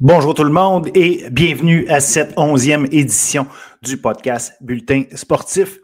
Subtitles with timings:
[0.00, 3.48] Bonjour tout le monde et bienvenue à cette onzième édition
[3.82, 5.80] du podcast Bulletin sportif.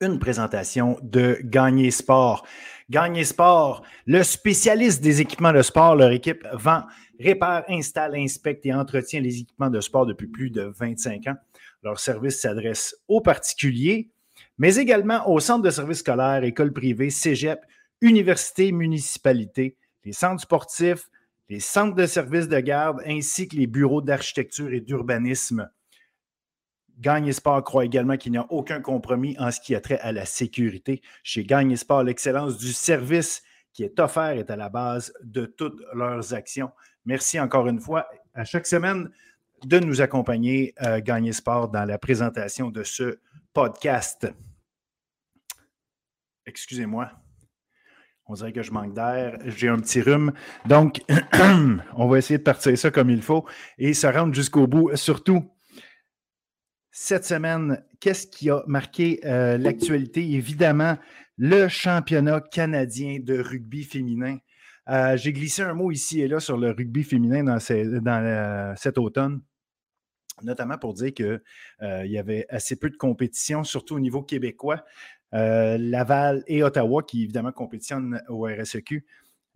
[0.00, 2.44] Une présentation de Gagner Sport.
[2.90, 6.82] Gagner Sport, le spécialiste des équipements de sport, leur équipe vend,
[7.20, 11.36] répare, installe, inspecte et entretient les équipements de sport depuis plus de 25 ans.
[11.84, 14.10] Leur service s'adresse aux particuliers,
[14.58, 17.60] mais également aux centres de services scolaires, écoles privées, cégep,
[18.00, 21.08] universités, municipalités, les centres sportifs,
[21.52, 25.70] les centres de services de garde ainsi que les bureaux d'architecture et d'urbanisme.
[26.98, 30.12] Gagne Sport croit également qu'il n'y a aucun compromis en ce qui a trait à
[30.12, 31.02] la sécurité.
[31.22, 33.42] Chez Gagne Sport, l'excellence du service
[33.74, 36.70] qui est offert est à la base de toutes leurs actions.
[37.04, 39.10] Merci encore une fois à chaque semaine
[39.62, 40.74] de nous accompagner,
[41.32, 43.18] Sport, dans la présentation de ce
[43.52, 44.26] podcast.
[46.46, 47.21] Excusez-moi.
[48.32, 49.36] On dirait que je manque d'air.
[49.44, 50.32] J'ai un petit rhume.
[50.64, 51.02] Donc,
[51.96, 53.44] on va essayer de partir ça comme il faut
[53.76, 54.90] et se rendre jusqu'au bout.
[54.96, 55.50] Surtout,
[56.90, 60.32] cette semaine, qu'est-ce qui a marqué euh, l'actualité?
[60.32, 60.96] Évidemment,
[61.36, 64.38] le championnat canadien de rugby féminin.
[64.88, 67.58] Euh, j'ai glissé un mot ici et là sur le rugby féminin dans,
[68.00, 69.42] dans cet automne
[70.42, 71.40] notamment pour dire qu'il
[71.82, 74.84] euh, y avait assez peu de compétition, surtout au niveau québécois.
[75.34, 79.04] Euh, Laval et Ottawa, qui évidemment compétitionnent au RSEQ,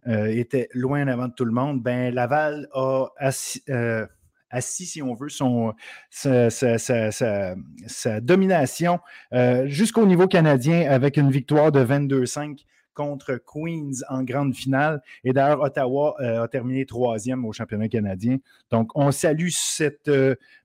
[0.08, 1.82] euh, étaient loin avant de tout le monde.
[1.82, 4.06] Ben, Laval a assis, euh,
[4.60, 5.28] si on veut,
[6.10, 9.00] sa, domination
[9.64, 15.02] jusqu'au niveau canadien avec une victoire de 22-5 contre Queens en grande finale.
[15.24, 18.38] Et d'ailleurs, Ottawa a terminé troisième au championnat canadien.
[18.70, 20.10] Donc, on salue cette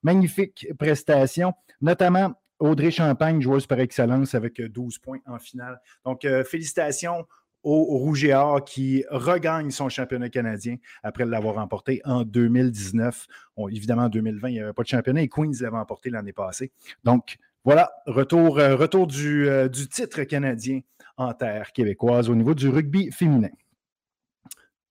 [0.03, 5.81] magnifique prestation, notamment Audrey Champagne, joueuse par excellence avec 12 euh, points en finale.
[6.05, 7.25] Donc, euh, félicitations
[7.63, 13.27] au Rouge et Or qui regagne son championnat canadien après l'avoir remporté en 2019.
[13.69, 16.71] évidemment, en 2020, il n'y avait pas de championnat et Queens l'avait emporté l'année passée.
[17.03, 20.81] Donc, voilà, retour, euh, retour du, du, titre canadien
[21.17, 23.51] en terre québécoise au niveau du rugby féminin.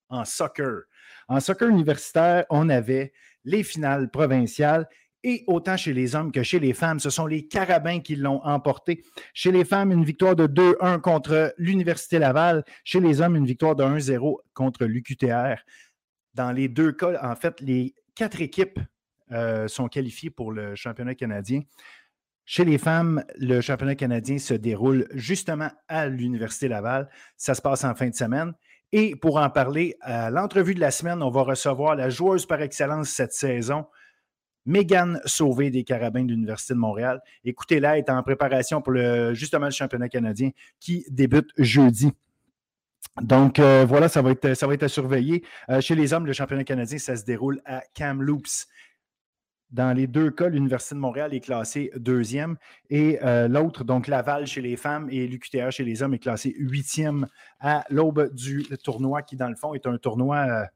[0.09, 0.83] En soccer.
[1.29, 3.13] En soccer universitaire, on avait
[3.45, 4.89] les finales provinciales
[5.23, 7.01] et autant chez les hommes que chez les femmes.
[7.01, 9.03] Ce sont les Carabins qui l'ont emporté.
[9.35, 12.65] Chez les femmes, une victoire de 2-1 contre l'Université Laval.
[12.85, 15.63] Chez les hommes, une victoire de 1-0 contre l'UQTR.
[16.35, 18.79] Dans les deux cas, en fait, les quatre équipes
[19.33, 21.63] euh, sont qualifiées pour le championnat canadien.
[22.45, 27.09] Chez les femmes, le championnat canadien se déroule justement à l'Université Laval.
[27.37, 28.55] Ça se passe en fin de semaine.
[28.93, 32.61] Et pour en parler, à l'entrevue de la semaine, on va recevoir la joueuse par
[32.61, 33.87] excellence cette saison,
[34.71, 37.21] Mégane Sauvé des Carabins de l'Université de Montréal.
[37.45, 42.13] Écoutez-la, est en préparation pour le, justement le championnat canadien qui débute jeudi.
[43.21, 45.43] Donc euh, voilà, ça va, être, ça va être à surveiller.
[45.71, 48.69] Euh, chez les hommes, le championnat canadien, ça se déroule à Kamloops.
[49.73, 52.57] Dans les deux cas, l'Université de Montréal est classée deuxième
[52.91, 56.55] et euh, l'autre, donc Laval chez les femmes et l'UQTR chez les hommes, est classé
[56.57, 57.27] huitième
[57.59, 60.69] à l'aube du tournoi qui, dans le fond, est un tournoi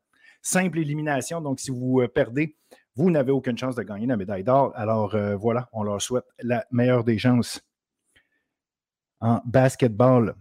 [0.43, 1.41] simple élimination.
[1.41, 2.57] Donc, si vous perdez,
[2.97, 4.73] vous n'avez aucune chance de gagner la médaille d'or.
[4.77, 7.61] Alors euh, voilà, on leur souhaite la meilleure des chances.
[9.21, 10.35] En basketball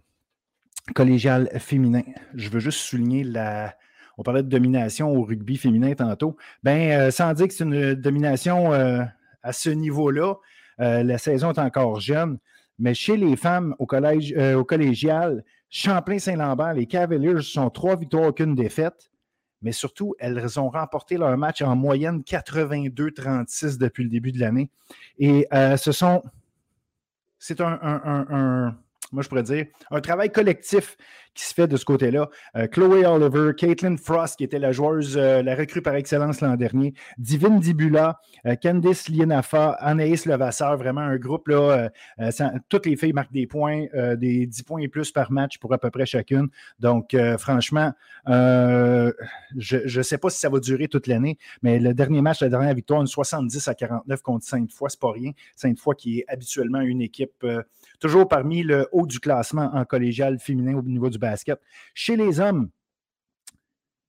[0.93, 2.03] collégial féminin,
[2.33, 3.75] je veux juste souligner la.
[4.17, 6.37] On parlait de domination au rugby féminin tantôt.
[6.61, 9.03] Ben, euh, sans dire que c'est une domination euh,
[9.41, 10.35] à ce niveau-là,
[10.77, 12.37] la saison est encore jeune.
[12.77, 19.09] Mais chez les femmes au collégial, Champlain-Saint-Lambert, les Cavaliers sont trois victoires, aucune défaite
[19.63, 24.69] mais surtout, elles ont remporté leur match en moyenne 82-36 depuis le début de l'année.
[25.17, 26.21] Et euh, ce sont.
[27.39, 28.77] C'est un,
[29.13, 30.97] moi je pourrais dire, un travail collectif
[31.33, 32.29] qui se fait de ce côté-là.
[32.55, 36.55] Euh, Chloé Oliver, Caitlin Frost, qui était la joueuse, euh, la recrue par excellence l'an
[36.55, 41.89] dernier, Divine Dibula, euh, Candice Lienafa, Anaïs Levasseur, vraiment un groupe, là,
[42.69, 43.85] toutes les filles marquent des points,
[44.17, 46.49] des 10 points et plus par match pour à peu près chacune.
[46.79, 47.93] Donc, franchement,
[48.27, 52.49] je ne sais pas si ça va durer toute l'année, mais le dernier match, la
[52.49, 55.31] dernière victoire, une 70 à 49 contre Sainte-Foy, c'est pas rien.
[55.55, 57.45] Sainte-Foy qui est habituellement une équipe
[57.99, 61.59] toujours parmi le haut du classement en collégial féminin au niveau du basket.
[61.93, 62.69] Chez les hommes,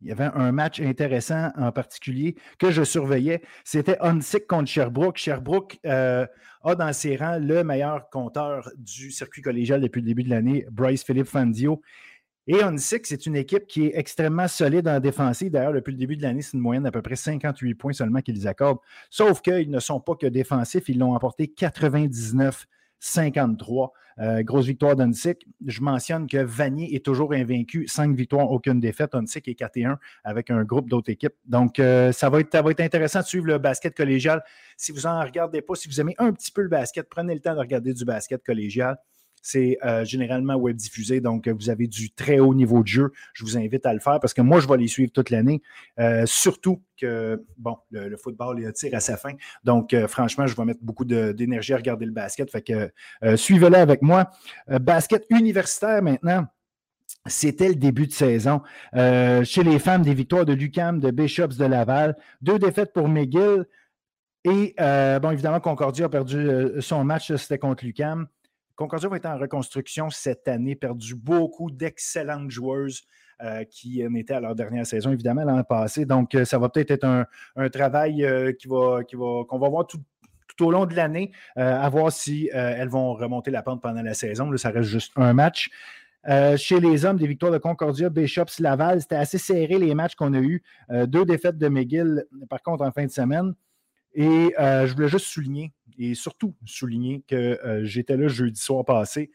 [0.05, 3.41] il y avait un match intéressant en particulier que je surveillais.
[3.65, 5.17] C'était Onsick contre Sherbrooke.
[5.17, 6.27] Sherbrooke euh,
[6.63, 10.67] a dans ses rangs le meilleur compteur du circuit collégial depuis le début de l'année,
[10.71, 11.81] Bryce Philippe Fandio.
[12.47, 15.51] Et Onsick, c'est une équipe qui est extrêmement solide en défensive.
[15.51, 18.21] D'ailleurs, depuis le début de l'année, c'est une moyenne d'à peu près 58 points seulement
[18.21, 18.81] qu'ils accordent.
[19.09, 20.87] Sauf qu'ils ne sont pas que défensifs.
[20.91, 22.67] Ils l'ont emporté 99
[23.05, 23.93] 53.
[24.41, 25.47] grosse victoire d'Onsic.
[25.67, 27.87] Je mentionne que Vanier est toujours invaincu.
[27.87, 29.15] Cinq victoires, aucune défaite.
[29.15, 31.35] Onsic est 4 1 avec un groupe d'autres équipes.
[31.45, 34.43] Donc, ça, va être, ça va être intéressant de suivre le basket collégial.
[34.77, 37.41] Si vous en regardez pas, si vous aimez un petit peu le basket, prenez le
[37.41, 38.97] temps de regarder du basket collégial.
[39.47, 43.13] C'est euh, généralement web diffusé, donc vous avez du très haut niveau de jeu.
[43.35, 45.61] Je vous invite à le faire parce que moi, je vais les suivre toute l'année.
[46.01, 49.33] Euh, surtout que, bon, le, football il tire à sa fin.
[49.63, 52.51] Donc, euh, franchement, je vais mettre beaucoup d'énergie à regarder le basket.
[52.51, 54.31] Fait que suivez-le avec moi.
[54.81, 56.47] basket universitaire maintenant.
[57.27, 58.63] C'était le début de saison.
[58.95, 63.67] chez les femmes, des victoires de Lucam, de Bishops de Laval, deux défaites pour McGill.
[64.45, 66.49] Et bon, évidemment, Concordia a perdu
[66.81, 68.27] son match, c'était contre Lucam.
[68.77, 73.03] Concordia va être en reconstruction cette année, perdu beaucoup d'excellentes joueuses
[73.43, 76.07] euh, qui en étaient à leur dernière saison, évidemment, l'an passé.
[76.07, 80.01] Donc, euh, ça va peut-être être un, travail euh, qu'on va voir tout,
[80.61, 84.57] au long de l'année, à voir si elles vont remonter la pente pendant la saison.
[84.57, 85.69] ça reste juste un match.
[86.57, 90.33] chez les hommes, des victoires de Concordia, Bishops, Laval, c'était assez serré les matchs qu'on
[90.33, 90.63] a eus.
[91.09, 93.55] deux défaites de McGill, par contre, en fin de semaine.
[94.15, 99.31] Et je voulais juste souligner et surtout souligner que euh, j'étais là jeudi soir passé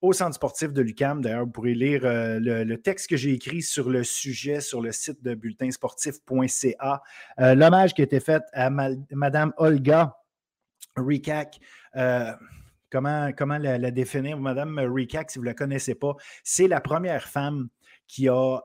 [0.00, 1.20] au centre sportif de l'UCAM.
[1.20, 4.92] D'ailleurs, vous pourrez lire euh, le, texte que j'ai écrit sur le sujet sur le
[4.92, 7.02] site de bulletinsportif.ca.
[7.40, 10.16] Euh, l'hommage qui a été fait à Mme Olga
[10.96, 11.58] Rikak.
[12.90, 14.38] comment, comment la, la, définir?
[14.38, 16.14] Madame Rikak, si vous ne la connaissez pas,
[16.44, 17.68] c'est la première femme
[18.06, 18.60] qui a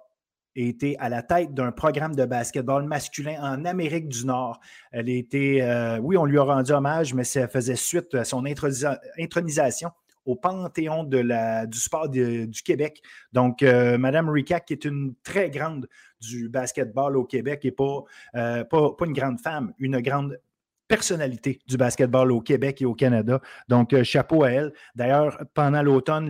[0.56, 4.60] été à la tête d'un programme de basketball masculin en Amérique du Nord.
[4.92, 8.46] Elle était, euh, oui, on lui a rendu hommage, mais ça faisait suite à son
[8.46, 9.92] intronisation
[10.26, 13.02] au Panthéon du sport du Québec.
[13.34, 15.88] Donc, euh, Madame Ricak, qui est une très grande
[16.22, 18.04] du basketball au Québec et pas,
[18.36, 20.40] euh, pas, pas, une grande femme, une grande
[20.88, 23.42] personnalité du basketball au Québec et au Canada.
[23.68, 24.74] Donc, chapeau à elle.
[24.96, 26.30] D'ailleurs, pendant l'automne,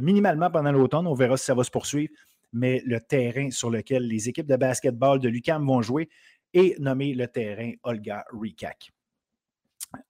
[0.00, 2.12] minimalement pendant l'automne, on verra si ça va se poursuivre
[2.52, 6.08] mais le terrain sur lequel les équipes de basketball de l'UCAM vont jouer
[6.54, 8.92] est nommé le terrain Olga Rikak.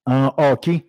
[0.06, 0.87] En hockey,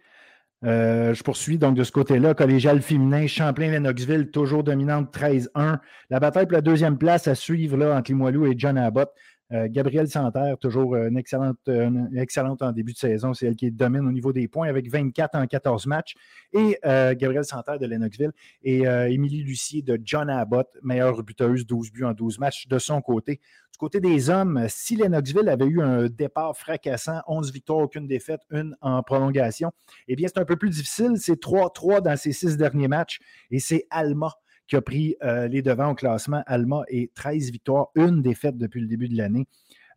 [0.66, 2.34] euh, je poursuis donc de ce côté-là.
[2.34, 5.80] Collégial féminin, Champlain-Lennoxville, toujours dominante 13-1.
[6.10, 9.12] La bataille pour la deuxième place à suivre là, entre Limoilou et John Abbott.
[9.54, 11.70] Euh, Gabrielle Santerre, toujours une excellente,
[12.16, 13.34] excellente en début de saison.
[13.34, 16.16] C'est elle qui domine au niveau des points avec 24 en 14 matchs.
[16.54, 18.32] Et euh, Gabrielle Santerre de Lennoxville
[18.64, 22.80] et euh, Émilie Lucier de John Abbott, meilleure buteuse, 12 buts en 12 matchs de
[22.80, 23.40] son côté.
[23.72, 28.42] Du côté des hommes, si Lennoxville avait eu un départ fracassant, 11 victoires, aucune défaite,
[28.52, 29.72] une en prolongation,
[30.08, 31.14] eh bien, c'est un peu plus difficile.
[31.18, 33.20] C'est 3-3 dans ces six derniers matchs
[33.50, 34.34] et c'est Alma
[34.68, 36.44] qui a pris euh, les devants au classement.
[36.46, 39.46] Alma est 13 victoires, une défaite depuis le début de l'année.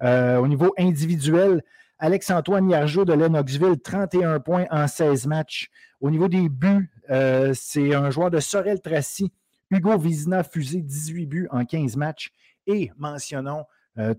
[0.03, 1.63] Euh, au niveau individuel,
[1.99, 5.71] Alex-Antoine Yargeau de Lennoxville, 31 points en 16 matchs.
[6.01, 9.33] Au niveau des buts, euh, c'est un joueur de Sorel-Tracy,
[9.71, 12.31] Hugo Vizina, fusé 18 buts en 15 matchs.
[12.67, 13.65] Et mentionnons,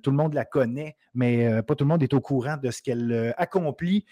[0.02, 2.82] tout le monde la connaît, mais pas tout le monde est au courant de ce
[2.82, 4.06] qu'elle accomplit.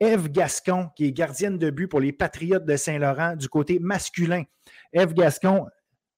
[0.00, 4.44] Eve Gascon, qui est gardienne de but pour les Patriotes de Saint-Laurent du côté masculin.
[4.94, 5.66] Eve Gascon,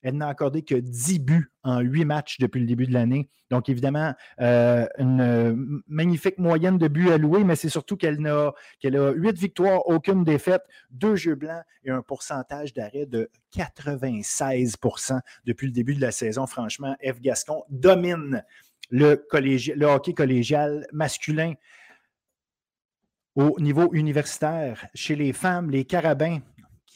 [0.03, 3.29] elle n'a accordé que 10 buts en 8 matchs depuis le début de l'année.
[3.51, 8.53] Donc, évidemment, euh, une euh, magnifique moyenne de buts alloués, mais c'est surtout qu'elle a,
[8.79, 15.19] qu'elle a 8 victoires, aucune défaite, 2 jeux blancs et un pourcentage d'arrêt de 96%
[15.45, 16.47] depuis le début de la saison.
[16.47, 18.45] Franchement, Eve Gascon domine
[18.91, 19.25] le
[19.83, 21.55] hockey collégial masculin.
[23.35, 26.39] Au niveau universitaire, chez les femmes, les Carabins,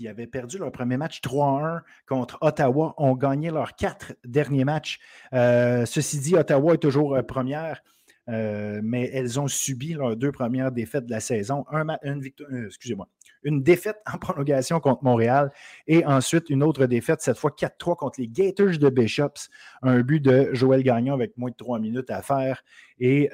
[0.01, 4.99] qui avaient perdu leur premier match 3-1 contre Ottawa, ont gagné leurs quatre derniers matchs.
[5.35, 7.83] Euh, ceci dit, Ottawa est toujours euh, première.
[8.29, 11.65] Euh, mais elles ont subi leurs deux premières défaites de la saison.
[12.03, 13.09] une, victoire, excusez-moi,
[13.43, 15.51] une défaite en prolongation contre Montréal
[15.87, 19.51] et ensuite une autre défaite, cette fois 4-3 contre les Gators de Bishops.
[19.83, 22.63] Un but de Joël Gagnon avec moins de trois minutes à faire.
[23.01, 23.31] Et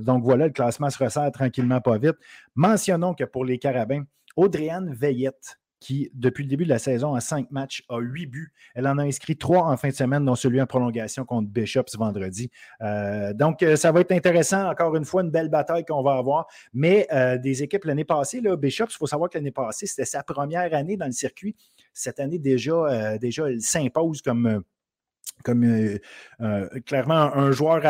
[0.00, 2.16] donc voilà, le classement se resserre tranquillement, pas vite.
[2.56, 4.04] Mentionnons que pour les Carabins,
[4.36, 8.50] Audriane Veillette, qui, depuis le début de la saison, a cinq matchs, a huit buts.
[8.74, 11.98] Elle en a inscrit trois en fin de semaine, dont celui en prolongation contre Bishops
[11.98, 12.50] vendredi.
[12.80, 14.66] Euh, donc, euh, ça va être intéressant.
[14.70, 16.46] Encore une fois, une belle bataille qu'on va avoir.
[16.72, 20.06] Mais euh, des équipes l'année passée, là, Bishops, il faut savoir que l'année passée, c'était
[20.06, 21.54] sa première année dans le circuit.
[21.92, 24.64] Cette année, déjà, déjà elle s'impose comme
[25.44, 25.98] comme euh,
[26.40, 27.82] euh, clairement un joueur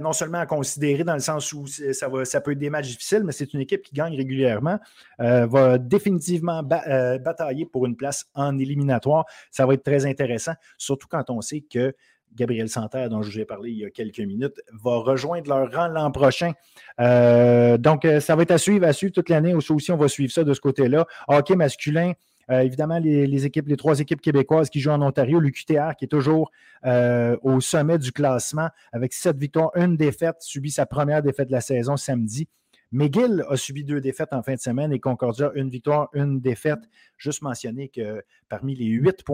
[0.00, 2.88] non seulement à considérer dans le sens où ça, va, ça peut être des matchs
[2.88, 4.78] difficiles, mais c'est une équipe qui gagne régulièrement,
[5.20, 9.26] euh, va définitivement batailler pour une place en éliminatoire.
[9.50, 11.94] Ça va être très intéressant, surtout quand on sait que
[12.32, 15.72] Gabriel Santerre, dont je vous ai parlé il y a quelques minutes, va rejoindre leur
[15.72, 16.52] rang l'an prochain.
[16.96, 19.52] donc, ça va être à suivre, à suivre toute l'année.
[19.52, 21.06] Aussi, on va suivre ça de ce côté-là.
[21.26, 22.12] Hockey masculin,
[22.50, 26.50] évidemment, les, trois équipes québécoises qui jouent en Ontario, l'UQTR qui est toujours
[26.84, 31.60] au sommet du classement avec sept victoires, une défaite, subit sa première défaite de la
[31.60, 32.48] saison samedi.
[32.92, 36.80] McGill a subi deux défaites en fin de semaine et Concordia, une victoire, une défaite.
[37.18, 39.24] Juste mentionner que parmi les huit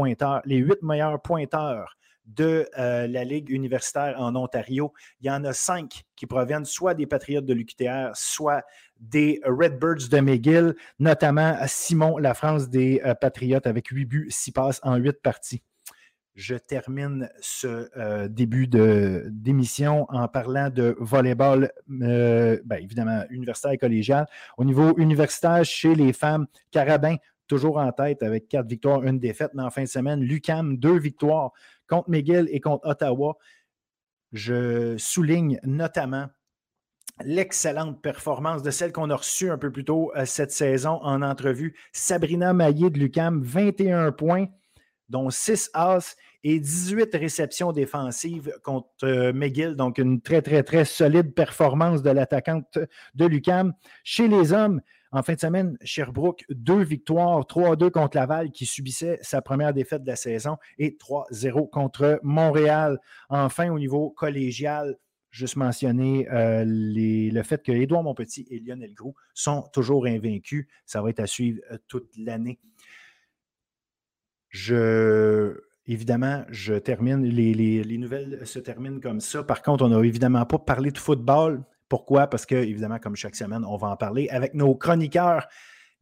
[0.82, 1.96] meilleurs pointeurs
[2.26, 6.95] de euh, la Ligue universitaire en Ontario, il y en a cinq qui proviennent soit
[6.95, 8.64] des Patriotes de l'UQTR, soit
[8.99, 14.52] des Redbirds de McGill, notamment Simon La France des euh, Patriotes avec huit buts, six
[14.52, 15.62] passes en huit parties
[16.37, 24.26] je termine ce euh, début d'émission en parlant de volleyball, ben, évidemment, universitaire et collégial.
[24.59, 27.16] Au niveau universitaire, chez les femmes, Carabin,
[27.47, 30.99] toujours en tête avec quatre victoires, une défaite, mais en fin de semaine, Lucam, deux
[30.99, 31.53] victoires
[31.88, 33.37] contre McGill et contre Ottawa.
[34.33, 36.29] Je souligne notamment
[37.25, 41.23] l'excellente performance de celle qu'on a reçue un peu plus tôt euh, cette saison en
[41.23, 41.75] entrevue.
[41.93, 44.47] Sabrina Maillé de Lucam, 21 points
[45.09, 49.76] dont 6 as et 18 réceptions défensives contre euh, McGill.
[49.76, 52.79] Donc, une très, très, très solide performance de l'attaquante
[53.15, 53.73] de Lucam.
[54.05, 54.81] Chez les hommes,
[55.12, 60.02] en fin de semaine, Sherbrooke, deux victoires, 3-2 contre Laval qui subissait sa première défaite
[60.02, 62.98] de la saison et 3-0 contre Montréal.
[63.28, 64.96] Enfin, au niveau collégial,
[65.30, 70.66] juste mentionner euh, le fait que Édouard Montpetit et Lionel Groux sont toujours invaincus.
[70.86, 72.58] Ça va être à suivre euh, toute l'année.
[74.48, 79.42] Je, évidemment, je termine, les, nouvelles se terminent comme ça.
[79.42, 81.62] Par contre, on n'a évidemment pas parlé de football.
[81.88, 82.26] Pourquoi?
[82.26, 85.47] Parce que, évidemment, comme chaque semaine, on va en parler avec nos chroniqueurs.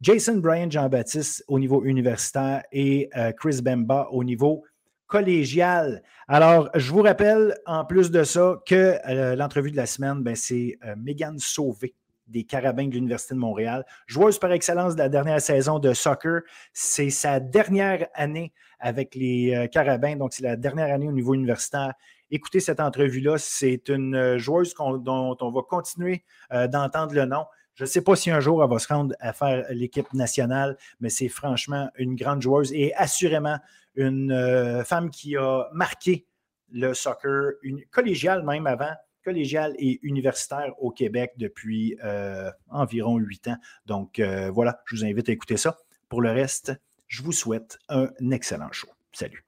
[0.01, 4.63] Jason Bryan Jean-Baptiste au niveau universitaire et euh, Chris Bemba au niveau
[5.07, 6.03] collégial.
[6.27, 10.35] Alors, je vous rappelle, en plus de ça, que euh, l'entrevue de la semaine, ben,
[10.35, 11.93] c'est euh, Megan Sauvé
[12.27, 13.85] des Carabins de l'Université de Montréal.
[14.07, 16.41] Joueuse par excellence de la dernière saison de soccer.
[16.73, 21.93] C'est sa dernière année avec les Carabins, donc c'est la dernière année au niveau universitaire.
[22.31, 27.45] Écoutez cette entrevue-là, c'est une euh, joueuse dont on va continuer euh, d'entendre le nom.
[27.75, 30.77] Je ne sais pas si un jour elle va se rendre à faire l'équipe nationale,
[30.99, 33.57] mais c'est franchement une grande joueuse et assurément
[33.95, 36.25] une femme qui a marqué
[36.71, 38.93] le soccer, une collégiale même avant,
[39.25, 43.57] collégial et universitaire au Québec depuis euh, environ huit ans.
[43.85, 45.77] Donc euh, voilà, je vous invite à écouter ça.
[46.07, 46.71] Pour le reste,
[47.07, 48.87] je vous souhaite un excellent show.
[49.11, 49.44] Salut.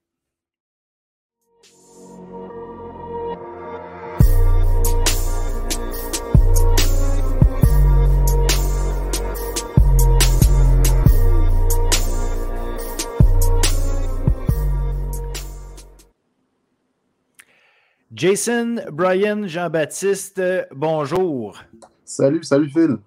[18.14, 21.62] Jason, Brian, Jean-Baptiste, bonjour.
[22.06, 22.98] Salut, salut Phil.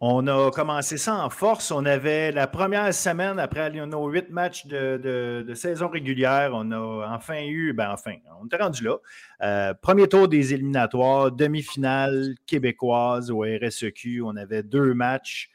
[0.00, 1.72] On a commencé ça en force.
[1.72, 6.52] On avait la première semaine après nos huit matchs de, saison régulière.
[6.54, 8.96] On a enfin eu, ben enfin, on était rendu là.
[9.42, 14.22] Euh, premier tour des éliminatoires, demi-finale québécoise au RSEQ.
[14.22, 15.50] On avait deux matchs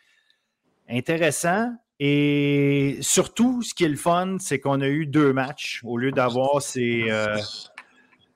[0.90, 1.74] intéressants.
[2.00, 6.12] Et surtout, ce qui est le fun, c'est qu'on a eu deux matchs au lieu
[6.12, 7.38] d'avoir ces, euh,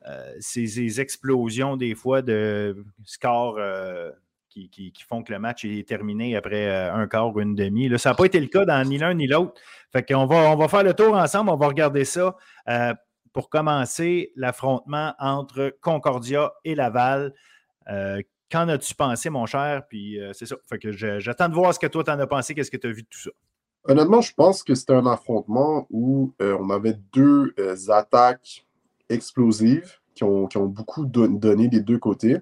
[0.07, 4.09] euh, ces, explosions des fois de scores euh,
[4.49, 7.87] qui, font que le match est terminé après euh, un quart ou une demi.
[7.87, 9.53] Là, ça n'a pas été le cas dans ni l'un ni l'autre.
[9.91, 12.35] Fait qu'on va, on va faire le tour ensemble, on va regarder ça.
[13.31, 17.33] pour commencer, l'affrontement entre Concordia et Laval.
[17.85, 19.83] Qu'en as-tu pensé, mon cher?
[19.87, 20.55] Puis c'est ça.
[20.67, 22.91] Fait que j'attends de voir ce que toi t'en as pensé, qu'est-ce que tu as
[22.91, 23.31] vu de tout ça?
[23.83, 27.53] Honnêtement, je pense que c'était un affrontement où on avait deux
[27.89, 28.65] attaques
[29.11, 30.23] explosives qui
[30.57, 32.37] ont, beaucoup donné des deux côtés.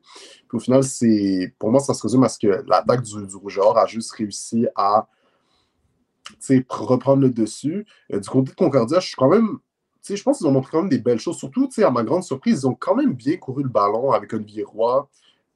[0.47, 3.35] Puis au final, c'est pour moi, ça se résume à ce que l'attaque du, du
[3.35, 5.07] Rougeur a juste réussi à
[6.69, 7.85] reprendre le dessus.
[8.13, 9.57] Euh, du côté de Concordia, je suis quand même.
[10.07, 11.38] Je pense qu'ils ont montré quand même des belles choses.
[11.38, 14.63] Surtout, à ma grande surprise, ils ont quand même bien couru le ballon avec Olivier
[14.63, 15.07] Roy,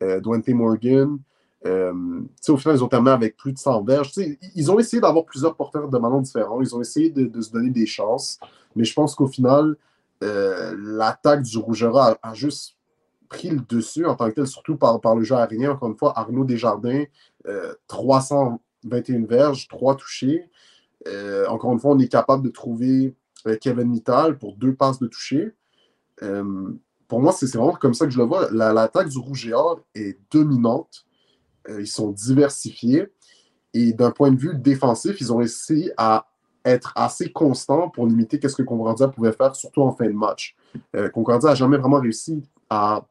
[0.04, 1.18] euh, Morgan.
[1.66, 4.12] Euh, au final, ils ont terminé avec plus de 100 verges.
[4.56, 6.62] ils ont essayé d'avoir plusieurs porteurs de ballon différents.
[6.62, 8.38] Ils ont essayé de se donner des chances.
[8.76, 9.76] Mais je pense qu'au final,
[10.24, 12.78] euh, l'attaque du Rougera a, juste
[13.28, 15.72] pris le dessus en tant que tel, surtout par, par le jeu aérien.
[15.72, 17.04] Encore une fois, Arnaud Desjardins,
[17.88, 20.50] 321 euh, verges, 3 touchés.
[21.08, 23.16] Euh, encore une fois, on est capable de trouver
[23.60, 25.54] Kevin Mittal pour deux passes de toucher.
[27.10, 28.50] pour moi, c'est vraiment comme ça que je le vois.
[28.52, 29.52] L'attaque du Rouge
[29.96, 31.06] est dominante.
[31.68, 33.10] ils sont diversifiés.
[33.74, 36.28] Et d'un point de vue défensif, ils ont réussi à
[36.66, 40.56] être assez constant pour limiter qu'est-ce que Concordia pouvait faire, surtout en fin de match.
[40.96, 43.06] Euh, Concordia n'a jamais vraiment réussi à.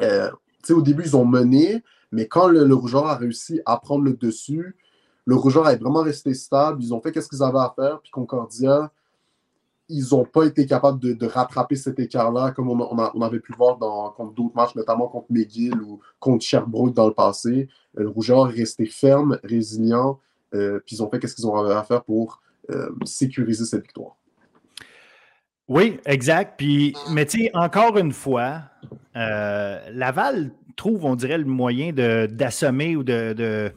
[0.00, 0.30] Euh,
[0.62, 1.82] tu sais, au début, ils ont mené,
[2.12, 4.76] mais quand le, le a réussi à prendre le dessus,
[5.26, 6.82] le Rougeur est vraiment resté stable.
[6.82, 8.00] Ils ont fait ce qu'ils avaient à faire.
[8.00, 8.90] Puis Concordia,
[9.88, 14.10] ils n'ont pas été capables de, rattraper cet écart-là, comme on, avait pu voir dans,
[14.10, 17.68] contre d'autres matchs, notamment contre McGill ou contre Sherbrooke dans le passé.
[17.98, 20.18] Euh, le Rougeur est resté ferme, résilient.
[20.52, 22.40] puis ils ont fait ce qu'ils ont à faire pour
[23.04, 24.16] sécuriser cette victoire.
[25.70, 26.54] Oui, exact.
[26.58, 28.62] Puis, mais tu sais, encore une fois,
[29.16, 33.72] euh, Laval trouve, on dirait, le moyen d'assommer ou de,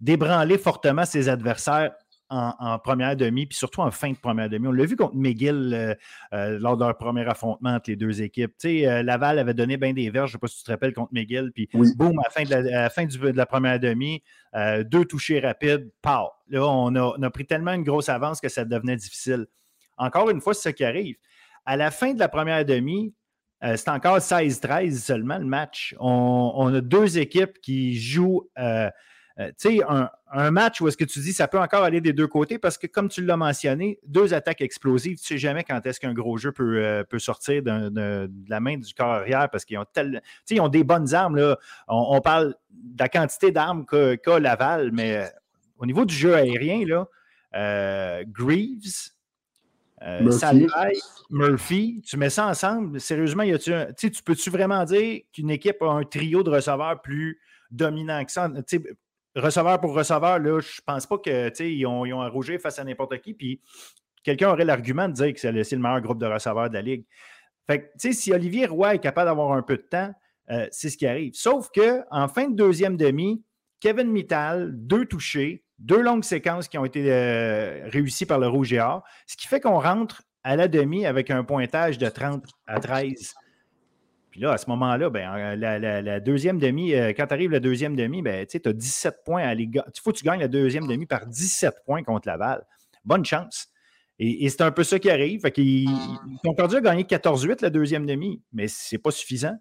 [0.00, 1.92] d'ébranler fortement ses adversaires
[2.30, 4.68] en, première demi, puis surtout en fin de première demi.
[4.68, 5.94] On l'a vu contre McGill euh,
[6.32, 8.52] euh, lors de leur premier affrontement entre les deux équipes.
[8.58, 10.70] Tu sais, Laval avait donné bien des verges, je ne sais pas si tu te
[10.70, 14.22] rappelles, contre McGill, puis boum, à la fin de la, fin de la première demi,
[14.84, 16.30] deux touchés rapides, pow!
[16.50, 19.46] Là, on a, on a, pris tellement une grosse avance que ça devenait difficile.
[19.96, 21.16] Encore une fois, c'est ce qui arrive.
[21.66, 23.12] À la fin de la première demi,
[23.64, 25.94] euh, c'est encore 16-13 seulement le match.
[25.98, 28.48] On, a deux équipes qui jouent.
[29.38, 29.80] Euh, euh, tu sais,
[30.32, 32.76] un, match où est-ce que tu dis ça peut encore aller des deux côtés parce
[32.76, 36.12] que, comme tu l'as mentionné, deux attaques explosives, tu ne sais jamais quand est-ce qu'un
[36.12, 39.86] gros jeu peut, sortir de, la main du corps arrière parce qu'ils ont,
[40.50, 41.36] ils ont des bonnes armes.
[41.36, 41.56] Là.
[41.86, 45.30] On, parle de la quantité d'armes qu'a Laval, mais
[45.78, 49.12] au niveau du jeu aérien, là, Greaves,
[50.02, 50.66] euh, Murphy.
[51.30, 53.00] Murphy, tu mets ça ensemble.
[53.00, 57.40] Sérieusement, y tu, tu peux-tu vraiment dire qu'une équipe a un trio de receveurs plus
[57.70, 58.48] dominant que ça?
[59.40, 63.34] Receveur pour receveur, là, je pense pas qu'ils ont, ils ont face à n'importe qui.
[63.34, 63.60] Puis
[64.22, 67.04] quelqu'un aurait l'argument de dire que c'est le, meilleur groupe de receveurs de la Ligue.
[67.66, 70.12] Fait que, si Olivier Roy est capable d'avoir un peu de temps,
[70.50, 71.32] euh, c'est ce qui arrive.
[71.34, 73.44] Sauf qu'en fin de deuxième demi,
[73.80, 78.72] Kevin Mittal, deux touchés, deux longues séquences qui ont été euh, réussies par le Rouge
[78.72, 82.44] et Or, ce qui fait qu'on rentre à la demi avec un pointage de 30
[82.66, 83.34] à 13.
[84.38, 87.96] Puis là, à ce moment-là, ben, la, deuxième demi, euh, quand tu arrives la deuxième
[87.96, 89.68] demi, ben, tu as 17 points à aller.
[89.74, 92.64] Il faut que tu gagnes la deuxième demi par 17 points contre Laval.
[93.04, 93.66] Bonne chance.
[94.20, 95.40] Et, c'est un peu ça qui arrive.
[95.40, 95.88] Fait ils,
[96.44, 99.56] ont perdu à gagner 14-8 la deuxième demi, mais ce n'est pas suffisant.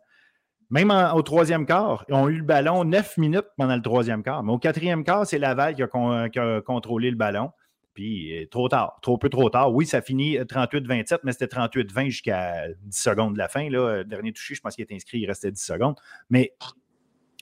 [0.70, 4.44] Même au troisième quart, ils ont eu le ballon neuf minutes pendant le troisième quart.
[4.44, 7.50] Mais au quatrième quart, c'est Laval qui a, contrôlé le ballon.
[7.98, 9.74] Puis euh, trop tard, trop peu trop tard.
[9.74, 13.72] Oui, ça finit 38-27, euh, mais c'était 38-20 jusqu'à 10 secondes de la fin.
[13.72, 14.04] Là.
[14.04, 15.96] Dernier touché, je pense qu'il est inscrit, il restait 10 secondes.
[16.30, 16.54] Mais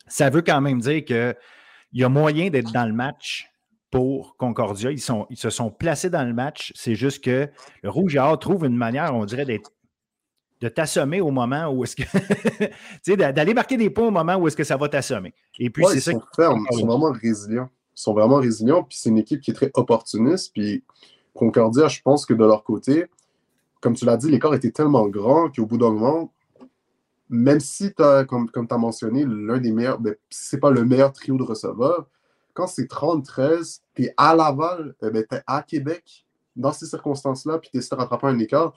[0.07, 1.35] ça veut quand même dire qu'il
[1.91, 3.51] y a moyen d'être dans le match
[3.91, 4.91] pour Concordia.
[4.91, 6.71] Ils, sont, ils se sont placés dans le match.
[6.73, 7.49] C'est juste que
[7.83, 9.73] le Rouge et Or trouve une manière, on dirait, d'être
[10.61, 12.03] de t'assommer au moment où est-ce que.
[12.59, 12.67] tu
[13.01, 15.33] sais, d'aller marquer des points au moment où est-ce que ça va t'assommer.
[15.59, 16.13] Et puis, c'est ça.
[16.33, 17.69] Fermes, ils sont vraiment résilients.
[17.95, 20.51] Sont vraiment résilients, puis c'est une équipe qui est très opportuniste.
[20.53, 20.83] Puis
[21.33, 23.05] Concordia, je pense que de leur côté,
[23.81, 26.31] comme tu l'as dit, l'écart était tellement grand qu'au bout d'un moment,
[27.29, 30.71] même si tu as, comme, comme tu as mentionné, l'un des meilleurs, ben, c'est pas
[30.71, 32.07] le meilleur trio de receveurs,
[32.53, 36.85] quand c'est 30-13, tu es à Laval, eh ben, tu es à Québec, dans ces
[36.85, 38.73] circonstances-là, puis tu essaies de rattraper un écart,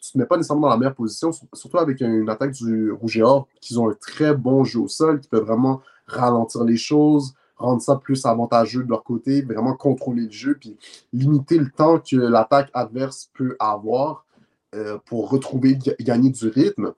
[0.00, 2.92] tu ne te mets pas nécessairement dans la meilleure position, surtout avec une attaque du
[2.92, 6.64] Rouge et Or, qui ont un très bon jeu au sol, qui peut vraiment ralentir
[6.64, 10.76] les choses, rendre ça plus avantageux de leur côté, vraiment contrôler le jeu, puis
[11.12, 14.26] limiter le temps que l'attaque adverse peut avoir
[14.74, 16.92] euh, pour retrouver, gagner du rythme.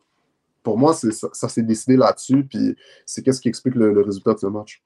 [0.62, 4.38] Pour moi, ça, ça s'est décidé là-dessus, puis c'est qu'est-ce qui explique le, résultat de
[4.38, 4.82] ce match.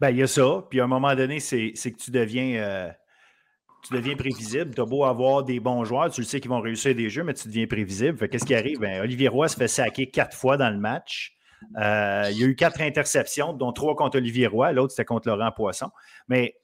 [0.00, 2.62] Ben, il y a ça, puis à un moment donné, c'est que tu deviens.
[2.62, 2.90] Euh,
[3.82, 4.74] tu deviens prévisible.
[4.74, 7.24] Tu as beau avoir des bons joueurs, tu le sais qu'ils vont réussir des jeux,
[7.24, 8.28] mais tu deviens prévisible.
[8.28, 8.78] Qu'est-ce qui arrive?
[8.78, 11.36] Ben, Olivier Roy se fait saquer quatre fois dans le match.
[11.80, 15.28] Euh, il y a eu quatre interceptions, dont trois contre Olivier Roy, l'autre c'était contre
[15.28, 15.90] Laurent Poisson.
[16.28, 16.56] Mais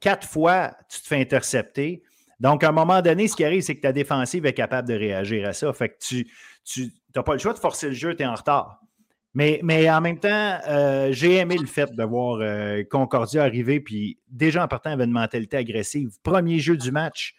[0.00, 2.02] quatre fois, tu te fais intercepter.
[2.38, 4.94] Donc, à un moment donné, ce qui arrive, c'est que ta défensive est capable de
[4.94, 5.72] réagir à ça.
[5.72, 8.80] Fait que tu n'as pas le choix de forcer le jeu, tu es en retard.
[9.36, 14.18] Mais, en même temps, euh, j'ai aimé le fait de voir euh, Concordia arriver, puis
[14.28, 16.10] déjà en partant avait une mentalité agressive.
[16.22, 17.34] Premier jeu du match,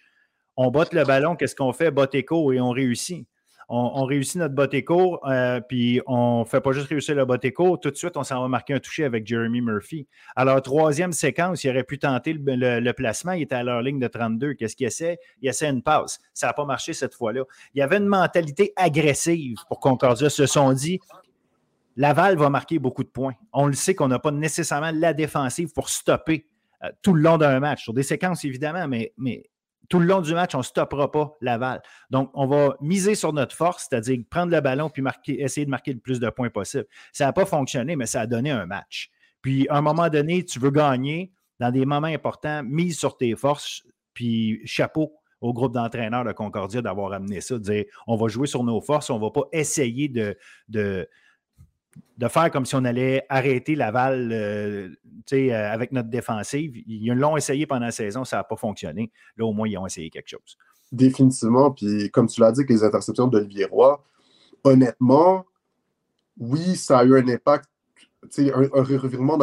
[0.56, 1.90] on botte le ballon, qu'est-ce qu'on fait?
[1.90, 3.28] Botte écho et on réussit.
[3.70, 7.44] On, réussit notre botte écho, euh, puis on ne fait pas juste réussir le botte
[7.44, 10.08] écho, tout de suite, on s'en va marquer un toucher avec Jeremy Murphy.
[10.38, 14.08] Alors, troisième séquence, il aurait pu tenter le, placement, il était à leur ligne de
[14.08, 14.54] 32.
[14.54, 15.20] Qu'est-ce qu'il essaie?
[15.42, 16.20] Il essaie une passe.
[16.34, 17.44] Ça n'a pas marché cette fois-là.
[17.74, 20.30] Il y avait une mentalité agressive pour Concordia.
[20.30, 21.02] se sont dit,
[21.98, 23.34] Laval va marquer beaucoup de points.
[23.52, 26.48] On le sait qu'on n'a pas nécessairement la défensive pour stopper
[26.84, 27.84] euh, tout le long d'un match.
[27.84, 29.12] Sur des séquences, évidemment, mais
[29.90, 31.82] tout le long du match, on ne stoppera pas Laval.
[32.10, 35.04] Donc, on va miser sur notre force, c'est-à-dire prendre le ballon puis
[35.40, 36.86] essayer de marquer le plus de points possible.
[37.14, 39.10] Ça n'a pas fonctionné, mais ça a donné un match.
[39.42, 43.36] Puis, à un moment donné, tu veux gagner dans des moments importants, mise sur tes
[43.36, 48.28] forces, puis chapeau au groupe d'entraîneurs de Concordia d'avoir amené ça, de dire on va
[48.28, 51.08] jouer sur nos forces, on ne va pas essayer de
[52.18, 54.90] de faire comme si on allait arrêter Laval, euh,
[55.72, 56.76] avec notre défensive.
[56.88, 59.12] Ils l'ont essayé pendant la saison, ça n'a pas fonctionné.
[59.38, 60.58] Là, au moins, ils ont essayé quelque chose.
[60.92, 61.72] Définitivement.
[61.72, 64.04] Puis, comme tu l'as dit, avec les interceptions d'Olivier Roy,
[64.64, 65.46] honnêtement,
[66.40, 67.70] oui, ça a eu un impact.
[68.40, 69.38] Un, un revirement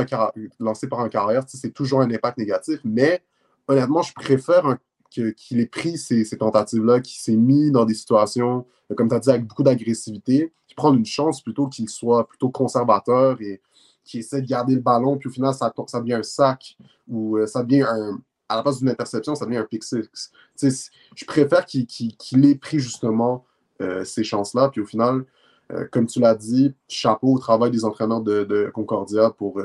[0.58, 3.22] lancé par un carrière, c'est toujours un impact négatif, mais
[3.68, 4.76] honnêtement, je préfère
[5.14, 9.30] qu'il ait pris ces, tentatives-là, qu'il s'est mis dans des situations, comme tu as dit,
[9.30, 13.60] avec beaucoup d'agressivité, qu'il prenne une chance plutôt qu'il soit plutôt conservateur et
[14.04, 16.76] qu'il essaie de garder le ballon, puis au final, ça, devient un sac
[17.08, 18.20] ou euh, ça devient un.
[18.46, 20.90] À la place d'une interception, ça devient un pick six.
[21.16, 23.46] je préfère qu'il ait pris justement
[23.80, 25.24] euh, ces chances-là, puis au final,
[25.72, 29.62] euh, comme tu l'as dit, chapeau au travail des entraîneurs de, Concordia pour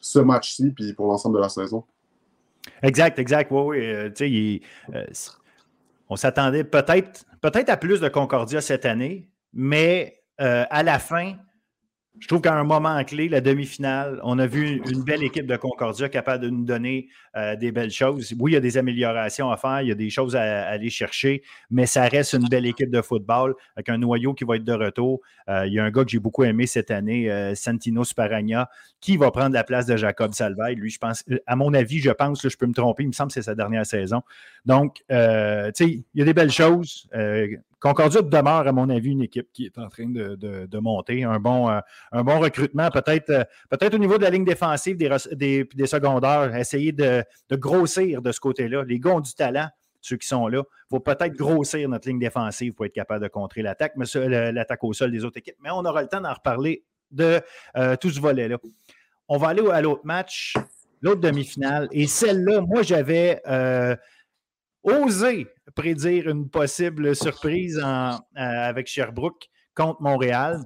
[0.00, 1.84] ce match-ci, puis pour l'ensemble de la saison.
[2.82, 3.50] Exact, exact.
[3.50, 3.78] Oui,
[4.20, 4.62] oui.
[6.08, 11.36] on s'attendait peut-être peut à plus de Concordia cette année, mais à la fin,
[12.20, 15.56] je trouve qu'à un moment clé, la demi-finale, on a vu une belle équipe de
[15.56, 18.32] Concordia capable de nous donner euh, des belles choses.
[18.38, 20.90] Oui, il y a des améliorations à faire, il y a des choses à, aller
[20.90, 24.64] chercher, mais ça reste une belle équipe de football avec un noyau qui va être
[24.64, 25.20] de retour.
[25.48, 28.70] Euh, il y a un gars que j'ai beaucoup aimé cette année, euh, Santino Sparagna,
[29.00, 30.76] qui va prendre la place de Jacob Salvaille.
[30.76, 33.28] Lui, je pense, à mon avis, je pense, je peux me tromper, il me semble
[33.28, 34.22] que c'est sa dernière saison.
[34.64, 37.08] Donc, tu sais, il y a des belles choses.
[37.80, 41.24] Concordia demeure, à mon avis, une équipe qui est en train de, monter.
[41.24, 41.80] Un bon, euh,
[42.12, 46.54] un bon recrutement, peut-être euh, peut-être au niveau de la ligne défensive des, des, secondaires,
[46.56, 48.84] essayer de, grossir de ce côté-là.
[48.84, 49.68] Les gars ont du talent,
[50.00, 50.62] ceux qui sont là.
[50.66, 54.92] Il faut peut-être grossir notre ligne défensive pour être capable de contrer l'attaque, l'attaque au
[54.92, 55.56] sol des autres équipes.
[55.62, 57.40] Mais on aura le temps d'en reparler de
[57.76, 58.58] euh, tout ce volet-là.
[59.28, 60.54] On va aller à l'autre match,
[61.00, 61.88] l'autre demi-finale.
[61.92, 63.40] Et celle-là, moi, j'avais
[64.84, 70.60] osé prédire une possible surprise euh, avec Sherbrooke contre Montréal.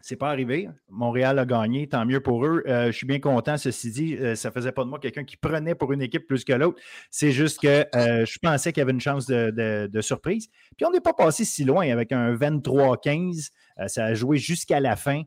[0.00, 0.68] C'est pas arrivé.
[0.88, 2.62] Montréal a gagné, tant mieux pour eux.
[2.66, 3.56] Euh, je suis bien content.
[3.56, 6.44] Ceci dit, euh, ça faisait pas de moi quelqu'un qui prenait pour une équipe plus
[6.44, 6.80] que l'autre.
[7.10, 10.48] C'est juste que je pensais qu'il y avait une chance de, surprise.
[10.76, 13.50] Puis on n'est pas passé si loin avec un 23-15.
[13.86, 15.22] ça a joué jusqu'à la fin.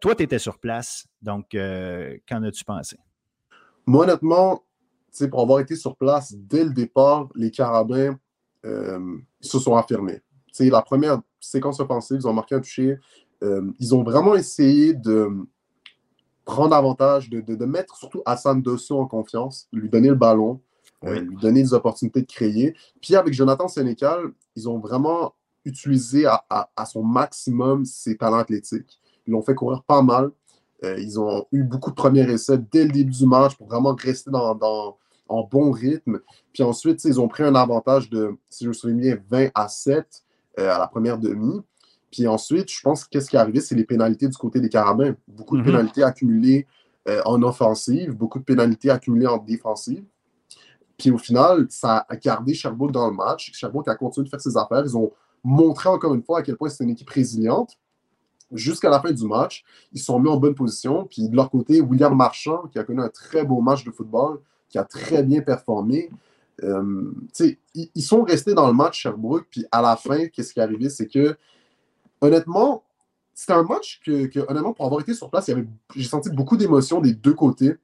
[0.00, 1.06] toi, tu étais sur place.
[1.22, 2.96] Donc, qu'en as-tu pensé?
[3.86, 4.62] Moi, honnêtement,
[5.30, 8.18] pour avoir été sur place dès le départ, les Carabins
[8.64, 10.20] euh, se sont affirmés.
[10.60, 12.98] la première séquence offensive, ils ont marqué un toucher.
[13.42, 15.28] Euh, ils ont vraiment essayé de
[16.44, 20.60] prendre avantage, de, mettre surtout Hassan Dosso en confiance, lui donner le ballon,
[21.04, 22.76] euh, lui donner des opportunités de créer.
[23.00, 29.00] Puis avec Jonathan Sénécal, ils ont vraiment utilisé à, son maximum ses talents athlétiques.
[29.26, 30.30] Ils l'ont fait courir pas mal.
[30.82, 34.30] ils ont eu beaucoup de premiers essais dès le début du match pour vraiment rester
[34.30, 34.98] dans,
[35.32, 36.20] en bon rythme.
[36.52, 39.68] Puis ensuite, ils ont pris un avantage de, si je me souviens bien, 20 à
[39.68, 40.06] 7
[40.58, 41.60] euh, à la première demi.
[42.10, 44.68] Puis ensuite, je pense que qu'est-ce qui est arrivé, c'est les pénalités du côté des
[44.68, 45.14] Carabins.
[45.26, 45.66] Beaucoup de mhm.
[45.66, 46.66] pénalités accumulées
[47.08, 50.04] euh, en offensive, beaucoup de pénalités accumulées en défensive.
[50.98, 53.50] Puis au final, ça a gardé Sherbrooke dans le match.
[53.54, 54.82] Sherbrooke a continué de faire ses affaires.
[54.84, 55.10] Ils ont
[55.42, 57.78] montré encore une fois à quel point c'est une équipe résiliente.
[58.52, 61.06] Jusqu'à la fin du match, ils sont mis en bonne position.
[61.06, 64.40] Puis de leur côté, William Marchand, qui a connu un très beau match de football,
[64.72, 66.10] qui a très bien performé.
[66.64, 67.12] Euh,
[67.74, 70.88] ils, sont restés dans le match Sherbrooke, puis à la fin, qu'est-ce qui est arrivé,
[70.88, 71.36] c'est que,
[72.20, 72.82] honnêtement,
[73.34, 75.50] c'était un match que, honnêtement, pour avoir été sur place,
[75.94, 77.74] j'ai senti beaucoup d'émotions des deux côtés.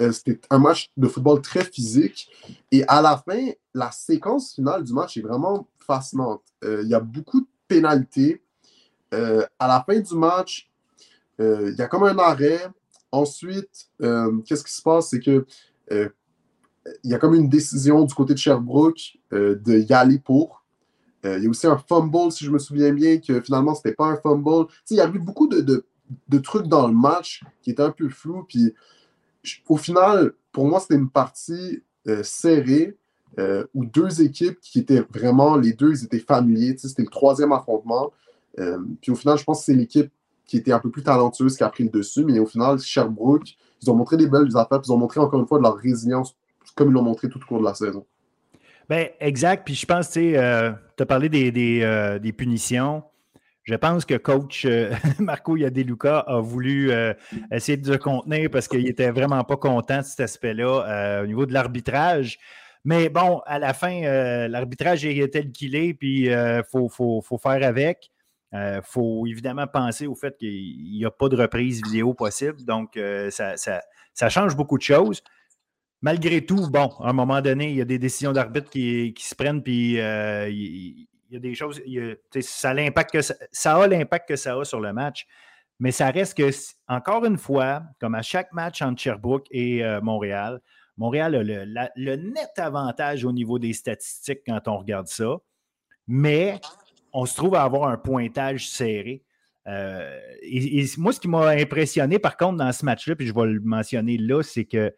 [0.00, 2.30] Euh, c'était un match de football très physique.
[2.70, 6.42] Et à la fin, la séquence finale du match est vraiment fascinante.
[6.64, 8.42] Euh, il y a beaucoup de pénalités.
[9.12, 10.70] à la fin du match,
[11.38, 12.66] il y a comme un arrêt.
[13.10, 15.10] Ensuite, qu'est-ce qui se passe?
[15.10, 15.44] C'est que
[17.04, 20.64] il y a comme une décision du côté de Sherbrooke euh, de y aller pour.
[21.24, 23.80] Euh, il y a aussi un fumble, si je me souviens bien, que finalement, ce
[23.80, 24.66] n'était pas un fumble.
[24.90, 25.84] il y a eu beaucoup de,
[26.38, 28.44] trucs dans le match qui étaient un peu flous.
[28.48, 28.74] Puis,
[29.68, 32.96] au final, pour moi, c'était une partie euh, serrée
[33.72, 36.76] où deux équipes qui étaient vraiment, les deux, ils étaient familiers.
[36.76, 38.12] C'était le troisième affrontement.
[39.00, 40.10] puis au final, je pense que c'est l'équipe
[40.44, 42.26] qui était un peu plus talentueuse qui a pris le dessus.
[42.26, 44.82] Mais au final, Sherbrooke, ils ont montré des belles affaires.
[44.84, 46.36] ils ont montré encore une fois de leur résilience
[46.74, 48.06] comme ils l'ont montré tout au cours de la saison.
[48.88, 49.64] Ben, exact.
[49.64, 53.02] Puis je pense, tu euh, tu as parlé euh, des, punitions.
[53.62, 56.90] Je pense que coach euh, Marco Yadeluca a voulu
[57.50, 61.46] essayer de se contenir parce qu'il n'était vraiment pas content de cet aspect-là au niveau
[61.46, 62.38] de l'arbitrage.
[62.84, 64.02] Mais bon, à la fin,
[64.48, 68.10] l'arbitrage est tel qu'il est, puis il faut, faut, faire avec.
[68.52, 72.64] Il faut évidemment penser au fait qu'il n'y a pas de reprise vidéo possible.
[72.64, 72.98] Donc,
[73.30, 75.22] ça, ça, change beaucoup de choses
[76.02, 79.34] malgré tout, bon, à un moment donné, il y a des décisions d'arbitre qui, se
[79.34, 81.80] prennent, puis euh, il, y a des choses,
[82.40, 85.26] ça, a l'impact que ça, a l'impact que ça a sur le match.
[85.78, 86.50] Mais ça reste que,
[86.86, 90.60] encore une fois, comme à chaque match entre Sherbrooke et euh, Montréal,
[90.96, 95.38] Montréal a le, net avantage au niveau des statistiques quand on regarde ça.
[96.06, 96.60] Mais
[97.12, 99.24] on se trouve à avoir un pointage serré.
[99.66, 100.18] Euh,
[100.98, 104.18] moi, ce qui m'a impressionné, par contre, dans ce match-là, puis je vais le mentionner
[104.18, 104.94] là, c'est que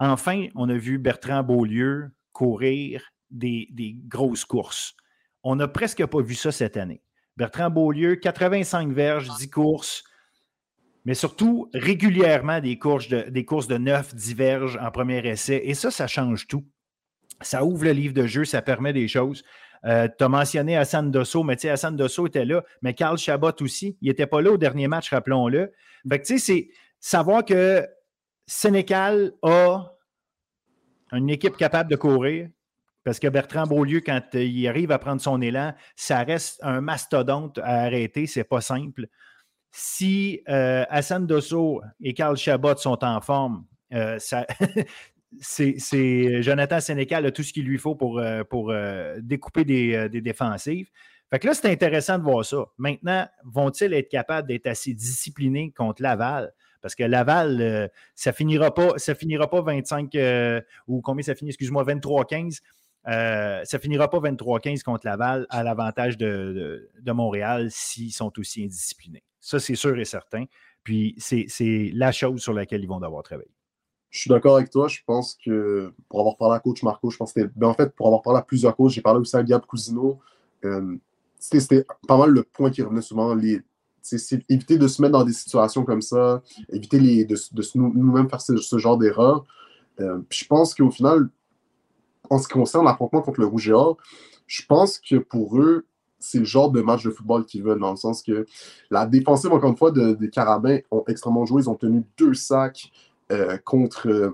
[0.00, 3.68] enfin, on a vu Bertrand Beaulieu courir des,
[4.08, 4.94] grosses courses.
[5.44, 7.02] On n'a presque pas vu ça cette année.
[7.36, 10.04] Bertrand Beaulieu, 85 verges, 10 courses,
[11.04, 15.62] mais surtout régulièrement des courses de, des courses de 9, 10 verges en premier essai.
[15.64, 16.64] Et ça, ça change tout.
[17.40, 19.42] Ça ouvre le livre de jeu, ça permet des choses.
[19.86, 23.16] Euh, tu as mentionné Hassan Dosso, mais tu sais, Hassan Dosso était là, mais Carl
[23.16, 23.96] Chabot aussi.
[24.02, 25.72] Il n'était pas là au dernier match, rappelons-le.
[26.08, 27.86] Fait que tu sais, c'est savoir que
[28.50, 29.92] Sénécal a
[31.12, 32.48] une équipe capable de courir,
[33.04, 37.58] parce que Bertrand Beaulieu, quand il arrive à prendre son élan, ça reste un mastodonte
[37.58, 39.06] à arrêter, c'est pas simple.
[39.70, 44.18] Si euh, Hassan Dosso et Carl Chabot sont en forme, euh,
[45.40, 50.90] c'est Jonathan Sénécal a tout ce qu'il lui faut pour, euh, découper des, des, défensives.
[51.30, 52.64] Fait que là, c'est intéressant de voir ça.
[52.78, 56.52] Maintenant, vont-ils être capables d'être assez disciplinés contre Laval?
[56.80, 60.16] Parce que Laval, ça finira pas, ça finira pas 25
[60.86, 62.60] ou combien ça finit, excuse-moi, 23-15.
[63.08, 69.22] Euh, ça finira pas 23-15 contre Laval à l'avantage de, Montréal s'ils sont aussi indisciplinés.
[69.40, 70.44] Ça, c'est sûr et certain.
[70.84, 73.50] Puis c'est la chose sur laquelle ils vont devoir travailler.
[74.10, 74.88] Je suis d'accord avec toi.
[74.88, 77.50] Je pense que pour avoir parlé à coach Marco, je pense que.
[77.54, 80.18] Ben, en fait, pour avoir parlé à plusieurs coachs, j'ai parlé aussi à Gab Cousino.
[80.64, 80.96] Euh,
[81.38, 83.34] c'était pas mal le point qui revenait souvent.
[83.34, 83.60] Les,
[84.48, 87.36] éviter de se mettre dans des situations comme ça, éviter de,
[87.74, 89.44] nous-mêmes faire ce, genre d'erreur.
[90.00, 91.28] Euh, je pense qu'au final,
[92.28, 93.96] en ce qui concerne l'affrontement contre le Rouge et Or,
[94.46, 95.86] je pense que pour eux,
[96.18, 98.46] c'est le genre de match de football qu'ils veulent, dans le sens que
[98.90, 101.62] la défensive, encore une fois, des Carabins ont extrêmement joué.
[101.62, 102.90] Ils ont tenu deux sacs
[103.32, 104.30] euh, contre euh,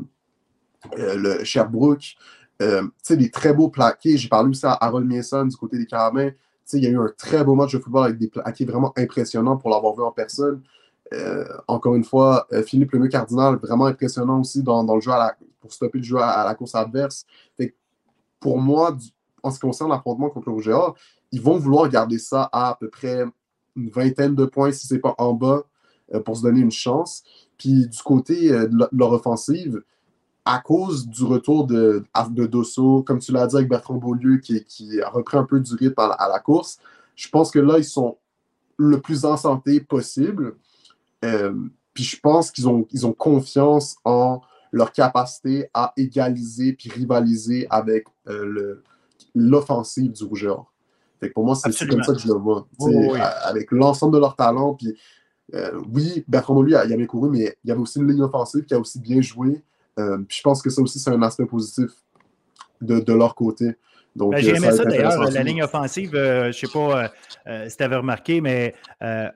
[0.94, 2.16] le Sherbrooke.
[2.62, 4.16] Euh, des très beaux plaqués.
[4.16, 6.30] J'ai parlé aussi à Harold Mason du côté des Carabins.
[6.72, 9.56] Il y a eu un très beau match de football avec des plaqués vraiment impressionnants
[9.56, 10.62] pour l'avoir vu en personne.
[11.68, 15.12] encore une fois, Philippe Lemieux Cardinal, vraiment impressionnant aussi dans, le jeu
[15.60, 17.26] pour stopper le jeu à, la course adverse
[18.40, 18.96] pour moi,
[19.42, 20.70] en ce qui concerne l'affrontement contre le Rouge
[21.32, 23.24] ils vont vouloir garder ça à à peu près
[23.74, 25.64] une vingtaine de points, si ce n'est pas en bas,
[26.14, 27.24] euh, pour se donner une chance.
[27.58, 29.82] Puis du côté euh, de leur offensive,
[30.46, 34.62] à cause du retour de, de Dosso, comme tu l'as dit avec Bertrand Beaulieu, qui,
[34.64, 36.78] qui, a repris un peu du rythme à, la course,
[37.16, 38.16] je pense que là, ils sont
[38.78, 40.54] le plus en santé possible.
[41.24, 41.52] Euh,
[41.92, 47.66] puis je pense qu'ils ont, ils ont confiance en leur capacité à égaliser puis rivaliser
[47.68, 48.84] avec euh,
[49.34, 50.72] l'offensive du rougeur.
[51.34, 52.68] pour moi, c'est comme ça que je le vois.
[53.42, 54.74] Avec l'ensemble de leurs talents.
[54.74, 54.96] Puis,
[55.54, 58.64] euh, oui, Bertrand lui, il avait couru, mais il y avait aussi une ligne offensive
[58.64, 59.64] qui a aussi bien joué.
[59.98, 61.90] Euh, je pense que ça aussi, c'est un aspect positif
[62.80, 63.76] de, de leur côté.
[64.16, 67.08] Ben, j'ai aimé ça, d'ailleurs, la ligne offensive, euh, je ne sais pas euh,
[67.48, 68.74] euh, si tu avais remarqué, mais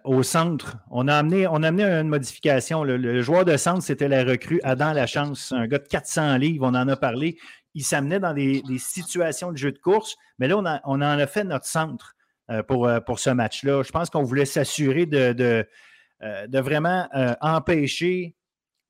[0.04, 2.82] au centre, on a amené, on a amené une modification.
[2.84, 6.74] Le, joueur de centre, c'était la recrue Adam Lachance, un gars de 400 livres, on
[6.74, 7.36] en a parlé.
[7.74, 11.26] Il s'amenait dans des, situations de jeu de course, mais là, on, on en a
[11.26, 12.14] fait notre centre
[12.66, 13.82] pour, pour ce match-là.
[13.82, 15.66] Je pense qu'on voulait s'assurer de, de,
[16.48, 17.06] de, vraiment
[17.40, 18.34] empêcher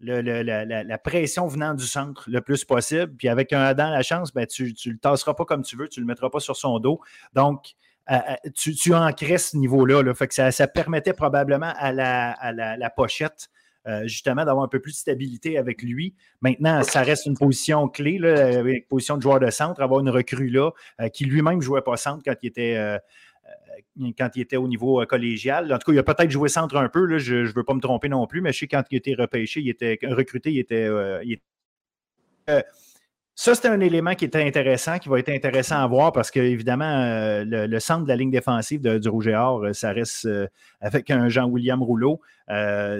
[0.00, 3.12] la, pression venant du centre le plus possible.
[3.16, 5.88] Puis avec un Adam la chance, ben, tu ne le tasseras pas comme tu veux,
[5.88, 7.00] tu ne le mettras pas sur son dos.
[7.34, 7.74] Donc,
[8.10, 10.02] euh, euh, tu, tu ancrais ce niveau-là.
[10.02, 10.14] Là.
[10.14, 13.48] Fait que ça, permettait probablement à la, pochette.
[13.88, 16.14] Euh, justement, d'avoir un peu plus de stabilité avec lui.
[16.42, 20.10] Maintenant, ça reste une position clé, là, une position de joueur de centre, avoir une
[20.10, 20.72] recrue là,
[21.14, 22.98] qui lui-même ne jouait pas centre quand il était
[24.18, 25.72] quand il était au niveau euh, collégial.
[25.72, 27.80] En tout cas, il a peut-être joué centre un peu, je ne veux pas me
[27.80, 30.86] tromper non plus, mais je sais quand il était repêché, il était recruté, il était.
[30.86, 31.22] Euh,
[33.34, 37.42] ça, c'était un élément qui était intéressant, qui va être intéressant à voir parce qu'évidemment,
[37.46, 40.28] le, centre de la ligne défensive du Rouge et Or, ça reste
[40.80, 42.20] avec un Jean-William Rouleau.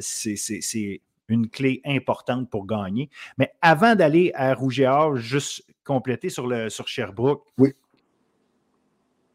[0.01, 3.11] c'est une clé importante pour gagner.
[3.39, 7.45] Mais avant d'aller à Rouge et Or, juste compléter sur, le, sur Sherbrooke.
[7.59, 7.75] Oui.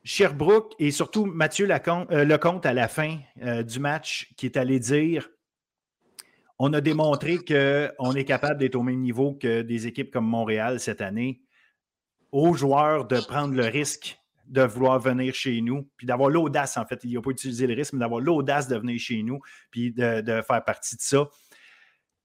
[0.05, 4.79] Sherbrooke et surtout Mathieu euh, Lecomte à la fin euh, du match qui est allé
[4.79, 5.27] dire
[6.59, 10.79] on a démontré qu'on est capable d'être au même niveau que des équipes comme Montréal
[10.79, 11.41] cette année,
[12.31, 16.85] aux joueurs de prendre le risque de vouloir venir chez nous, puis d'avoir l'audace, en
[16.85, 19.39] fait, il n'a pas utilisé le risque, mais d'avoir l'audace de venir chez nous,
[19.71, 21.27] puis de, faire partie de ça.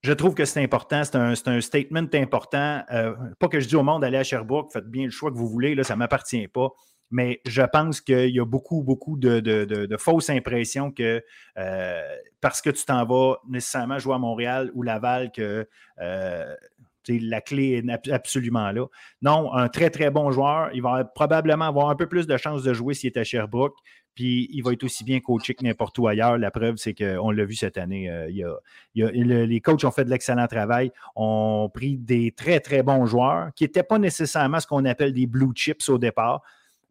[0.03, 2.83] Je trouve que c'est important, c'est un, statement important.
[2.91, 5.35] Euh, pas que je dis au monde d'aller à Sherbrooke, faites bien le choix que
[5.35, 6.69] vous voulez, là, ça ne m'appartient pas.
[7.11, 11.23] Mais je pense qu'il y a beaucoup, beaucoup de, fausses impressions que
[11.57, 15.67] euh, parce que tu t'en vas nécessairement jouer à Montréal ou Laval, que
[15.99, 16.55] euh,
[17.07, 18.85] la clé est absolument là.
[19.21, 20.69] Non, un très, très bon joueur.
[20.73, 23.75] Il va probablement avoir un peu plus de chances de jouer s'il est à Sherbrooke.
[24.13, 26.37] Puis il va être aussi bien coaché que n'importe où ailleurs.
[26.37, 28.09] La preuve, c'est qu'on l'a vu cette année.
[28.09, 28.55] Euh,
[28.93, 33.63] les coachs ont fait de l'excellent travail, ont pris des très, très bons joueurs qui
[33.63, 36.43] n'étaient pas nécessairement ce qu'on appelle des blue chips au départ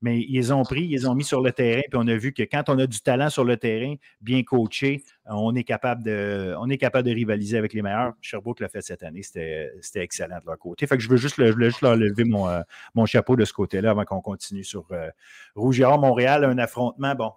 [0.02, 2.42] mais ils ont pris, ils ont mis sur le terrain, puis on a vu que
[2.42, 6.70] quand on a du talent sur le terrain, bien coaché, on est capable de, on
[6.70, 8.14] est capable de rivaliser avec les meilleurs.
[8.20, 10.86] Sherbrooke l'a fait cette année, c'était excellent de leur côté.
[10.86, 12.60] Fait que je veux juste, je juste leur lever mon, euh,
[12.94, 15.10] mon chapeau de ce côté-là avant qu'on continue sur euh,
[15.54, 17.32] Rouge et Montréal, un affrontement, bon,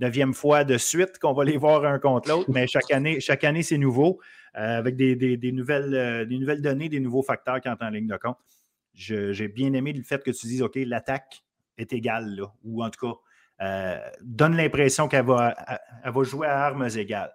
[0.00, 3.44] neuvième fois de suite qu'on va les voir un contre l'autre, mais chaque année, chaque
[3.44, 4.18] année c'est nouveau,
[4.56, 8.08] euh, avec des, des, nouvelles, des nouvelles données, des nouveaux facteurs qui entrent en ligne
[8.08, 8.38] de compte.
[8.94, 11.44] J'ai bien aimé le fait que tu dises, OK, l'attaque
[11.76, 13.14] est égale, ou en tout cas,
[13.60, 15.54] euh, donne l'impression qu'elle va,
[16.04, 17.32] va jouer à armes égales.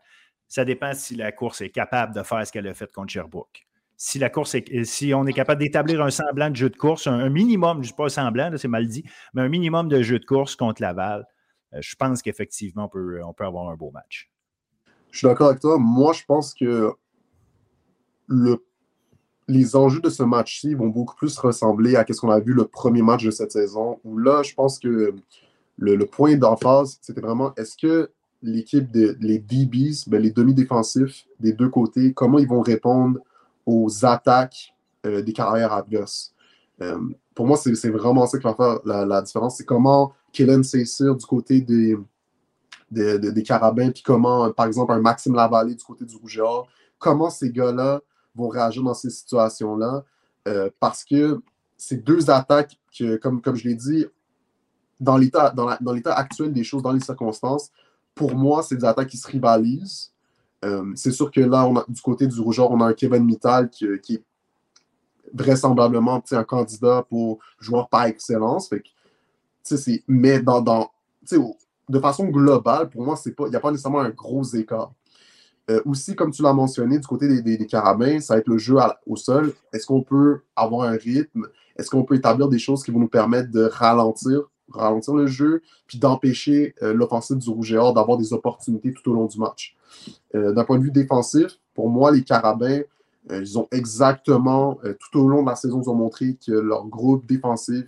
[0.47, 3.67] Ça dépend si la course est capable de faire ce qu'elle a fait contre Sherbrooke.
[3.97, 7.07] Si la course est, si on est capable d'établir un semblant de jeu de course,
[7.07, 10.01] un, minimum, je ne dis pas un semblant, c'est mal dit, mais un minimum de
[10.01, 11.25] jeu de course contre Laval,
[11.73, 14.31] euh, je pense qu'effectivement, on peut avoir un beau match.
[15.11, 15.77] Je suis d'accord avec toi.
[15.77, 16.93] Moi, je pense que
[18.27, 18.65] le
[19.49, 22.65] les enjeux de ce match-ci vont beaucoup plus ressembler à ce qu'on a vu le
[22.65, 25.15] premier match de cette saison, où là, je pense que
[25.77, 28.11] le, point d'emphase, c'était vraiment est-ce que
[28.43, 33.19] l'équipe, des les DBs, ben, les demi-défensifs des deux côtés, comment ils vont répondre
[33.65, 36.33] aux attaques euh, des carrières adverses?
[36.81, 36.99] Euh,
[37.33, 39.57] pour moi, c'est vraiment ça qui va faire la, différence.
[39.57, 41.97] C'est comment Kellen Sacer du côté des,
[42.91, 46.39] des, Carabins, puis comment, par exemple, un Maxime Lavallée du côté du Rouge
[46.99, 48.01] comment ces gars-là
[48.39, 50.03] vont réagir dans ces situations-là
[50.47, 51.41] euh, parce que
[51.77, 54.05] ces deux attaques que, comme, comme je l'ai dit,
[54.99, 57.71] dans l'état dans, dans actuel des choses, dans les circonstances,
[58.15, 60.11] pour moi, c'est des attaques qui se rivalisent.
[60.65, 63.23] Euh, c'est sûr que là, on a, du côté du rougeur, on a un Kevin
[63.23, 64.23] Mittal qui, est
[65.33, 68.67] vraisemblablement un candidat pour joueur par excellence.
[68.67, 68.83] Fait
[70.07, 70.91] mais dans, dans
[71.89, 74.91] de façon globale, pour moi, il n'y a pas nécessairement un gros écart.
[75.69, 78.77] Euh, aussi, comme tu l'as mentionné, du côté des, carabins, ça va être le jeu
[79.05, 79.53] au sol.
[79.71, 81.47] Est-ce qu'on peut avoir un rythme?
[81.77, 85.61] Est-ce qu'on peut établir des choses qui vont nous permettre de ralentir, ralentir le jeu,
[85.87, 89.39] puis d'empêcher euh, l'offensive du Rouge et Or d'avoir des opportunités tout au long du
[89.39, 89.75] match?
[90.35, 92.81] Euh, d'un point de vue défensif, pour moi, les carabins,
[93.31, 97.27] ils ont exactement, tout au long de la saison, ils ont montré que leur groupe
[97.27, 97.85] défensif,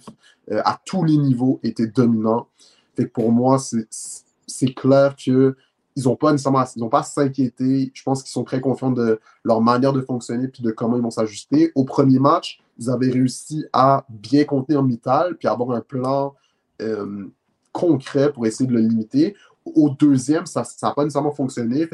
[0.51, 2.47] à tous les niveaux, était dominant.
[2.95, 5.55] Fait que pour moi, c'est clair que
[6.01, 7.91] ils n'ont pas nécessairement ils pas à s'inquiéter.
[7.93, 11.03] Je pense qu'ils sont très confiants de leur manière de fonctionner puis de comment ils
[11.03, 11.71] vont s'ajuster.
[11.75, 16.35] Au premier match, ils avaient réussi à bien contenir Mittal puis avoir un plan
[16.81, 17.27] euh,
[17.71, 19.35] concret pour essayer de le limiter.
[19.65, 21.87] Au deuxième, ça n'a pas nécessairement fonctionné.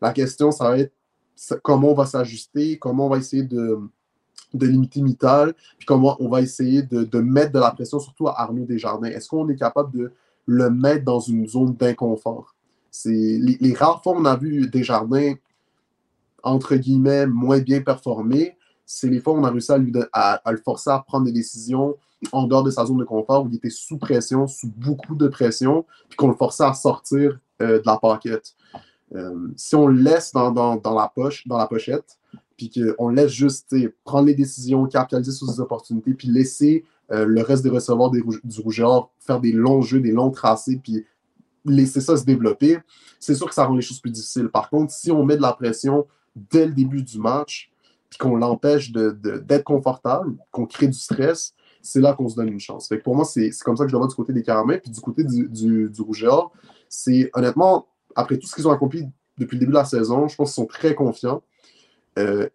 [0.00, 0.92] La question, ça va être
[1.62, 3.78] comment on va s'ajuster, comment on va essayer de,
[4.54, 8.28] de limiter Mittal, puis comment on va essayer de, de, mettre de la pression, surtout
[8.28, 9.08] à Arnaud Desjardins.
[9.08, 10.12] Est-ce qu'on est capable de
[10.46, 12.55] le mettre dans une zone d'inconfort?
[13.04, 15.34] Les, rares fois où on a vu Desjardins,
[16.42, 19.72] entre guillemets, moins bien performer, c'est les fois où on a réussi
[20.12, 21.96] à, le forcer à prendre des décisions
[22.32, 25.28] en dehors de sa zone de confort, où il était sous pression, sous beaucoup de
[25.28, 28.54] pression, puis qu'on le forçait à sortir euh, de la paquette.
[29.14, 32.18] Euh, si on le laisse dans, la poche, dans la pochette,
[32.56, 37.42] puis qu'on laisse juste prendre les décisions, capitaliser sur ses opportunités, puis laisser euh, le
[37.42, 41.04] reste des receveurs du rougeur faire des longs jeux, des longs tracés, puis
[41.66, 42.78] laisser ça se développer,
[43.18, 44.48] c'est sûr que ça rend les choses plus difficiles.
[44.48, 47.70] Par contre, si on met de la pression dès le début du match,
[48.08, 52.60] puis qu'on l'empêche d'être confortable, qu'on crée du stress, c'est là qu'on se donne une
[52.60, 52.92] chance.
[53.04, 54.80] Pour moi, c'est comme ça que je le vois du côté des caramels.
[54.80, 56.02] Puis du côté du, du, du
[56.88, 60.36] c'est honnêtement, après tout ce qu'ils ont accompli depuis le début de la saison, je
[60.36, 61.42] pense qu'ils sont très confiants.
[62.18, 62.48] Euh,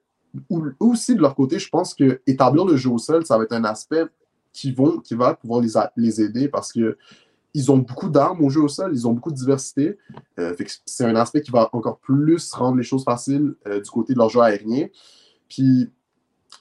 [0.79, 3.53] aussi, de leur côté, je pense que établir le jeu au sol, ça va être
[3.53, 4.05] un aspect
[4.53, 6.97] qui, vont, qui va pouvoir les, les aider parce que
[7.53, 9.97] ils ont beaucoup d'armes au jeu au sol, ils ont beaucoup de diversité.
[10.39, 14.13] Euh, c'est un aspect qui va encore plus rendre les choses faciles euh, du côté
[14.13, 14.87] de leur jeu aérien.
[15.49, 15.89] Puis,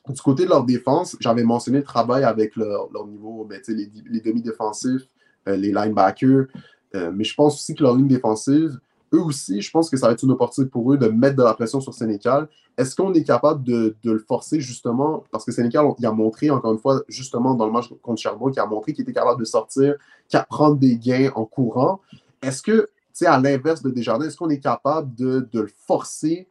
[0.09, 4.21] du côté de leur défense, j'avais mentionné le travail avec leur, niveau, ben, les, les
[4.21, 5.09] demi-défensifs,
[5.49, 6.47] euh, les linebackers,
[6.93, 8.81] mais je pense aussi que leur ligne défensive,
[9.13, 11.43] eux aussi, je pense que ça va être une opportunité pour eux de mettre de
[11.43, 12.49] la pression sur Sénécal.
[12.77, 16.73] Est-ce qu'on est capable de, le forcer justement, parce que Sénécal, il a montré, encore
[16.73, 19.45] une fois, justement dans le match contre Sherbrooke, il a montré qu'il était capable de
[19.45, 19.95] sortir,
[20.29, 22.01] qu'à prendre des gains en courant.
[22.43, 26.49] Est-ce que, tu sais, à l'inverse de Desjardins, est-ce qu'on est capable de, le forcer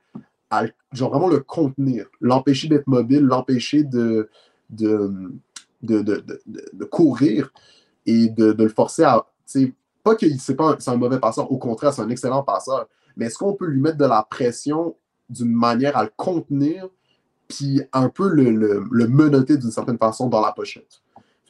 [0.49, 4.29] à genre vraiment le contenir, l'empêcher d'être mobile, l'empêcher de,
[4.69, 5.29] de,
[6.89, 7.51] courir?
[8.09, 9.25] et de, le forcer à.
[10.03, 12.87] Pas que c'est pas un, un mauvais passeur, au contraire, c'est un excellent passeur.
[13.17, 14.95] Mais est-ce qu'on peut lui mettre de la pression
[15.29, 16.87] d'une manière à le contenir,
[17.47, 18.49] puis un peu le,
[18.91, 21.01] le, menotter d'une certaine façon dans la pochette?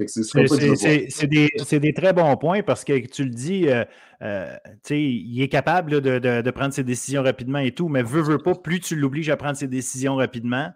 [0.08, 3.84] C'est des, des, très bons points parce que tu le dis, euh,
[4.22, 4.56] euh,
[4.90, 8.56] il est capable de, de, prendre ses décisions rapidement et tout, mais veut, veut pas,
[8.56, 10.72] plus tu l'obliges à prendre ses décisions rapidement,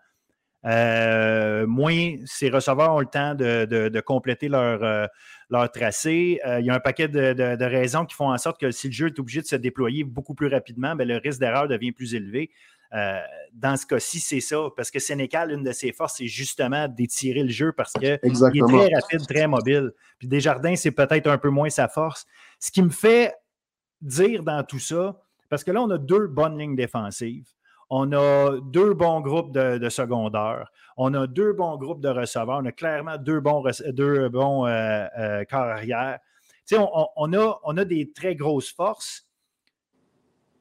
[0.65, 5.07] euh, moins ses receveurs ont le temps de, compléter leur,
[5.49, 6.39] leur tracé.
[6.59, 9.07] il y a un paquet de, raisons qui font en sorte que si le jeu
[9.07, 12.51] est obligé de se déployer beaucoup plus rapidement, ben, le risque d'erreur devient plus élevé.
[12.93, 13.19] Euh,
[13.53, 14.67] dans ce cas-ci, c'est ça.
[14.75, 18.19] Parce que Sénécal, une de ses forces, c'est justement d'étirer le jeu parce qu'il est
[18.19, 19.91] très rapide, très mobile.
[20.19, 22.25] Puis Desjardins, c'est peut-être un peu moins sa force.
[22.59, 23.33] Ce qui me fait
[24.01, 25.19] dire dans tout ça,
[25.49, 27.47] parce que là, on a deux bonnes lignes défensives.
[27.89, 30.71] On a deux bons groupes de, secondaires.
[30.97, 32.59] On a deux bons groupes de receveurs.
[32.61, 36.19] On a clairement deux bons, deux bons euh, euh, corps arrière.
[36.71, 39.27] On, on, a, on a des très grosses forces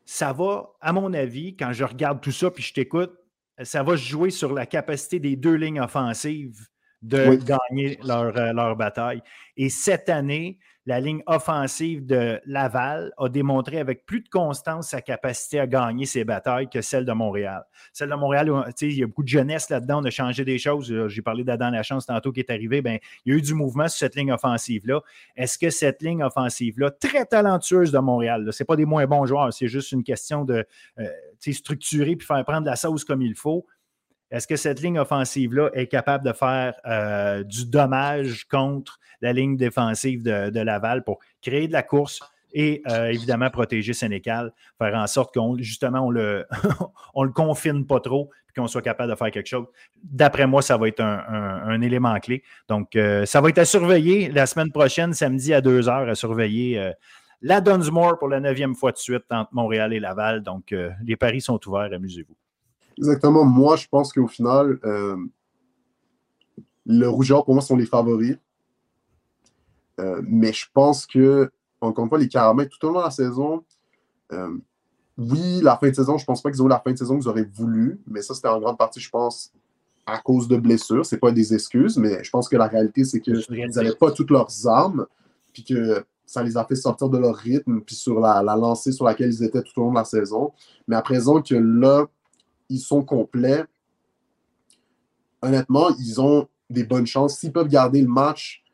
[0.05, 3.15] ça va, à mon avis, quand je regarde tout ça puis je t'écoute,
[3.63, 6.67] ça va jouer sur la capacité des deux lignes offensives
[7.03, 9.23] de gagner leur, euh, leur, bataille.
[9.57, 15.01] Et cette année, la ligne offensive de Laval a démontré avec plus de constance sa
[15.01, 17.65] capacité à gagner ses batailles que celle de Montréal.
[17.93, 20.93] Celle de Montréal, il y a beaucoup de jeunesse là-dedans, on a changé des choses.
[21.09, 22.83] J'ai parlé d'Adam Lachance tantôt qui est arrivé.
[22.83, 25.01] Ben, il y a eu du mouvement sur cette ligne offensive-là.
[25.37, 29.27] Est-ce que cette ligne offensive-là, très talentueuse de Montréal, ce n'est pas des moins bons
[29.27, 30.65] joueurs, c'est juste une question de
[30.99, 31.09] euh,
[31.39, 33.67] structurer puis faire prendre la sauce comme il faut.
[34.33, 39.59] Est-ce que cette ligne offensive-là est capable de faire euh, du dommage contre la ligne
[39.59, 42.21] défensive de, Laval pour créer de la course
[42.55, 46.47] et euh, évidemment protéger Sénécal, faire en sorte qu'on justement on le,
[47.15, 49.67] on le confine pas trop et qu'on soit capable de faire quelque chose?
[50.03, 52.43] D'après moi, ça va être un, élément clé.
[52.69, 56.15] Donc, euh, ça va être à surveiller la semaine prochaine, samedi à 2 heures, à
[56.15, 56.93] surveiller
[57.43, 60.43] la Dunsmore pour la neuvième fois de suite entre Montréal et Laval.
[60.43, 60.75] Donc,
[61.05, 62.37] les paris sont ouverts, amusez-vous.
[62.99, 63.45] Exactement.
[63.45, 65.17] Moi, je pense qu'au final, euh,
[66.87, 68.37] le rougeur, pour moi, sont les favoris.
[70.01, 73.11] Euh, mais je pense que, encore une fois, les Caramels, tout au long de la
[73.11, 73.65] saison,
[74.33, 74.57] euh,
[75.19, 76.97] oui, la fin de saison, je ne pense pas qu'ils ont eu la fin de
[76.97, 79.53] saison qu'ils auraient voulu, mais ça, c'était en grande partie, je pense,
[80.07, 81.05] à cause de blessures.
[81.05, 84.11] Ce n'est pas des excuses, mais je pense que la réalité, c'est qu'ils n'avaient pas
[84.11, 85.07] toutes leurs armes,
[85.53, 88.91] puis que ça les a fait sortir de leur rythme, puis sur la, la lancée
[88.91, 90.53] sur laquelle ils étaient tout au long de la saison.
[90.89, 92.07] Mais à présent que là,
[92.73, 93.65] ils sont complets.
[95.43, 97.39] Honnêtement, ils ont des bonnes chances.
[97.39, 98.65] S'ils peuvent garder le match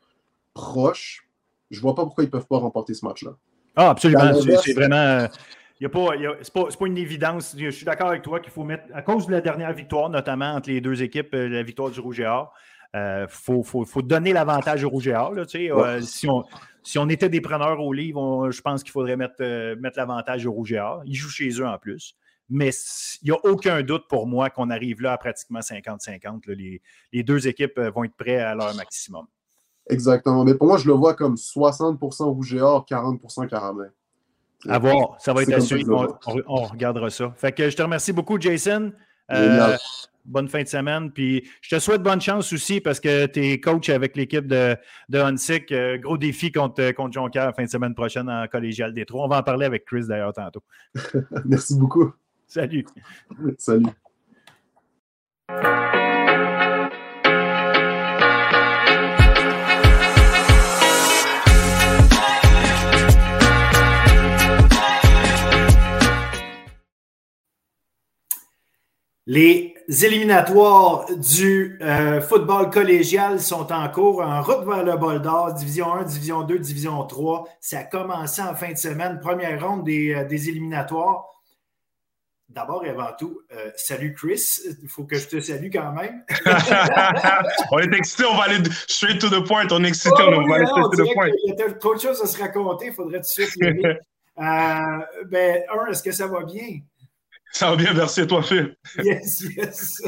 [0.53, 1.27] proche,
[1.69, 3.31] je ne vois pas pourquoi ils ne peuvent pas remporter ce match-là.
[3.75, 4.33] Ah, absolument.
[4.63, 5.27] C'est vraiment.
[5.79, 6.09] Ce n'est pas,
[6.53, 7.55] pas, une évidence.
[7.57, 10.53] Je suis d'accord avec toi qu'il faut mettre, à cause de la dernière victoire, notamment
[10.55, 12.53] entre les deux équipes, euh, la victoire du Rouge et Or,
[12.93, 15.33] il euh, faut, faut, donner l'avantage au Rouge et Or.
[15.37, 16.43] Euh, si, on,
[16.83, 19.41] si on était des preneurs au livre, je pense qu'il faudrait mettre,
[19.75, 21.01] mettre l'avantage au Rouge et Or.
[21.05, 22.17] Ils jouent chez eux en plus.
[22.49, 22.71] Mais
[23.21, 26.47] il n'y a aucun doute pour moi qu'on arrive là à pratiquement 50-50.
[26.47, 26.81] Les,
[27.13, 29.25] les, deux équipes euh, vont être prêtes à leur maximum.
[29.89, 30.43] Exactement.
[30.43, 33.91] Mais pour moi, je le vois comme 60% rouge et or, 40% caramel.
[34.67, 35.15] À voir.
[35.19, 36.19] Ça va être à suivre.
[36.47, 37.33] On, regardera ça.
[37.37, 38.91] Fait que je te remercie beaucoup, Jason.
[39.31, 39.77] Euh,
[40.25, 41.11] bonne fin de semaine.
[41.11, 44.75] Puis je te souhaite bonne chance aussi parce que tu es coach avec l'équipe de,
[45.09, 45.71] de Hunsick.
[45.71, 49.25] Euh, gros défi contre, contre Jonker fin de semaine prochaine en collégial des trois.
[49.25, 50.63] On va en parler avec Chris d'ailleurs tantôt.
[51.45, 52.13] Merci beaucoup.
[52.49, 52.83] Salut.
[53.59, 53.85] Salut.
[69.27, 75.53] Les éliminatoires du euh, football collégial sont en cours en route vers le bol d'or,
[75.53, 77.47] division 1, division 2, division 3.
[77.61, 81.27] Ça a commencé en fin de semaine, première ronde des, euh, des éliminatoires
[82.49, 84.43] d'abord et avant tout, euh, salut Chris.
[84.81, 86.23] Il faut que je te salue quand même.
[87.71, 89.67] on est excité, on va aller straight to the point.
[89.71, 91.29] On est excité, on va aller straight to the point.
[91.45, 93.61] Il y a trop de choses à se raconter, il faudrait tout de suite.
[94.37, 96.79] Euh, ben, un, est-ce que ça va bien?
[97.51, 98.73] Ça va bien, merci à toi, Phil?
[99.03, 100.01] Yes, yes.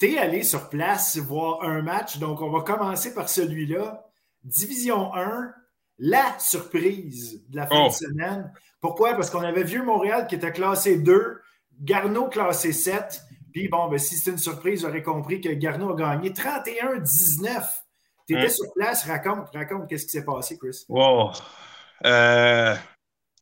[0.00, 4.04] Tu es allé sur place voir un match, donc on va commencer par celui-là.
[4.42, 5.54] Division 1,
[5.98, 7.90] la surprise de la fin de oh.
[7.90, 8.52] semaine.
[8.84, 9.14] Pourquoi?
[9.14, 11.40] Parce qu'on avait vu Montréal qui était classé 2,
[11.80, 13.22] Garneau classé 7.
[13.50, 17.64] Puis bon, ben, si c'est une surprise, j'aurais compris que Garneau a gagné 31-19.
[18.28, 20.84] Tu étais sur place, raconte, raconte qu'est-ce qui s'est passé, Chris.
[20.90, 21.30] Wow.
[22.04, 22.74] Euh,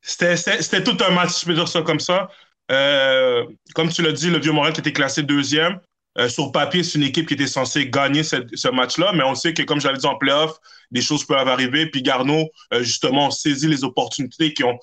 [0.01, 2.31] c'était tout un match, je peux dire ça comme ça.
[2.71, 5.81] Euh, comme tu l'as dit, le Vieux Montréal qui était classé deuxième.
[6.19, 9.55] euh, sur papier, c'est une équipe qui était censée gagner ce match-là, mais on sait
[9.55, 10.57] que, comme j'avais dit en playoff,
[10.93, 11.87] des choses peuvent arriver.
[11.87, 14.79] Puis Garneau, euh, justement, saisit les opportunités qui ont,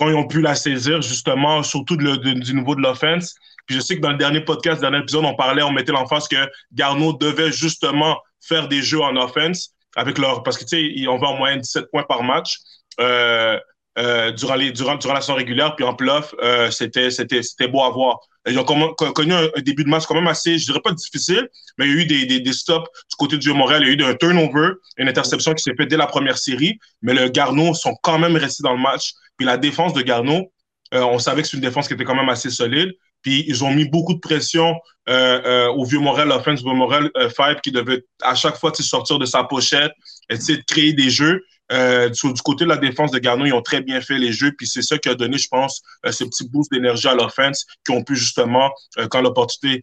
[0.00, 3.34] quand ils ont pu la saisir, justement, surtout du niveau de l'offense.
[3.66, 5.92] Puis je sais que dans le dernier podcast, le dernier épisode, on parlait, on mettait
[5.92, 6.38] l'emphase que
[6.72, 11.18] Garneau devait justement faire des jeux en offense avec leur, parce que tu sais, on
[11.18, 12.56] va en moyenne 17 points par match.
[12.98, 13.58] Euh,
[14.00, 17.68] euh, durant, les, durant, durant la saison régulière, puis en playoff, euh, c'était, c'était, c'était
[17.68, 18.18] beau à voir.
[18.48, 21.46] Ils ont connu un, début de match quand même assez, je dirais pas difficile,
[21.76, 23.82] mais il y a eu des, des, stops du côté du Montréal.
[23.82, 26.78] Il y a eu un turnover, une interception qui s'est faite dès la première série,
[27.02, 29.12] mais le Garneau sont quand même restés dans le match.
[29.36, 30.50] Puis la défense de Garneau,
[30.94, 32.92] euh, on savait que c'est une défense qui était quand même assez solide.
[33.20, 34.74] Puis ils ont mis beaucoup de pression
[35.06, 39.26] au vieux Morel offense, vieux Morel euh, Five, qui devait à chaque fois sortir de
[39.26, 39.92] sa pochette,
[40.30, 41.42] essayer de créer des jeux.
[41.72, 44.52] Euh, du, côté de la défense de Garneau, ils ont très bien fait les jeux,
[44.56, 47.64] puis c'est ça qui a donné, je pense, euh, ce petit boost d'énergie à l'offense,
[47.84, 49.82] qui ont pu justement, euh, quand l'opportunité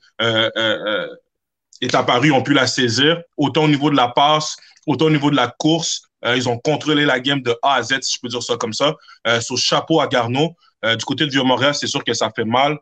[1.79, 4.57] est apparue, ont pu la saisir, autant au niveau de la passe,
[4.87, 6.01] autant au niveau de la course.
[6.25, 8.73] ils ont contrôlé la game de A à Z, si je peux dire ça comme
[8.73, 8.95] ça.
[9.39, 10.55] sur chapeau à Garneau.
[10.83, 12.79] du côté du Vieux-Montréal, c'est sûr que ça fait mal.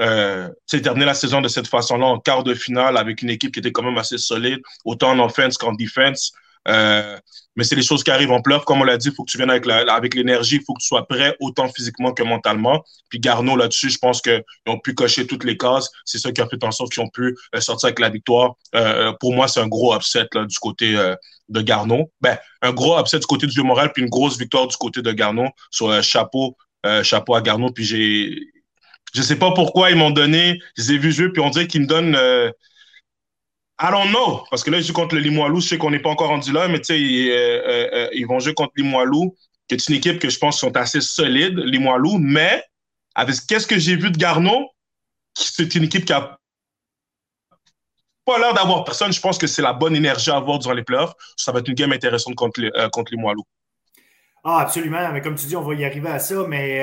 [0.00, 3.60] Euh, terminer la saison de cette façon-là en quart de finale avec une équipe qui
[3.60, 6.32] était quand même assez solide, autant en offense qu'en defense.
[6.68, 7.18] Euh,
[7.56, 8.64] mais c'est les choses qui arrivent en playoff.
[8.64, 10.80] Comme on l'a dit, il faut que tu viennes avec, avec l'énergie, il faut que
[10.80, 12.84] tu sois prêt autant physiquement que mentalement.
[13.08, 15.90] Puis Garneau, là-dessus, je pense qu'ils ont pu cocher toutes les cases.
[16.04, 18.54] C'est ça qui a fait en sorte qu'ils ont pu euh, sortir avec la victoire.
[18.74, 20.96] Euh, pour moi, c'est un gros upset là, du côté
[21.48, 22.10] de Garneau.
[22.20, 25.12] Ben, un gros upset du côté du Vieux-Montréal, puis une grosse victoire du côté de
[25.12, 26.56] Garneau sur chapeau,
[27.02, 27.70] chapeau à Garneau.
[27.70, 28.38] Puis j'ai.
[29.14, 31.68] Je sais pas pourquoi ils m'ont donné, je les ai vus jouer, puis on dirait
[31.68, 32.16] qu'ils me donnent
[33.78, 34.44] don't know.
[34.50, 35.60] Parce que là, ils jouent contre le Limoilou.
[35.60, 38.08] Je sais qu'on n'est pas encore rendu là, mais tu sais, ils, euh, euh, euh,
[38.12, 39.36] ils, vont jouer contre Limoilou,
[39.68, 42.18] qui est une équipe que je pense sont assez solides, Limoilou.
[42.18, 42.62] Mais,
[43.14, 44.70] avec qu'est-ce que j'ai vu de Garneau,
[45.34, 46.38] c'est une équipe qui a
[48.24, 49.12] pas l'air d'avoir personne.
[49.12, 51.12] Je pense que c'est la bonne énergie à avoir durant les playoffs.
[51.36, 53.42] Ça va être une game intéressante contre, les, contre Limoilou.
[54.44, 55.12] Ah, absolument.
[55.12, 56.46] Mais comme tu dis, on va y arriver à ça.
[56.46, 56.80] Mais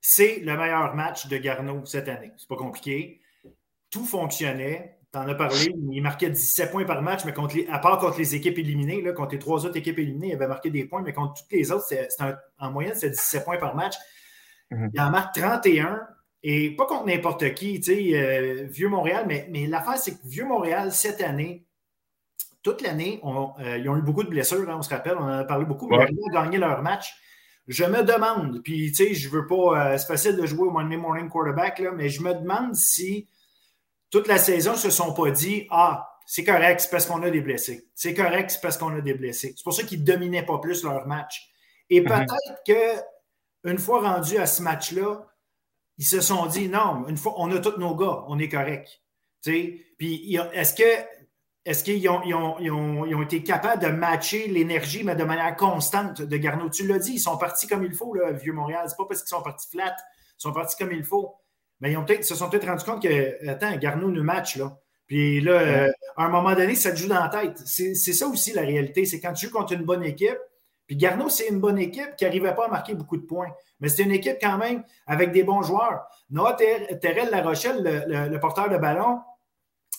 [0.00, 2.32] c'est le meilleur match de Garneau cette année.
[2.36, 3.20] C'est pas compliqué.
[3.90, 7.78] Tout fonctionnait tu en as parlé, il marquait 17 points par match, mais contre à
[7.78, 10.70] part contre les équipes éliminées, là, contre les trois autres équipes éliminées, il avait marqué
[10.70, 11.86] des points, mais contre toutes les autres,
[12.58, 13.94] en moyenne, c'est 17 points par match.
[14.70, 14.90] Mhm.
[14.92, 16.00] Il en marque 31,
[16.42, 20.26] et pas contre n'importe qui, tu sais, euh, Vieux Montréal, mais, mais l'affaire, c'est que
[20.26, 21.64] Vieux Montréal, cette année,
[22.62, 25.28] toute l'année, euh, ils ont eu beaucoup de blessures, hein, on se rappelle, on en
[25.28, 27.14] a parlé beaucoup, mais ils ont gagné leur match.
[27.68, 30.70] Je me demande, puis tu sais, je veux pas, euh, c'est facile de jouer au
[30.70, 33.26] Monday Morning Quarterback, là, mais je me demande si
[34.10, 37.30] toute la saison, ne se sont pas dit Ah, c'est correct, c'est parce qu'on a
[37.30, 37.88] des blessés.
[37.94, 39.54] C'est correct, c'est parce qu'on a des blessés.
[39.56, 41.50] C'est pour ça qu'ils ne dominaient pas plus leur match.
[41.90, 42.08] Et mhm.
[42.08, 45.26] peut-être que une fois rendus à ce match-là,
[45.98, 49.00] ils se sont dit non, une fois, on a tous nos gars, on est correct.
[49.42, 51.16] Puis est-ce que
[51.64, 56.22] est-ce qu'ils ont, ont, été capables de matcher l'énergie, mais de manière constante?
[56.22, 56.70] De Garneau?
[56.70, 58.86] Tu l'as dit, ils sont partis comme il faut, là, Vieux Montréal.
[58.88, 59.96] C'est pas parce qu'ils sont partis flat,
[60.38, 61.34] ils sont partis comme il faut
[61.80, 64.76] mais ils, ont se sont peut-être rendus compte que, attends, Garneau nous match, là.
[65.06, 67.58] Puis là, euh, à un moment donné, ça te joue dans la tête.
[67.64, 69.04] C'est ça aussi la réalité.
[69.04, 70.38] C'est quand tu joues contre une bonne équipe.
[70.86, 73.52] Puis Garneau, c'est une bonne équipe qui n'arrivait pas à marquer beaucoup de points.
[73.80, 76.06] Mais c'est une équipe quand même avec des bons joueurs.
[76.30, 79.20] Noah Terrell La Rochelle, le, porteur de ballon,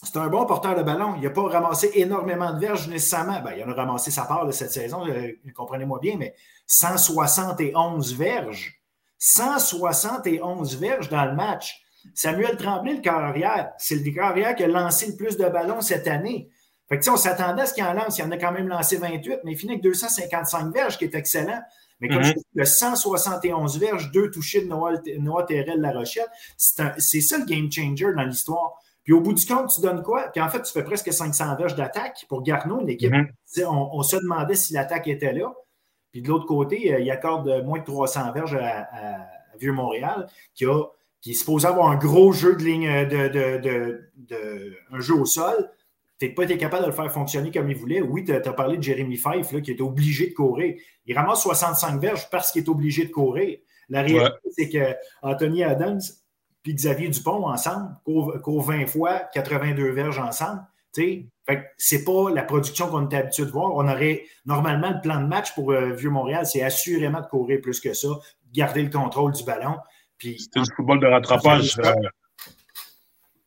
[0.04, 1.16] c'est un bon porteur de ballon.
[1.18, 3.42] Il n'a pas ramassé énormément de verges nécessairement.
[3.42, 6.36] Ben, il en a ramassé sa part de cette saison, euh, comprenez-moi bien, mais
[6.68, 8.77] 171 verges.
[9.20, 11.82] 171 verges dans le match.
[12.14, 16.08] Samuel Tremblay, le carrière, c'est le carrière qui a lancé le plus de ballons cette
[16.08, 16.50] année.
[16.90, 18.18] Fait que, on s'attendait à ce qu'il en lance.
[18.18, 21.16] Il en a quand même lancé 28, mais il finit avec 255 verges, qui est
[21.16, 21.62] excellent.
[22.00, 22.26] Mais comme mhm.
[22.26, 27.38] je dis, le 171 verges, deux touchés de Noah, Noah Terrell La Rochelle, c'est ça
[27.38, 28.74] le game changer dans l'histoire.
[29.04, 30.30] Puis au bout du compte, tu donnes quoi?
[30.32, 33.12] Puis en fait, tu fais presque 500 verges d'attaque pour Garneau, une équipe.
[33.12, 33.30] Mhm.
[33.66, 35.54] on, se demandait si l'attaque était là.
[36.18, 38.90] Puis de l'autre côté, euh, il accorde moins de 300 verges à,
[39.60, 40.84] Vieux-Montréal, qui, a,
[41.22, 45.26] qui est supposé avoir un gros jeu de ligne, euh, de, de, un jeu au
[45.26, 45.70] sol.
[46.20, 48.02] Tu pas été capable de le faire fonctionner comme il voulait.
[48.02, 50.76] Oui, tu as, parlé de Jérémy Fife, là, qui est obligé de courir.
[51.06, 53.60] Il ramasse 65 verges parce qu'il est obligé de courir.
[53.88, 56.02] La réalité, c'est que Anthony Adams
[56.64, 60.62] puis Xavier Dupont ensemble courent 20 fois 82 verges ensemble.
[61.46, 63.74] Fait c'est pas la production qu'on est habitué de voir.
[63.74, 67.80] On aurait normalement le plan de match pour euh, Vieux-Montréal, c'est assurément de courir plus
[67.80, 68.10] que ça,
[68.54, 69.78] garder le contrôle du ballon.
[70.18, 71.78] Puis, c'est du football de rattrapage.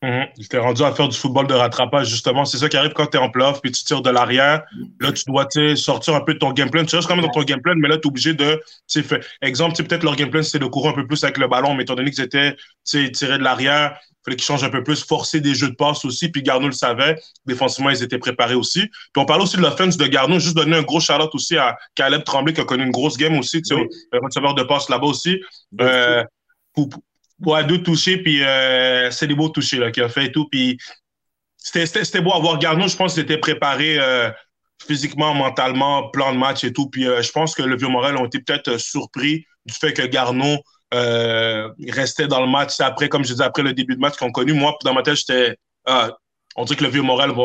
[0.03, 0.27] Euh, Mhm.
[0.39, 2.43] J'étais rendu à faire du football de rattrapage, justement.
[2.45, 4.63] C'est ça qui arrive quand tu es en playoff puis tu tires de l'arrière.
[4.99, 6.83] Là, tu dois sortir un peu de ton game plan.
[6.85, 8.59] Tu restes quand même dans ton game plan, mais là, tu es obligé de.
[8.89, 11.75] Fait, exemple, peut-être leur game plan, c'était de courir un peu plus avec le ballon,
[11.75, 15.03] mais étant donné qu'ils étaient tirés de l'arrière, il fallait qu'ils changent un peu plus,
[15.03, 16.29] forcer des jeux de passe aussi.
[16.29, 17.15] Puis Garneau le savait.
[17.45, 18.81] Défensivement, ils étaient préparés aussi.
[18.87, 20.39] Puis on parle aussi de l'offense de Garneau.
[20.39, 23.37] Juste donner un gros shout aussi à Caleb Tremblay qui a connu une grosse game
[23.37, 23.81] aussi, tu sais,
[24.13, 25.39] receveur de passe là-bas aussi.
[25.79, 26.23] Euh,
[26.73, 26.89] pour,
[27.43, 30.47] Ouais, deux touchés, puis euh, c'est des beaux touchés là, qu'il a fait et tout.
[30.49, 30.77] Puis
[31.57, 32.59] c'était beau à voir.
[32.61, 34.29] Je pense qu'il était préparé euh,
[34.85, 36.89] physiquement, mentalement, plan de match et tout.
[36.89, 40.57] Puis euh, je pense que le Vieux-Morel ont été peut-être surpris du fait que Garneau
[40.91, 42.79] restait dans le match.
[42.79, 45.15] Après, comme je disais, après le début de match qu'on connu, moi, dans ma tête,
[45.15, 45.57] j'étais.
[45.85, 46.11] Ah,
[46.55, 47.43] on dit que le Vieux-Morel va.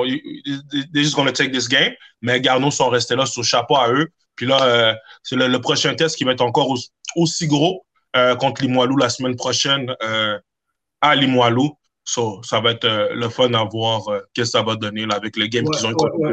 [0.93, 1.93] They're just gonna take this game.
[2.21, 4.09] Mais Garneau sont restés là sur le chapeau à eux.
[4.35, 6.77] Puis là, c'est le, prochain test qui va être encore
[7.15, 7.86] aussi gros.
[8.17, 10.39] Euh, contre Limoilou la semaine prochaine euh,
[11.03, 11.77] à Limoilou.
[12.07, 15.51] ça va être euh, le fun à voir qu'est-ce que ça va donner avec les
[15.51, 16.33] games qu'ils ont ouais,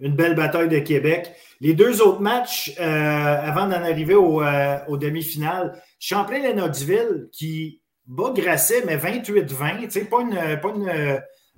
[0.00, 1.32] Une belle bataille de Québec.
[1.60, 10.08] Les deux autres matchs, avant d'en arriver au, demi-finales, Champlain-Lennoxville qui bat Grasset, mais 28-20.
[10.08, 10.72] Pas, une, pas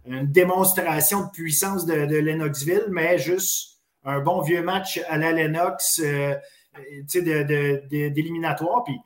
[0.06, 5.32] une, démonstration de puissance de, de, Lennoxville, mais juste un bon vieux match à la
[5.32, 6.00] Lennox
[7.02, 8.84] d'éliminatoire.
[8.84, 8.98] Puis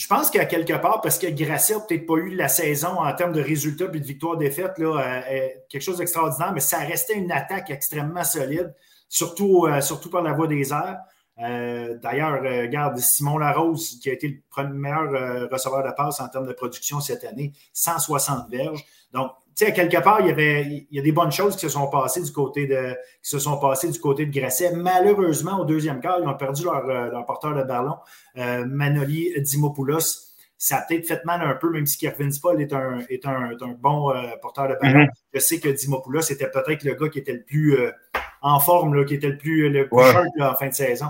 [0.00, 3.14] je pense qu'à quelque part, parce que Grasset n'a peut-être pas eu la saison en
[3.14, 7.30] termes de résultats et de victoire-défaite, euh, euh, quelque chose d'extraordinaire, mais ça restait une
[7.30, 8.74] attaque extrêmement solide,
[9.10, 11.00] surtout, euh, surtout par la voie des airs.
[12.02, 16.52] D'ailleurs, regarde, Simon Larose, qui a été le meilleur receveur de passe en termes de
[16.52, 18.84] production cette année, 160 verges.
[19.14, 21.62] Donc, tu sais, quelque part, il y avait il y a des bonnes choses qui
[21.62, 24.72] se sont passées du côté de qui se sont passées du côté de Grasset.
[24.74, 27.96] Malheureusement, au deuxième quart, ils ont perdu leur, euh, leur porteur de ballon,
[28.38, 30.30] euh, Manoli Dimopoulos.
[30.56, 33.50] Ça a peut-être fait mal un peu, même si Kevin Spall est un, est un,
[33.60, 35.00] un bon euh, porteur de ballon.
[35.00, 35.34] Mm-hmm.
[35.34, 37.76] Je sais que Dimopoulos était peut-être le gars qui était le plus
[38.40, 41.08] en forme, là, qui était le plus, le plus en fin de saison.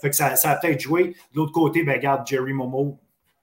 [0.00, 1.14] fait que ça, ça a peut-être joué.
[1.32, 2.98] De l'autre côté, ben, regarde, Jerry Momo,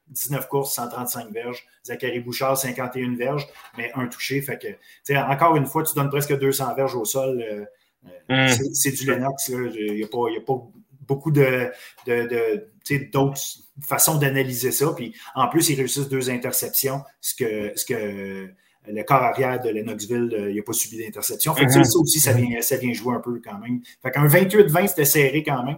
[0.09, 1.65] 19 courses, 135 verges.
[1.85, 3.47] Zachary Bouchard, 51 verges,
[3.77, 4.41] mais un touché.
[4.41, 7.41] Fait que, encore une fois, tu donnes presque 200 verges au sol.
[7.41, 7.65] Euh,
[8.29, 8.73] euh, mm.
[8.73, 9.49] C'est du Lennox.
[9.49, 10.55] Il n'y a, pas
[11.07, 11.71] beaucoup de,
[13.11, 13.41] d'autres
[13.85, 14.91] façons d'analyser ça.
[14.95, 18.49] Puis en plus, ils réussissent deux interceptions, ce que, ce que
[18.89, 21.53] le corps arrière de Lennoxville, il n'a pas subi d'interception.
[21.53, 21.83] Fait mm-hmm.
[21.83, 23.81] ça, aussi, ça vient, ça vient jouer un peu quand même.
[24.01, 25.77] Fait qu'un 28-20, c'était serré quand même.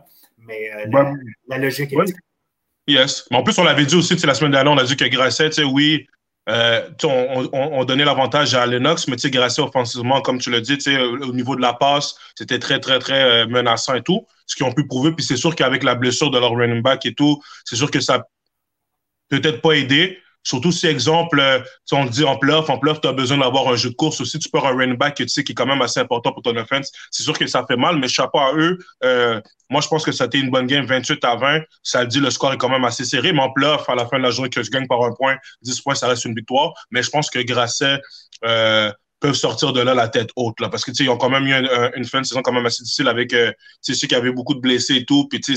[0.50, 1.14] Mais euh,
[1.48, 2.14] la, logique est
[2.90, 3.26] Yes.
[3.30, 5.64] Mais en plus, on l'avait dit aussi la semaine dernière, on a dit que Grasset,
[5.64, 6.08] oui,
[6.50, 11.32] euh, on, on, donnait l'avantage à Lennox, mais Grasset offensivement, comme tu l'as dit, au
[11.34, 14.26] niveau de la passe, c'était très, très, très euh, menaçant et tout.
[14.48, 15.12] Ce qu'ils ont pu prouver.
[15.12, 18.00] Puis c'est sûr qu'avec la blessure de leur running back et tout, c'est sûr que
[18.00, 18.26] ça
[19.30, 20.18] peut-être pas aidé.
[20.50, 21.60] Surtout si, exemple, euh,
[21.92, 24.40] on dit en playoff, en playoff, tu as besoin d'avoir un jeu de course aussi.
[24.40, 26.42] Tu peux avoir un running back tu sais, qui est quand même assez important pour
[26.42, 26.92] ton offense.
[27.12, 28.80] C'est sûr que ça fait mal, mais chapeau à eux.
[29.04, 29.40] Euh,
[29.70, 31.62] moi, je pense que ça a été une bonne game, 28 à 20.
[31.84, 34.18] Ça dit, le score est quand même assez serré, mais en playoff, à la fin
[34.18, 36.74] de la journée, que je gagne par un point, 10 points, ça reste une victoire.
[36.90, 38.00] Mais je pense que Grasset
[38.44, 41.46] euh, peuvent sortir de là la tête haute, là, parce que, ils ont quand même
[41.46, 41.54] eu
[41.96, 43.52] une, fin de saison quand même assez difficile avec, euh,
[43.86, 45.30] tu qu'il y avait beaucoup de blessés et tout.
[45.32, 45.56] Tu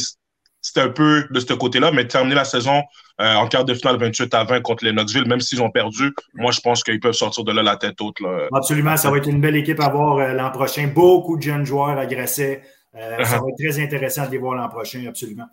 [0.63, 2.83] c'était un peu de ce côté-là, mais terminer la saison
[3.21, 6.15] euh, en quart de finale 28 à 20 contre les Knoxville, même s'ils ont perdu,
[6.35, 8.21] moi je pense qu'ils peuvent sortir de là la tête haute.
[8.21, 8.47] Là.
[8.55, 10.87] Absolument, ça va être une belle équipe à voir euh, l'an prochain.
[10.87, 12.63] Beaucoup de jeunes joueurs agressés.
[12.95, 13.41] Euh, ça uh-huh.
[13.41, 15.47] va être très intéressant de les voir l'an prochain, absolument.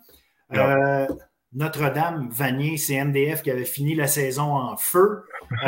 [1.52, 5.24] Notre-Dame, Vanier, c'est MDF qui avait fini la saison en feu.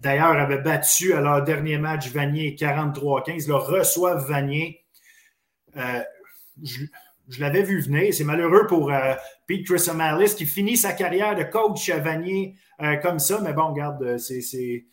[0.00, 3.46] D'ailleurs, avait battu à leur dernier match Vanier 43-15.
[3.46, 4.82] Le reçoivent Vanier.
[5.76, 6.84] Je,
[7.28, 8.12] je l'avais vu venir.
[8.12, 9.14] C'est malheureux pour euh,
[9.46, 13.40] Pete Chrysomalis qui finit sa carrière de coach Vanier euh, comme ça.
[13.42, 14.86] Mais bon, regarde, euh, c'est.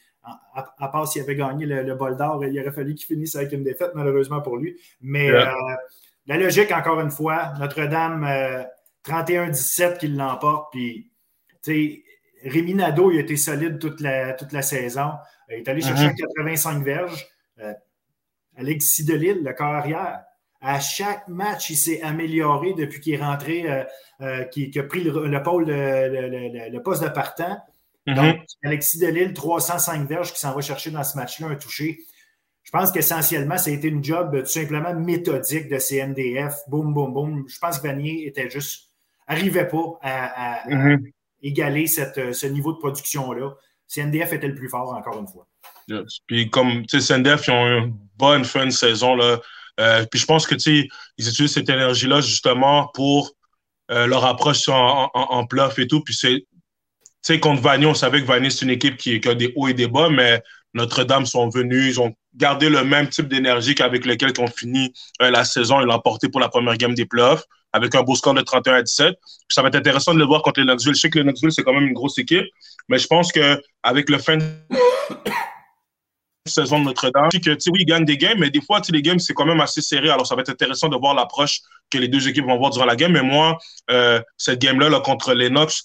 [0.54, 3.64] À, part s'il avait gagné le, bol d'or, il aurait fallu qu'il finisse avec une
[3.64, 4.80] défaite, malheureusement pour lui.
[5.02, 5.32] Mais
[6.28, 8.30] la logique, encore une fois, Notre-Dame,
[9.04, 10.72] 31-17 qui l'emporte.
[10.74, 11.12] Puis,
[11.64, 12.04] tu
[12.44, 15.14] sais, Rémi Nadeau, il a été solide toute la, toute la saison.
[15.50, 16.84] Il est allé chercher 85 uh-huh.
[16.84, 17.28] verges.
[18.56, 20.22] Alexis Delille, le corps arrière,
[20.62, 23.84] à chaque match, il s'est amélioré depuis qu'il est rentré, euh,
[24.22, 27.58] euh, qu'il a pris le, pôle, le, poste de partant.
[28.08, 28.16] Mm-hmm.
[28.16, 32.00] Donc, Alexis Delille, 305 verges qui s'en va chercher dans ce match-là, un touché.
[32.64, 36.54] Je pense qu'essentiellement, ça a été une job tout simplement méthodique de CNDF.
[36.68, 37.46] Boum, boum, boum.
[37.48, 38.92] Je pense que Vanier était juste,
[39.26, 41.12] arrivait pas à, mm-hmm.
[41.42, 43.56] égaler cette, ce niveau de production-là.
[43.88, 45.48] CNDF était le plus fort, encore une fois.
[46.28, 49.40] Puis comme, tu sais, CNDF, ils ont une bonne fin de saison, là.
[49.80, 53.32] Euh, puis je pense que ils utilisent cette énergie-là justement pour
[53.90, 55.48] euh, leur approche en, en, en,
[55.78, 56.02] et tout.
[56.02, 56.46] Puis c'est
[57.22, 59.74] sais, contre Vanier, on savait que Vanier, c'est une équipe qui, a des hauts et
[59.74, 60.42] des bas, mais
[60.74, 64.94] Notre-Dame sont venus, ils ont gardé le même type d'énergie qu'avec lequel ils ont fini
[65.22, 67.44] euh, la saison et l'ont emporté pour la première game des playoffs,
[67.74, 69.16] avec un beau score de 31 à 17.
[69.22, 70.96] Puis ça va être intéressant de le voir contre les Knoxville.
[70.96, 72.46] Je sais que les Knoxville, c'est quand même une grosse équipe,
[72.90, 74.38] mais je pense qu'avec le fin
[76.46, 77.30] saison de Notre-Dame.
[77.30, 79.82] Que, oui, ils gagnent des games, mais des fois, les games, c'est quand même assez
[79.82, 80.10] serré.
[80.10, 82.86] Alors, ça va être intéressant de voir l'approche que les deux équipes vont voir durant
[82.86, 83.12] la game.
[83.12, 83.58] Mais moi,
[83.90, 85.84] euh, cette game-là là, contre les Knox,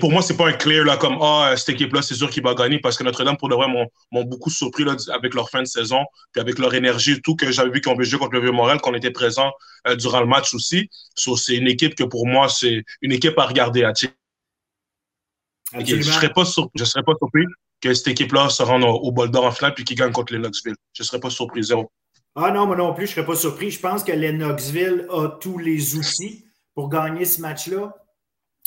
[0.00, 2.54] pour moi, c'est pas un clear là, comme Ah, cette équipe-là, c'est sûr qu'il va
[2.54, 5.66] gagner parce que Notre-Dame, pour de vrai, m'ont beaucoup surpris là, avec leur fin de
[5.66, 8.80] saison, puis avec leur énergie, tout que j'avais vu qu'on avait joué contre le Vieux-Montréal,
[8.80, 9.52] qu'on était présent
[9.86, 10.88] euh, durant le match aussi.
[11.16, 13.84] So, c'est une équipe que pour moi, c'est une équipe à regarder.
[13.84, 16.44] À je ne serais, pas
[16.74, 17.44] je serais pas surpris
[17.82, 20.38] que cette équipe-là se rende au, bol d'or en finale puis qu'ils gagnent contre les
[20.38, 20.76] Knoxville.
[20.94, 21.90] Je ne serais pas surpris, zéro.
[22.34, 23.70] Ah non, moi non plus, je ne serais pas surpris.
[23.70, 27.94] Je pense que les Knoxville a tous les outils pour gagner ce match-là.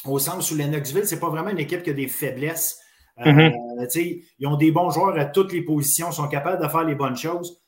[0.06, 2.80] Au sens où les Knoxville, ce n'est pas vraiment une équipe qui a des faiblesses.
[3.22, 4.24] Euh, mm-hmm.
[4.40, 7.16] ils ont des bons joueurs à toutes les positions, sont capables de faire les bonnes
[7.16, 7.62] choses.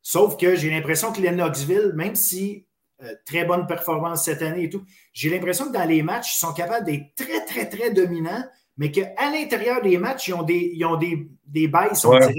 [0.00, 2.66] Sauf que j'ai l'impression que les Knoxville, même si
[3.02, 6.38] euh, très bonne performance cette année et tout, j'ai l'impression que dans les matchs, ils
[6.38, 8.44] sont capables d'être très, très, très dominants,
[8.76, 12.32] mais qu'à l'intérieur des matchs, ils ont des, ils ont des, des baisses, on dirait.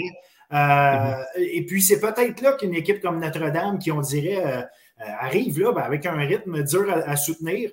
[0.53, 1.23] Euh, mm-hmm.
[1.38, 5.59] Et puis, c'est peut-être là qu'une équipe comme Notre-Dame, qui on dirait euh, euh, arrive
[5.59, 7.71] là ben, avec un rythme dur à, soutenir,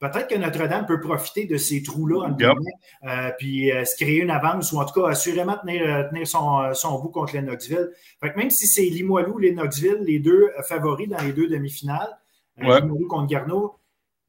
[0.00, 4.78] peut-être que Notre-Dame peut profiter de ces trous-là, en puis se créer une avance, ou
[4.78, 7.90] en tout cas, assurément tenir, tenir son, son, bout contre les Knoxville.
[8.20, 12.16] Fait que même si c'est Limoilou, les Knoxville, les deux favoris dans les deux demi-finales,
[12.58, 13.77] Limoilou contre Garneau,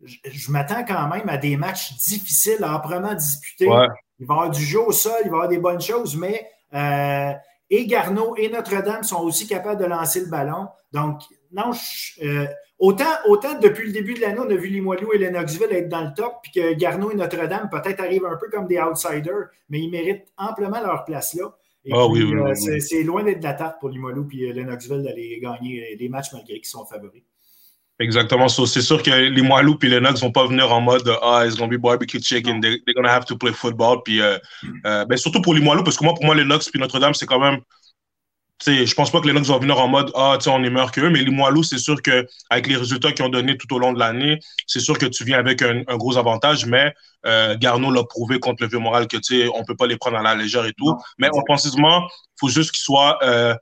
[0.04, 3.66] je, m'attends quand même à des matchs difficiles, âprement disputés.
[3.66, 6.16] Il va y avoir du jeu au sol, il va y avoir des bonnes choses,
[6.16, 7.34] mais euh,
[7.70, 10.68] et Garneau et Notre-Dame sont aussi capables de lancer le ballon.
[10.91, 11.22] Donc,
[11.52, 11.72] non,
[12.24, 12.47] euh,
[12.80, 16.02] autant, autant depuis le début de l'année, on a vu Limoilou et Lennoxville être dans
[16.02, 19.80] le top, puis que Garneau et Notre-Dame peut-être arrivent un peu comme des outsiders, mais
[19.80, 21.56] ils méritent amplement leur place là.
[21.91, 26.10] Ah euh, c'est loin d'être de la tarte pour Limoilou et Lennoxville d'aller gagner les
[26.10, 27.24] matchs malgré qu'ils sont favoris.
[28.00, 28.47] Exactement.
[28.47, 31.58] c'est sûr que les Moilou et les Nugs vont pas venir en mode Ah, it's
[31.58, 34.02] gonna be barbecue chicken, they're, they're gonna have to play football.
[34.04, 34.38] Puis, euh,
[34.86, 37.14] euh, ben, surtout pour les Moilou, parce que moi, pour moi, les Nugs puis Notre-Dame,
[37.14, 37.60] c'est quand même.
[38.66, 41.10] je pense pas que les Nugs vont venir en mode Ah, on est meilleur qu'eux,
[41.10, 44.00] mais les Moilou, c'est sûr qu'avec les résultats qu'ils ont donnés tout au long de
[44.00, 46.93] l'année, c'est sûr que tu viens avec un, gros avantage, mais
[47.26, 50.16] euh, Garneau l'a prouvé contre le Vieux-Moral que tu sais, on peut pas les prendre
[50.18, 50.95] à la légère et tout.
[51.18, 53.54] mais offensivement, il faut juste qu'ils soient euh,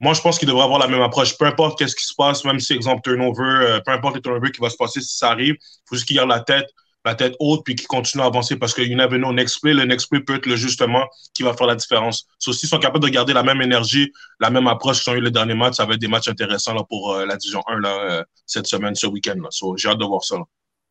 [0.00, 1.36] moi, je pense qu'il devrait avoir la même approche.
[1.36, 4.50] Peu importe qu'est-ce qui se passe, même si, exemple, turnover, euh, peu importe les turnovers
[4.50, 6.66] qui va se passer si ça arrive, il faut juste qu'il garde la tête,
[7.04, 9.74] la tête haute, puis qu'il continue à avancer parce que you never know, next play,
[9.74, 12.26] le next play peut être le justement qui va faire la différence.
[12.38, 15.20] So, s'ils sont capables de garder la même énergie, la même approche qu'ils ont eu
[15.20, 17.80] le dernier match, ça va être des matchs intéressants là, pour euh, la division 1
[17.80, 19.40] là, euh, cette semaine, ce week-end.
[19.50, 20.36] So, j'ai hâte de voir ça.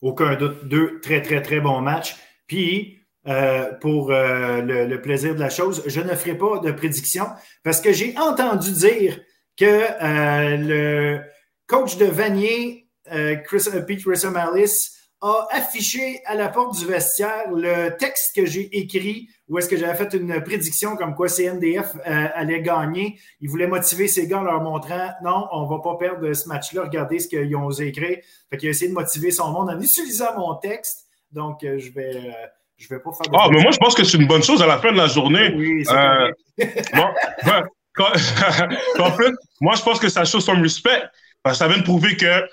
[0.01, 0.67] Aucun doute.
[0.67, 2.15] Deux très, très, très bons matchs.
[2.45, 2.98] Puis,
[3.29, 7.25] euh, pour euh, le, plaisir de la chose, je ne ferai pas de prédiction
[7.63, 9.19] parce que j'ai entendu dire
[9.55, 11.21] que euh, le
[11.67, 18.47] coach de Vanier, Pete Rissomalis, a affiché à la porte du vestiaire le texte que
[18.47, 23.19] j'ai écrit où est-ce que j'avais fait une prédiction comme quoi CNDF allait gagner.
[23.41, 26.83] Il voulait motiver ses gars en leur montrant non, on va pas perdre ce match-là,
[26.83, 28.21] regardez ce qu'ils ont écrit.
[28.49, 31.05] Fait qu'il a essayé de motiver son monde en utilisant mon texte.
[31.31, 32.33] Donc, je vais
[32.79, 33.31] je vais pas faire.
[33.33, 35.07] Ah, mais moi, je pense que c'est une bonne chose à la fin de la
[35.07, 35.53] journée.
[35.55, 36.31] Oui, c'est euh,
[38.99, 41.03] en fait, moi, je pense que ça chose son respect.
[41.43, 42.47] Parce que ça vient de prouver que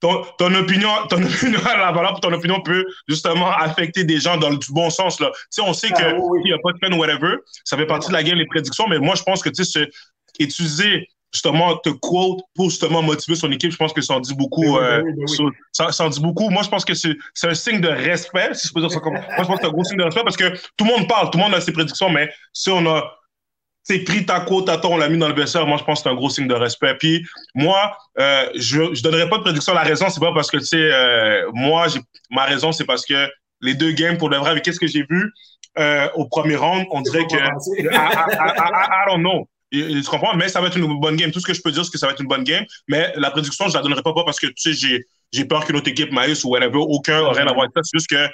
[0.00, 4.36] ton, ton, opinion, ton opinion a la valeur, ton opinion peut justement affecter des gens
[4.36, 5.20] dans le bon sens.
[5.20, 5.30] Là.
[5.34, 7.36] Tu sais, on sait ah, qu'il n'y a pas de peine, whatever.
[7.64, 9.88] Ça fait partie de la game, les prédictions, mais moi, je pense que tu sais,
[10.38, 13.70] utiliser justement te quote pour justement motiver son équipe.
[13.70, 14.78] Je pense que ça en dit beaucoup.
[14.78, 15.02] Euh,
[15.72, 16.48] ça, en dit beaucoup.
[16.50, 19.14] Moi, je pense que c'est un signe de respect, si je peux dire ça comme.
[19.14, 21.08] Moi, je pense que c'est un gros signe de respect parce que tout le monde
[21.08, 23.18] parle, tout le monde a ses prédictions, mais si on a
[24.04, 26.04] pris ta quote à toi, on l'a mis dans le vestiaire, moi, je pense que
[26.04, 26.94] c'est un gros signe de respect.
[26.98, 27.24] Puis
[27.54, 29.74] moi, euh, je ne donnerai pas de prédiction.
[29.74, 31.86] La raison, c'est pas parce que, tu sais, euh, moi,
[32.30, 33.28] ma raison, c'est parce que
[33.60, 35.32] les deux games, pour de vrai, avec qu'est-ce que j'ai vu
[36.14, 37.36] au premier round, on dirait que.
[37.36, 39.46] I, I don't know.
[39.72, 40.34] Tu comprends?
[40.36, 41.30] Mais ça va être une bonne game.
[41.30, 42.64] Tout ce que je peux dire, c'est que ça va être une bonne game.
[42.88, 45.02] Mais la prédiction, je la donnerai pas, pas parce que, tu sais,
[45.32, 47.82] j'ai peur qu'une autre équipe maïs ou whatever, aucun aurait rien à voir avec ça.
[47.82, 48.28] C'est juste que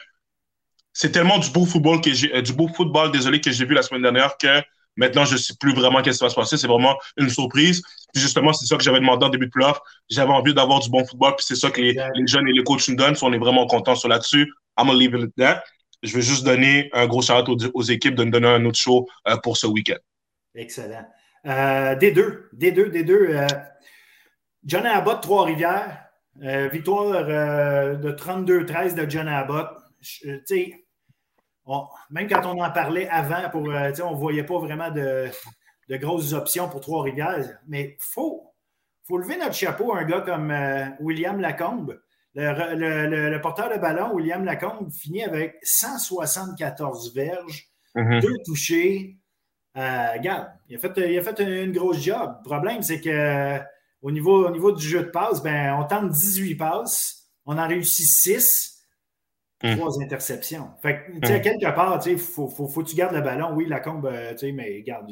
[0.93, 3.75] c'est tellement du beau football que j'ai, euh, du beau football, désolé, que j'ai vu
[3.75, 4.63] la semaine dernière que
[4.97, 6.57] maintenant, je sais plus vraiment qu'est-ce qui va se passer.
[6.59, 7.83] C'est vraiment une surprise.
[8.13, 9.81] Puis justement, c'est ça que j'avais demandé en début de playoff.
[10.11, 11.35] J'avais envie d'avoir du bon football.
[11.37, 11.95] Puis c'est ça que les,
[12.27, 13.17] jeunes et les coachs nous donnent.
[13.23, 14.53] on est vraiment contents sur là-dessus.
[14.79, 15.65] I'm gonna leave it at that.
[16.03, 18.79] Je vais juste donner un gros shout aux, aux, équipes de nous donner un autre
[18.79, 19.99] show euh, pour ce week-end.
[20.55, 21.07] Excellent.
[21.47, 23.29] Euh, des deux, des deux, des deux.
[23.31, 23.47] Euh,
[24.65, 26.07] John Abbott, Trois-Rivières,
[26.43, 29.69] euh, victoire de 32-13 de John Abbott.
[32.11, 33.71] même quand on en parlait avant, pour, on
[34.13, 35.31] ne voyait pas vraiment de,
[35.91, 37.59] grosses options pour Trois-Rivières.
[37.67, 38.55] Mais il faut,
[39.05, 40.55] faut lever notre chapeau à un gars comme
[41.01, 42.01] William Lacombe.
[42.35, 48.21] Le, porteur de ballon, William Lacombe, finit avec 174 verges, mm-hmm.
[48.23, 49.19] deux touchés.
[49.77, 52.37] Euh, regarde, il a, fait, il a fait une grosse job.
[52.45, 53.59] Le problème, c'est que
[54.03, 57.67] au niveau, au niveau du jeu de passe, ben, on tente 18 passes, on en
[57.67, 58.73] réussit 6.
[59.63, 59.77] Hmm.
[59.77, 60.71] trois interceptions.
[60.83, 61.41] Fait que, hmm.
[61.41, 63.53] quelque part, il faut, faut, faut, que tu gardes le ballon.
[63.55, 65.09] Oui, la combe, euh, tu sais, mais garde.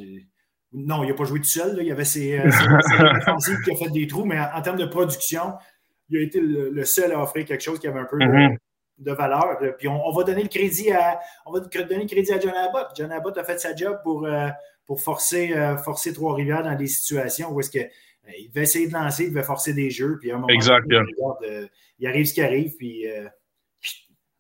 [0.73, 1.79] Non, il n'a pas joué tout seul.
[1.81, 2.51] Il y avait ses, euh,
[3.65, 5.55] qui a fait des trous, mais en, termes de production,
[6.09, 8.57] il a été le, seul à offrir quelque chose qui avait un peu hmm.
[9.07, 9.59] Valeur.
[9.79, 12.89] Puis on, va donner le crédit à on va donner le crédit à John Abbott.
[12.97, 14.49] John Abbott a fait sa job pour, euh,
[14.87, 17.87] pour forcer, forcer Trois-Rivières dans des situations où est-ce que
[18.39, 20.87] il devait essayer de lancer, il devait forcer des jeux, puis à un moment exact,
[21.99, 23.07] il, arrive ce qui arrive, puis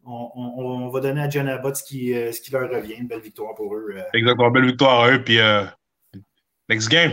[0.04, 2.94] on, va donner à John Abbott ce qui, euh, ce qui leur revient.
[2.94, 3.94] Une belle victoire pour eux.
[3.96, 4.02] Euh.
[4.14, 5.22] Exactement, belle victoire à eux.
[5.22, 5.64] Puis, euh,
[6.68, 7.12] next game.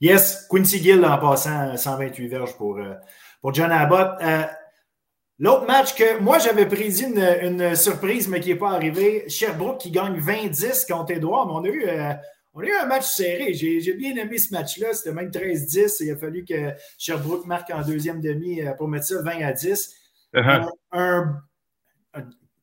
[0.00, 2.80] Yes, Quincy Gill en passant 128 verges pour,
[3.42, 4.18] pour John Abbott.
[5.40, 9.90] L'autre match que moi j'avais prédit une, surprise, mais qui n'est pas arrivée, Sherbrooke qui
[9.90, 11.46] gagne 20-10 contre Edouard.
[11.46, 11.88] Mais on a eu,
[12.52, 13.54] on a eu un match serré.
[13.54, 14.92] J'ai bien aimé ce match-là.
[14.92, 16.04] C'était même 13-10.
[16.04, 19.94] Il a fallu que Sherbrooke marque en deuxième demi pour mettre ça 20 à 10.
[20.34, 20.68] Uh-huh.
[20.92, 21.42] un,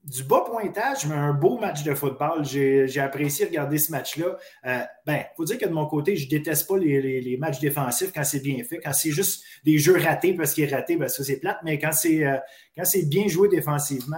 [0.08, 2.46] du bas pointage, mais un beau match de football.
[2.46, 4.38] J'ai apprécié regarder ce match-là.
[4.66, 8.24] Euh, ben, faut dire que de mon côté, je déteste pas les, matchs défensifs quand
[8.24, 8.80] c'est bien fait.
[8.80, 11.58] Quand c'est juste des jeux ratés parce qu'il est raté, ben ça c'est plate.
[11.64, 12.38] Mais quand c'est euh,
[12.76, 14.18] quand c'est bien joué défensivement,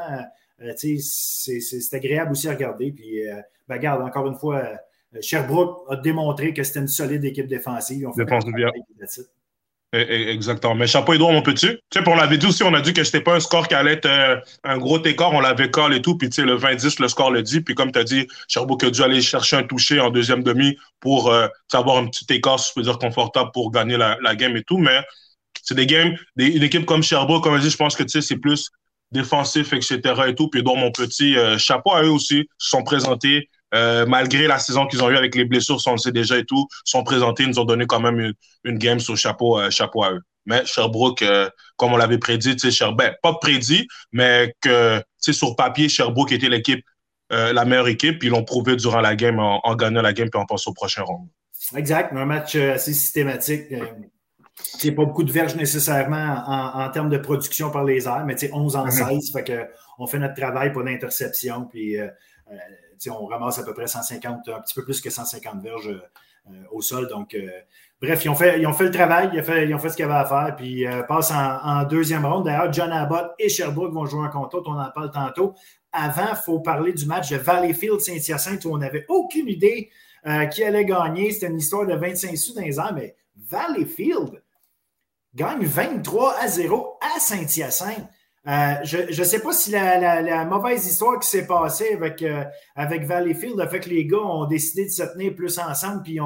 [0.62, 2.92] euh, c'est agréable aussi à regarder.
[2.92, 3.22] Puis,
[3.68, 4.64] ben, regarde, encore une fois,
[5.22, 8.08] Sherbrooke a démontré que c'était une solide équipe défensive.
[8.08, 8.68] On fait bien.
[8.68, 9.24] E, e,
[9.94, 10.76] exactement.
[10.76, 11.68] Mais chapeau Edouard, mon petit.
[11.90, 13.74] Tu sais, on l'avait dit aussi, on a dit que c'était pas un score qui
[13.74, 15.34] allait être euh, un gros écart.
[15.34, 16.18] On l'avait call et tout.
[16.18, 17.62] Puis, tu sais, le 20-10, le score le dit.
[17.62, 20.78] Puis, comme tu as dit, Sherbrooke a dû aller chercher un toucher en deuxième demi
[21.00, 24.56] pour euh, avoir un petit écart, si je peux dire, confortable pour gagner la, game
[24.56, 24.78] et tout.
[24.78, 25.02] Mais
[25.64, 28.22] c'est des games, une équipe comme Sherbrooke, comme je dit, je pense que, tu sais,
[28.22, 28.70] c'est plus
[29.12, 30.00] défensif, etc.
[30.28, 30.50] et tout.
[30.50, 33.50] Puis, Edouard, mon petit, euh, chapeau à eux aussi, se sont présentés.
[33.74, 36.46] Euh, malgré la saison qu'ils ont eue avec les blessures, on le sait déjà et
[36.46, 40.04] tout, sont présentés, ils nous ont donné quand même une, game sur chapeau, euh, chapeau
[40.04, 40.22] à eux.
[40.46, 45.90] Mais Sherbrooke, euh, comme on l'avait prédit, Sherbrooke, ben, pas prédit, mais que sur papier,
[45.90, 46.84] Sherbrooke était l'équipe,
[47.30, 50.42] la meilleure équipe, puis ils l'ont prouvé durant la game en, gagnant la game, puis
[50.42, 51.28] on passe au prochain round.
[51.76, 53.66] Exact, un match assez systématique.
[54.56, 58.76] C'est pas beaucoup de verges nécessairement en, termes de production par les airs, mais 11
[58.76, 59.32] en 16, mm-hmm.
[59.32, 59.68] fait que
[60.00, 61.98] on fait notre travail pour l'interception, puis
[63.10, 66.02] on ramasse à peu près 150, un petit peu plus que 150 verges
[66.48, 67.08] euh, au sol.
[67.08, 67.48] Donc, euh,
[68.02, 69.40] bref, ils ont, fait, ils ont fait le travail, ils
[69.74, 72.46] ont fait, ce qu'ils avaient à faire, puis euh, passent en, deuxième ronde.
[72.46, 75.54] D'ailleurs, John Abbott et Sherbrooke vont jouer en contact, on en parle tantôt.
[75.92, 79.90] Avant, il faut parler du match de Valleyfield-Saint-Hyacinthe où on n'avait aucune idée
[80.52, 81.32] qui allait gagner.
[81.32, 84.44] C'était une histoire de 25 sous dans les mais Valleyfield
[85.34, 88.08] gagne 23 à 0 à Saint-Hyacinthe.
[88.48, 93.04] Euh, je ne sais pas si la, mauvaise histoire qui s'est passée avec, euh, avec
[93.04, 96.20] Valleyfield a fait que les gars ont décidé de se tenir plus ensemble, puis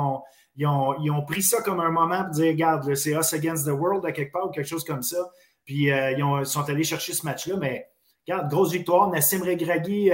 [0.56, 4.06] ils ont, pris ça comme un moment pour dire regarde, c'est us against the world
[4.06, 5.18] à quelque part ou quelque chose comme ça.
[5.66, 7.56] Puis euh, ils, sont allés chercher ce match-là.
[7.58, 7.88] Mais
[8.28, 9.10] regarde, grosse victoire.
[9.10, 10.12] Nassim Regragui,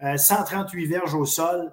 [0.00, 1.72] 138 verges au sol.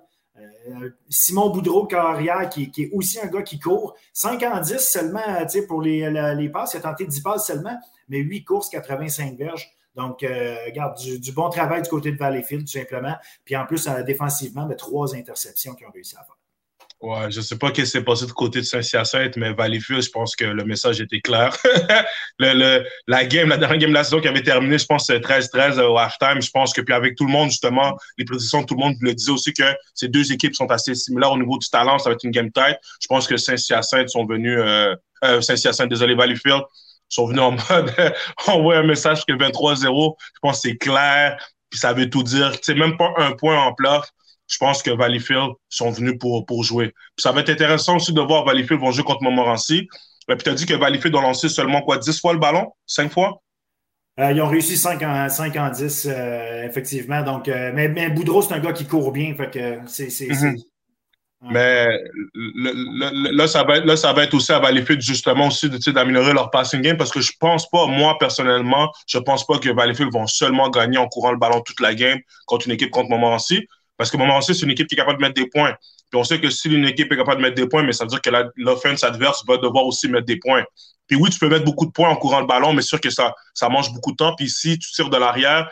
[1.10, 3.96] Simon Boudreau, carrière, qui, qui, est aussi un gars qui court.
[4.14, 5.22] 5 en 10 seulement
[5.68, 6.74] pour les, les passes.
[6.74, 7.78] Il a tenté 10 passes seulement
[8.10, 9.72] mais 8 courses, 85 verges.
[9.96, 13.16] Donc, euh, regarde, du, bon travail du côté de Valleyfield, tout simplement.
[13.46, 16.36] Puis en plus, euh, défensivement, mais trois interceptions qu'ils ont réussi à faire.
[17.04, 20.10] Ouais, je sais pas ce qui s'est passé du côté de Saint-Hyacinthe, mais Valleyfield, je
[20.10, 21.54] pense que le message était clair.
[22.40, 25.98] la game, la dernière game de la saison qui avait terminé, je pense, 13-13 au
[25.98, 26.42] halftime.
[26.42, 28.96] Je pense que, puis avec tout le monde, justement, les prédictions de tout le monde
[29.02, 32.00] le disaient aussi que ces deux équipes sont assez similaires au niveau du talent.
[32.00, 32.78] Ça va être une game tight.
[33.02, 34.96] Je pense que Saint-Hyacinthe sont venus, euh,
[35.26, 36.62] euh Saint-Hyacinthe, désolé, Valleyfield,
[37.10, 37.94] sont venus en mode
[38.48, 40.16] envoyer un message que 23-0.
[40.36, 41.36] Je pense que c'est clair,
[41.70, 42.54] puis ça veut tout dire.
[42.62, 44.10] C'est même pas un point en playoff.
[44.48, 46.88] Je pense que Valleyfield sont venus pour, pour jouer.
[47.16, 49.88] Puis ça va être intéressant aussi de voir Valleyfield vont jouer contre Montmorency.
[50.28, 52.72] Puis tu as dit que Valleyfield ont lancé seulement quoi, 10 fois le ballon?
[52.86, 53.42] 5 fois?
[54.20, 57.24] Euh, ils ont réussi 5 en, 5 en 10, euh, effectivement.
[57.24, 59.34] Donc, euh, mais, mais, Boudreau, c'est un gars qui court bien.
[59.36, 60.62] Fait que c'est, mm-hmm.
[61.50, 62.00] Mais
[62.36, 66.52] là, ça va être, là, ça va être aussi à Valleyfield, justement, aussi d'améliorer leur
[66.52, 70.28] passing game parce que je pense pas, moi, personnellement, je pense pas que Valleyfield vont
[70.28, 73.68] seulement gagner en courant le ballon toute la game contre une équipe contre Montmorency.
[74.04, 75.78] Parce que Montmorency, c'est une équipe qui est capable de mettre des points.
[76.12, 78.04] Puis on sait que si une équipe est capable de mettre des points, mais ça
[78.04, 80.66] veut dire que l'offense adverse va devoir aussi mettre des points.
[81.08, 83.10] Puis oui, tu peux mettre beaucoup de points en courant le ballon, mais sûr que
[83.10, 84.36] ça, ça mange beaucoup de temps.
[84.36, 85.70] Puis si tu tires de l'arrière,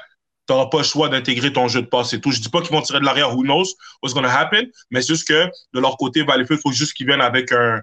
[0.47, 2.31] tu n'auras pas le choix d'intégrer ton jeu de passe et tout.
[2.31, 3.65] Je dis pas qu'ils vont tirer de l'arrière, who knows
[4.01, 7.07] what's going to happen, mais c'est juste que de leur côté, il faut juste qu'ils
[7.07, 7.81] viennent avec un,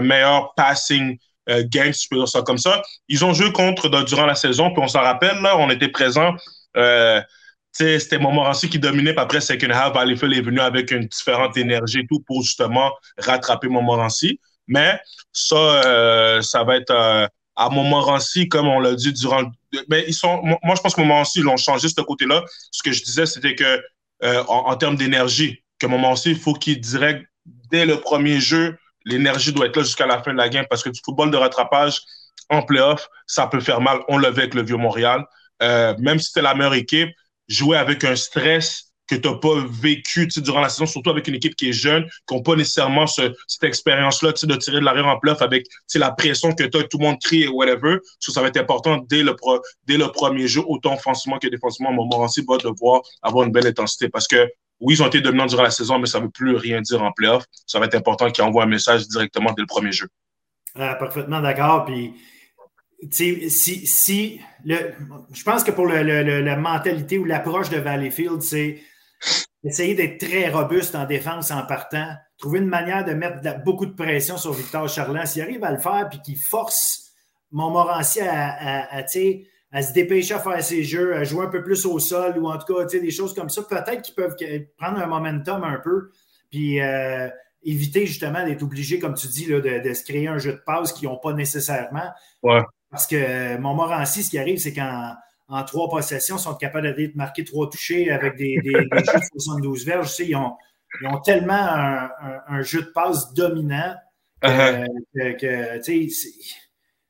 [0.00, 1.18] meilleur passing
[1.50, 2.80] euh, game, si je peux dire ça comme ça.
[3.08, 6.34] Ils ont joué contre durant la saison, puis on s'en rappelle, là, on était présents.
[6.78, 7.20] Euh,
[7.72, 12.06] c'était Montmorency qui dominait, puis après second half, Valleyfield est venu avec une différente énergie
[12.08, 14.40] tout pour justement rattraper Montmorency.
[14.66, 15.00] Mais
[15.32, 19.50] ça, euh, ça va être euh, à Montmorency, comme on l'a dit durant.
[19.88, 22.44] Mais ils sont, moi, je pense que Montmorency, ils l'ont changé ce côté-là.
[22.70, 23.82] Ce que je disais, c'était que
[24.22, 27.26] euh, en, termes d'énergie, que Montmorency, il faut qu'il direct
[27.70, 30.82] dès le premier jeu, l'énergie doit être là jusqu'à la fin de la game parce
[30.82, 32.02] que du football de rattrapage
[32.48, 34.00] en playoff, ça peut faire mal.
[34.08, 35.24] On le vu avec le Vieux-Montréal.
[35.60, 37.10] même si c'était la meilleure équipe,
[37.50, 41.34] jouer avec un stress que tu n'as pas vécu durant la saison, surtout avec une
[41.34, 45.18] équipe qui est jeune, qui n'a pas nécessairement cette expérience-là de tirer de l'arrière en
[45.18, 47.98] bluff avec la pression que tu as, tout le monde crie et whatever.
[48.20, 49.34] Ça, ça va être important dès le,
[49.84, 51.92] dès le premier jeu, autant offensivement que défensivement.
[51.92, 54.48] Montmorency va devoir avoir une belle intensité parce que
[54.78, 57.02] oui, ils ont été dominants durant la saison, mais ça ne veut plus rien dire
[57.02, 57.44] en playoff.
[57.66, 60.08] Ça va être important qu'ils envoient un message directement dès le premier jeu.
[60.78, 61.84] Ah, parfaitement d'accord.
[61.84, 62.14] Puis
[63.10, 64.76] si, si le,
[65.32, 68.80] je pense que pour le, la mentalité ou l'approche de Valleyfield, c'est
[69.64, 73.94] essayer d'être très robuste en défense en partant, trouver une manière de mettre beaucoup de
[73.94, 75.26] pression sur Victor Charland.
[75.26, 77.12] S'il arrive à le faire puis qu'il force
[77.52, 79.06] Montmorency à, à,
[79.82, 82.58] se dépêcher à faire ses jeux, à jouer un peu plus au sol ou en
[82.58, 84.36] tout cas des choses comme ça, peut-être qu'ils peuvent
[84.78, 86.10] prendre un momentum un peu
[86.50, 87.28] puis euh,
[87.62, 90.92] éviter justement d'être obligés, comme tu dis, là, de, se créer un jeu de passe
[90.92, 92.10] qu'ils n'ont pas nécessairement.
[92.90, 95.14] Parce que Montmorency, ce qui arrive, c'est qu'en
[95.48, 99.40] en trois possessions, sont capables de marquer trois touchés avec des, des, des jeux de
[99.40, 100.14] 72 verges.
[100.20, 100.52] ils, ont,
[101.00, 102.08] ils ont tellement
[102.48, 103.94] un, jeu de passe dominant
[104.42, 104.86] que,
[105.78, 106.46] uh-huh.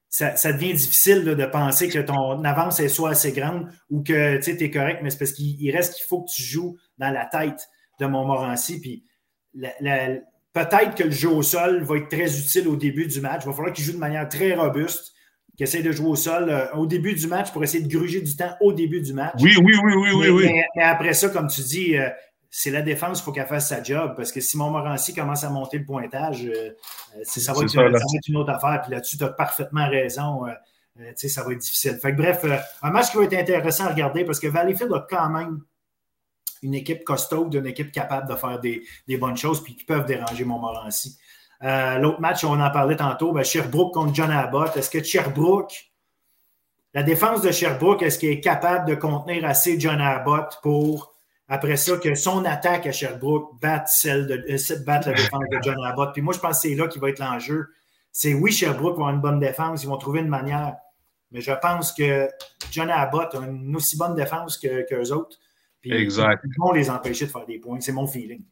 [0.09, 4.51] ça, devient difficile de penser que ton avance est soit assez grande ou que tu
[4.51, 7.69] es correct, mais c'est parce qu'il reste qu'il faut que tu joues dans la tête
[8.01, 8.81] de Montmorency.
[8.81, 9.05] Puis
[10.53, 13.43] peut-être que le jeu au sol va être très utile au début du match.
[13.45, 15.13] Il va falloir qu'il joue de manière très robuste
[15.61, 18.23] qui essaie de jouer au sol euh, au début du match pour essayer de gruger
[18.23, 19.35] du temps au début du match.
[19.43, 20.45] Oui, oui, oui, oui, oui.
[20.47, 22.09] Mais, mais, après ça, comme tu dis, euh,
[22.49, 25.51] c'est la défense, il faut qu'elle fasse sa job parce que si Montmorency commence à
[25.51, 26.71] monter le pointage, euh,
[27.25, 28.81] ça, va être, ça, être, une autre affaire.
[28.81, 30.47] Puis là-dessus, tu as parfaitement raison.
[31.15, 31.99] ça va être difficile.
[32.01, 32.43] Fait que, bref,
[32.81, 35.61] un match qui va être intéressant à regarder parce que Valleyfield a quand même
[36.63, 40.07] une équipe costaud, une équipe capable de faire des, des bonnes choses puis qui peuvent
[40.07, 41.19] déranger Montmorency.
[41.63, 44.77] Euh, l'autre match, on en parlait tantôt, ben, Sherbrooke contre John Abbott.
[44.77, 45.93] Est-ce que Sherbrooke,
[46.95, 51.13] la défense de Sherbrooke, est-ce qu'il est capable de contenir assez John Abbott pour,
[51.49, 55.59] après ça, que son attaque à Sherbrooke batte, celle de, euh, batte la défense de
[55.63, 56.13] John Abbott?
[56.13, 57.69] Puis moi, je pense que c'est là qui va être l'enjeu.
[58.11, 60.77] C'est oui, Sherbrooke va avoir une bonne défense, ils vont trouver une manière.
[61.31, 62.29] Mais je pense que
[62.73, 65.39] John Abbott a une aussi bonne défense que, qu'eux autres.
[65.81, 66.43] Puis exact.
[66.45, 67.81] Ils vont les empêcher de faire des points.
[67.81, 68.43] C'est mon feeling.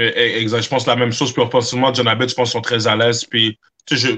[0.00, 0.62] Eh, exact.
[0.62, 1.32] Je pense la même chose.
[1.32, 3.24] Puis offensivement, John Abbott, je pense, sont très à l'aise.
[3.24, 3.58] Puis,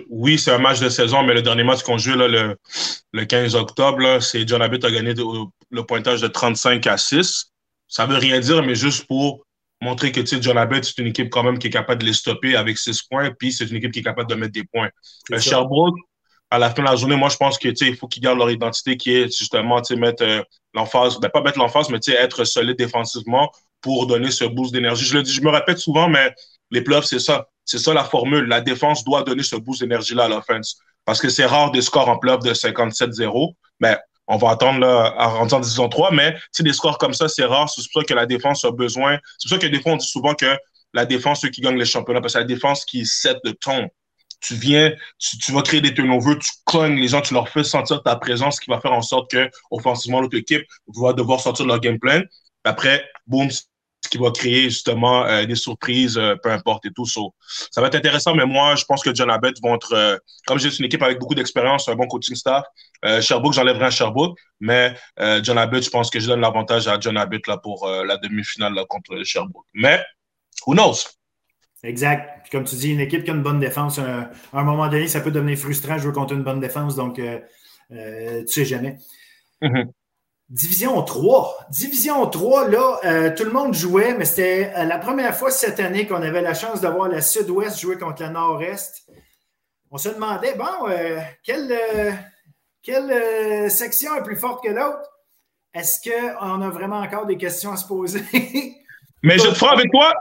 [0.08, 2.56] oui, c'est un match de saison, mais le dernier match qu'on joue là, le,
[3.12, 7.52] le 15 octobre, c'est John Abbott a gagné le pointage de 35 à 6.
[7.88, 9.44] Ça veut rien dire, mais juste pour
[9.80, 12.54] montrer que John Abbott, c'est une équipe quand même qui est capable de les stopper
[12.56, 14.90] avec 6 points, puis c'est une équipe qui est capable de mettre des points.
[15.32, 15.96] Euh, Sherbrooke,
[16.50, 18.50] à la fin de la journée, moi, je pense que il faut qu'ils gardent leur
[18.50, 20.42] identité qui est justement mettre euh,
[20.74, 23.50] l'emphase, ben, pas mettre l'emphase, mais être solide défensivement
[23.82, 25.04] pour donner ce boost d'énergie.
[25.04, 26.34] Je le dis, je me répète souvent, mais
[26.70, 27.46] les playoffs, c'est ça.
[27.64, 28.46] C'est ça la formule.
[28.46, 30.78] La défense doit donner ce boost d'énergie-là à l'offense.
[31.04, 33.54] Parce que c'est rare des scores en playoffs de 57-0.
[33.80, 37.68] Mais on va attendre là, en division 3, mais des scores comme ça, c'est rare.
[37.68, 39.18] C'est pour ça que la défense a besoin.
[39.38, 40.56] C'est pour ça que des fois, on dit souvent que
[40.94, 43.88] la défense, ceux qui gagnent les championnats, parce que la défense qui set de ton.
[44.40, 48.02] Tu viens, tu, vas créer des turnovers, tu cognes les gens, tu leur fais sentir
[48.02, 50.62] ta présence, ce qui va faire en sorte que, offensivement, l'autre équipe
[50.96, 52.20] va devoir sortir de leur game plan.
[52.64, 53.48] Après, boum,
[54.12, 57.06] qui va créer justement euh, des surprises, euh, peu importe et tout.
[57.06, 60.58] ça va être intéressant, mais moi, je pense que John Abbott vont être, euh, comme
[60.58, 62.64] j'ai une équipe avec beaucoup d'expérience, un bon coaching staff.
[63.20, 64.94] Sherbrooke, j'enlèverai un Sherbrooke, mais
[65.42, 68.74] John Abbott, je pense que je donne l'avantage à John Abbott là, pour la demi-finale
[68.88, 69.66] contre Sherbrooke.
[69.74, 70.00] Mais,
[70.66, 71.08] who knows?
[71.82, 72.42] Exact.
[72.42, 75.08] Puis comme tu dis, une équipe qui a une bonne défense, à un moment donné,
[75.08, 78.98] ça peut devenir frustrant jouer contre une bonne défense, donc tu sais jamais.
[79.60, 79.90] Mm-hmm.
[80.52, 81.66] Division 3.
[81.70, 85.80] Division 3, là, euh, tout le monde jouait, mais c'était euh, la première fois cette
[85.80, 89.08] année qu'on avait la chance de voir la Sud-Ouest jouer contre la Nord-Est.
[89.90, 91.74] On se demandait, bon, euh, quelle,
[92.82, 95.08] quelle section est plus forte que l'autre?
[95.72, 98.22] Est-ce qu'on a vraiment encore des questions à se poser?
[99.22, 100.12] mais je te ferai avec toi,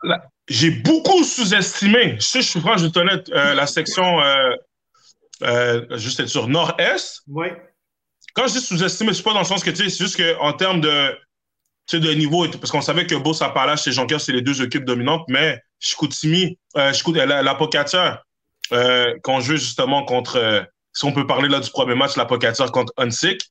[0.48, 4.18] j'ai beaucoup sous-estimé, je sais, je suis franc, je te honnête, la section,
[5.98, 7.24] juste sûr, Nord-Est.
[7.28, 7.48] Oui
[8.34, 10.54] quand je dis sous-estimé, c'est pas dans le sens que, tu sais, c'est juste qu'en
[10.54, 11.18] termes de,
[11.92, 15.26] de niveau, parce qu'on savait que Boss Appalache et Jonker, c'est les deux équipes dominantes,
[15.28, 18.24] mais Chicoutimi, euh, la, la Pocatière,
[18.72, 20.62] euh, qu'on joue justement contre, euh,
[20.94, 23.42] si on peut parler là du premier match, la Pocatière contre Unsik,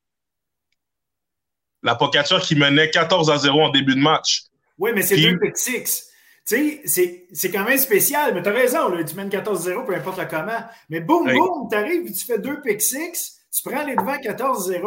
[1.83, 4.43] la Pocatière qui menait 14 à 0 en début de match.
[4.78, 6.07] Oui, mais c'est deux pick six.
[6.47, 9.95] Tu sais, c'est quand même spécial, mais tu as raison, là, tu mènes 14-0, peu
[9.95, 10.64] importe le comment.
[10.89, 14.16] Mais boum, boum, tu arrives et tu fais deux pick six tu prends les devants
[14.16, 14.82] 14-0.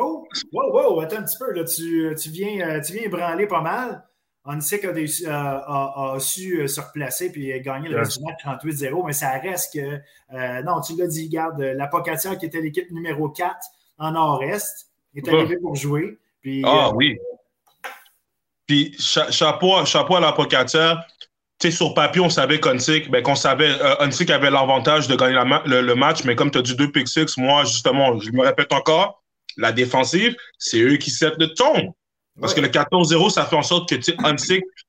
[0.53, 1.51] Wow, wow, attends un petit peu.
[1.53, 4.03] Là, tu, tu, viens, euh, tu viens ébranler pas mal.
[4.45, 4.91] Onsic a,
[5.29, 9.31] a, a, su euh, se replacer puis gagner le reste du match 38-0, mais ça
[9.39, 9.99] reste que.
[10.33, 13.55] Euh, non, tu l'as dit, garde, la Pocatière qui était l'équipe numéro 4
[13.99, 16.19] en nord-est est arrivée pour jouer.
[16.41, 17.17] Puis, ah oui.
[18.65, 20.33] Puis chapeau, chapeau à la
[21.61, 23.95] Sur papier, on savait qu'Onsic, ben, qu'on savait, euh,
[24.29, 27.63] avait l'avantage de gagner le, match, mais comme tu as dit deux pick six, moi,
[27.63, 29.23] justement, je me répète encore,
[29.55, 31.93] la défensive, c'est eux qui set le ton.
[32.41, 34.11] Parce que le 14-0, ça fait en sorte que, tu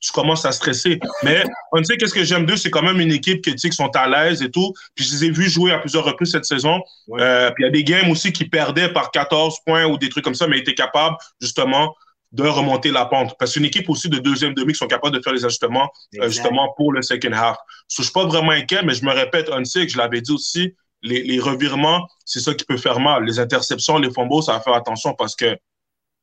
[0.01, 0.99] tu commences à stresser.
[1.23, 4.09] Mais Onsic, qu'est-ce que j'aime d'eux, c'est quand même une équipe qui, qui sont à
[4.09, 4.73] l'aise et tout.
[4.95, 6.81] Puis je les ai vus jouer à plusieurs reprises cette saison.
[7.11, 10.09] Euh, puis il y a des games aussi qui perdaient par 14 points ou des
[10.09, 11.95] trucs comme ça, mais ils étaient capables, justement,
[12.35, 13.37] de remonter la pente.
[13.39, 15.89] Parce qu'une équipe aussi de deuxième demi qui sont capables de faire les ajustements
[16.20, 17.57] euh, justement pour le second half.
[17.89, 20.74] je ne suis pas vraiment inquiet, mais je me répète, que je l'avais dit aussi,
[21.03, 23.24] les, les revirements, c'est ça qui peut faire mal.
[23.24, 25.57] Les interceptions, les fumbles, ça va faire attention parce que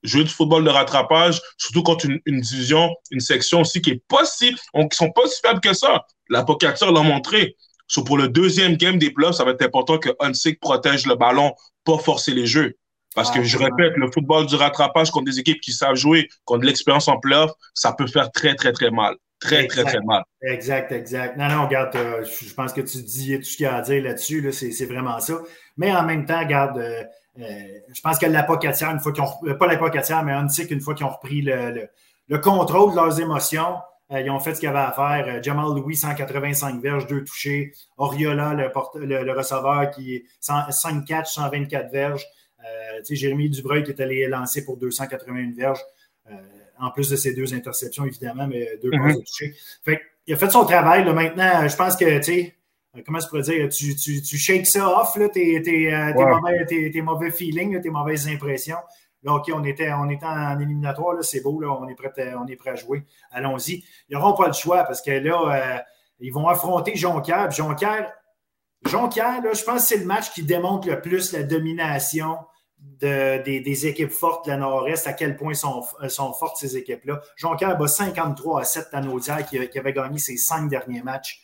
[0.03, 4.03] jouer du football de rattrapage, surtout contre une, une division, une section aussi qui est
[4.09, 6.05] pas si, qui sont pas si faibles que ça.
[6.29, 7.55] La Pocature l'a montré.
[7.87, 11.15] So, pour le deuxième game des playoffs, ça va être important que Hunsick protège le
[11.15, 11.53] ballon,
[11.85, 12.75] pas forcer les jeux.
[13.15, 16.61] Parce que je répète, le football du rattrapage contre des équipes qui savent jouer, contre
[16.61, 19.15] de l'expérience en playoff, ça peut faire très, très, très mal.
[19.41, 20.23] Très, très, très mal.
[20.43, 21.35] Exact, exact.
[21.35, 23.81] Non, non, regarde, euh, je pense que tu dis tout ce qu'il y a à
[23.81, 25.33] dire là-dessus, c'est vraiment ça.
[25.77, 27.03] Mais en même temps, regarde, euh,
[27.39, 27.43] euh,
[27.91, 31.07] je pense que la une fois qu'ils ont, pas la mais Hunsick, une fois qu'ils
[31.07, 31.87] ont repris le,
[32.27, 33.77] le, contrôle de leurs émotions,
[34.11, 35.41] ils ont fait ce qu'ils avaient à faire.
[35.41, 37.73] Jamal Louis, 185 verges, deux touchés.
[37.97, 42.25] Oriola, le, le, receveur, qui 5 catch, 124 verges.
[42.65, 45.79] Euh, Jérémy Dubreuil qui est allé lancer pour 281 verges,
[46.29, 46.35] euh,
[46.79, 49.55] en plus de ses deux interceptions, évidemment, mais deux mm de toucher.
[49.83, 51.03] Fait il a fait son travail.
[51.03, 52.53] Là, maintenant, je pense que, tu
[52.95, 56.65] euh, comment je pourrais dire, tu, tu, tu shakes ça off, là, tes, tes, mauvais,
[56.65, 58.77] tes, mauvais, feelings, tes mauvaises impressions.
[59.23, 62.39] Là, OK, on était, on était en éliminatoire, c'est beau, là, on, est prêt à,
[62.39, 63.03] on est prêt à jouer.
[63.31, 63.83] Allons-y.
[64.09, 65.83] Ils n'auront pas le choix parce que là,
[66.19, 67.51] ils vont affronter Jonquière.
[67.51, 68.11] Jonquière,
[68.85, 72.37] Jonquière là, je pense que c'est le match qui démontre le plus la domination
[72.81, 77.21] des, équipes fortes de la Nord-Est, à quel point sont, euh, sont fortes ces équipes-là.
[77.35, 81.43] Jonquière bat 53 à 7 à Naudière qui, qui, avait gagné ses cinq derniers matchs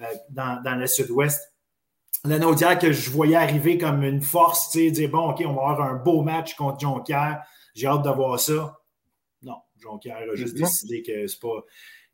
[0.00, 1.52] euh, dans, dans, le Sud-Ouest.
[2.24, 5.54] La Naudière que je voyais arriver comme une force, tu sais, dire bon, OK, on
[5.54, 7.42] va avoir un beau match contre Jonquière.
[7.74, 8.78] J'ai hâte de voir ça.
[9.42, 11.64] Non, Jonquière a juste décidé que c'est pas.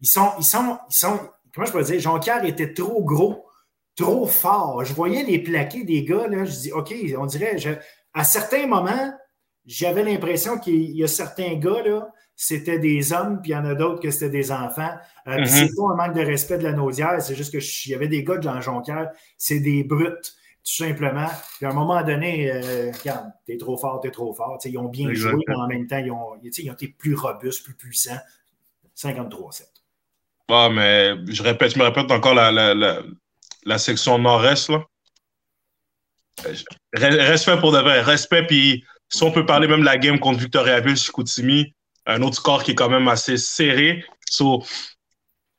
[0.01, 1.18] Ils sont, ils sont, ils sont.
[1.55, 2.01] Comment je peux dire?
[2.01, 3.47] Jonquière était trop gros,
[3.97, 4.85] trop fort.
[4.85, 6.45] Je voyais les plaqués des gars, là.
[6.45, 7.59] Je dis, OK, on dirait.
[7.59, 7.70] Je,
[8.14, 9.12] à certains moments,
[9.66, 13.64] j'avais l'impression qu'il y a certains gars, là, c'était des hommes, puis il y en
[13.64, 14.90] a d'autres que c'était des enfants.
[15.28, 15.46] Euh, mm-hmm.
[15.46, 18.24] C'est pas un manque de respect de la naudière, c'est juste qu'il y avait des
[18.24, 20.34] gars de Jean Jonquière, c'est des brutes,
[20.64, 21.28] tout simplement.
[21.56, 24.58] Puis à un moment donné, euh, regarde, t'es trop fort, t'es trop fort.
[24.64, 27.64] ils ont bien joué, mais en même temps, ils ont, ils ont été plus robustes,
[27.64, 28.18] plus puissants.
[28.96, 29.62] 53-7.
[30.48, 33.02] Ah, mais je répète, je me répète encore la, la, la,
[33.64, 34.84] la section nord-est, là.
[36.95, 38.01] Respect pour de vrai.
[38.01, 41.74] Respect, puis si on peut parler même de la game contre Victoriaville Koutimi,
[42.07, 44.05] un autre score qui est quand même assez serré.
[44.28, 44.64] So,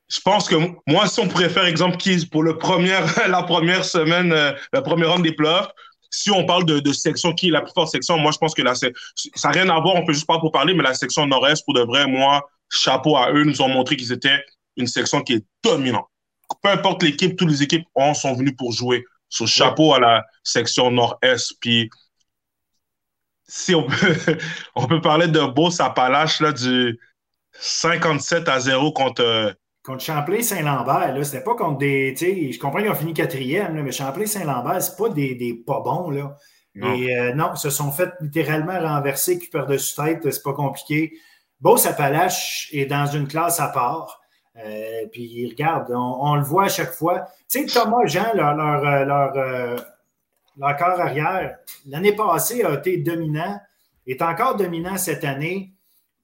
[0.09, 0.55] je pense que
[0.87, 2.97] moi, si on pourrait faire exemple qui pour le premier,
[3.27, 5.69] la première semaine, euh, la première ronde des playoffs,
[6.09, 8.61] si on parle de, section qui est la plus forte section, moi je pense que
[8.61, 11.25] là, ça n'a rien à voir, on peut juste pas pour parler, mais la section
[11.25, 14.43] nord-est, pour de vrai, moi, chapeau à eux, nous ont montré qu'ils étaient
[14.77, 16.05] une section qui est dominante.
[16.61, 19.03] Peu importe l'équipe, toutes les équipes ont, sont venues pour jouer.
[19.33, 21.55] Sur chapeau à la section nord-est.
[21.59, 21.89] Puis,
[23.47, 24.15] si on peut,
[24.75, 26.99] on peut parler de beau sapalache là, du
[27.53, 29.23] 57 à 0 contre.
[29.23, 29.51] Euh,
[29.81, 32.15] contre Champlain-Saint-Lambert, là, c'était pas contre des.
[32.15, 36.37] Je comprends qu'ils ont fini quatrième, mais Champlain-Saint-Lambert, c'est pas des, des, pas bons, là.
[36.75, 36.93] Non.
[36.93, 41.13] Et euh, non, se sont fait littéralement renverser, qui de dessus tête, c'est pas compliqué.
[41.59, 44.19] Beau Sapalache est dans une classe à part.
[44.57, 47.25] Euh, puis regarde, on, le voit à chaque fois.
[47.49, 49.79] Tu sais, Thomas Jean, leur, leur, euh, euh,
[50.57, 51.57] leur corps arrière,
[51.87, 53.59] l'année passée a été dominant,
[54.05, 55.71] est encore dominant cette année.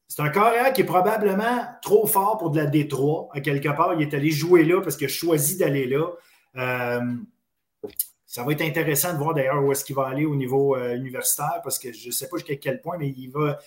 [0.07, 3.29] C'est un corps arrière qui est probablement trop fort pour de la D3.
[3.33, 6.07] À quelque part, il est allé jouer là parce qu'il a choisi d'aller là.
[8.25, 10.95] ça va être intéressant de voir d'ailleurs où est-ce qu'il va aller au niveau euh,
[10.95, 13.59] universitaire parce que je ne sais pas jusqu'à quel point, mais il va.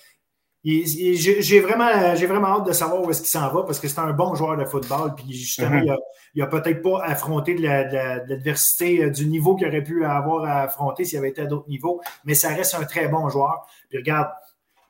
[0.64, 4.12] J'ai vraiment, vraiment hâte de savoir où est-ce qu'il s'en va parce que c'est un
[4.12, 5.14] bon joueur de football.
[5.16, 5.96] Puis justement, mm-hmm.
[6.34, 10.62] il n'a peut-être pas affronté de l'adversité euh, du niveau qu'il aurait pu avoir à
[10.62, 13.66] affronter s'il avait été à d'autres niveaux, mais ça reste un très bon joueur.
[13.88, 14.28] Puis regarde,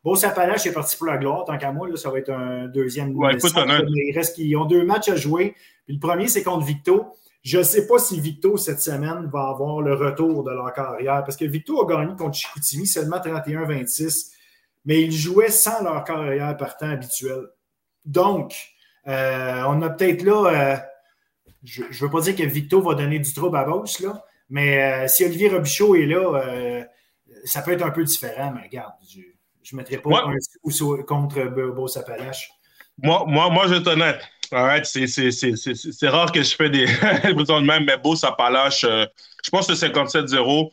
[0.04, 2.66] Beau Sapalache est parti pour la gloire, tant qu'à moi, là, ça va être un
[2.66, 3.16] deuxième.
[3.16, 5.54] Ouais, écoute, il reste qu'ils ont deux matchs à jouer.
[5.86, 7.06] Puis le premier, c'est contre Victo.
[7.42, 11.22] Je ne sais pas si Victo, cette semaine, va avoir le retour de leur carrière,
[11.24, 14.31] parce que Victo a gagné contre Chicoutimi seulement 31-26,
[14.84, 17.48] mais ils jouaient sans leur carrière partant habituel.
[18.04, 18.54] Donc,
[19.06, 20.76] euh, on a peut-être là, euh,
[21.62, 25.04] je ne veux pas dire que Victo va donner du trouble à Beauce, là, mais
[25.04, 26.84] euh, si Olivier Robichaud est là,
[27.44, 29.20] ça peut être un peu différent, mais regarde, je
[29.72, 32.50] ne mettrai pas un coup contre Beau Sapalache.
[32.98, 34.20] Moi, moi, moi, je être honnête.
[34.84, 38.84] c'est rare que je fais des de même, mais beau, ça palache.
[38.84, 39.06] Euh,
[39.42, 40.70] je pense que 57-0,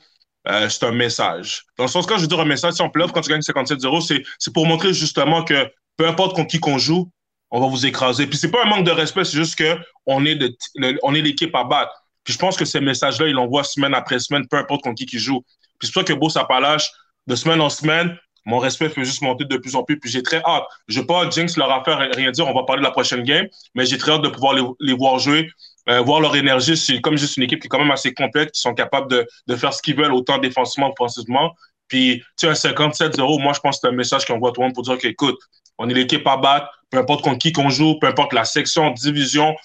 [0.49, 1.65] euh, c'est un message.
[1.77, 4.23] Dans le sens, quand je dire un message, si on pleuve quand tu gagnes 57-0,
[4.37, 7.09] c'est pour montrer justement que peu importe contre qui qu'on joue,
[7.51, 8.27] on va vous écraser.
[8.27, 11.91] Puis c'est pas un manque de respect, c'est juste qu'on est l'équipe à battre.
[12.23, 15.05] Puis je pense que ces messages-là, ils l'envoient semaine après semaine, peu importe contre qui
[15.05, 15.41] qui joue.
[15.79, 16.91] Puis c'est pour ça que beau, ça palache
[17.27, 19.99] de semaine en semaine mon respect peut juste monter de plus en plus.
[19.99, 20.63] Puis j'ai très hâte.
[20.87, 22.47] Je ne veux pas Jinx leur affaire rien dire.
[22.47, 25.19] On va parler de la prochaine game, mais j'ai très hâte de pouvoir les, voir
[25.19, 25.49] jouer,
[25.89, 26.77] euh, voir leur énergie.
[26.77, 29.55] C'est comme juste une équipe qui est quand même assez complète, qui sont capables de,
[29.55, 31.53] faire ce qu'ils veulent, autant défensivement qu'offensivement.
[31.87, 34.61] Puis, tu sais, un 57-0, moi, je pense que c'est un message qu'on voit tout
[34.61, 35.39] le monde pour dire qu'écoute,
[35.79, 38.91] on est l'équipe à battre, peu importe contre qui qu'on joue, peu importe la section,
[38.91, 39.55] division.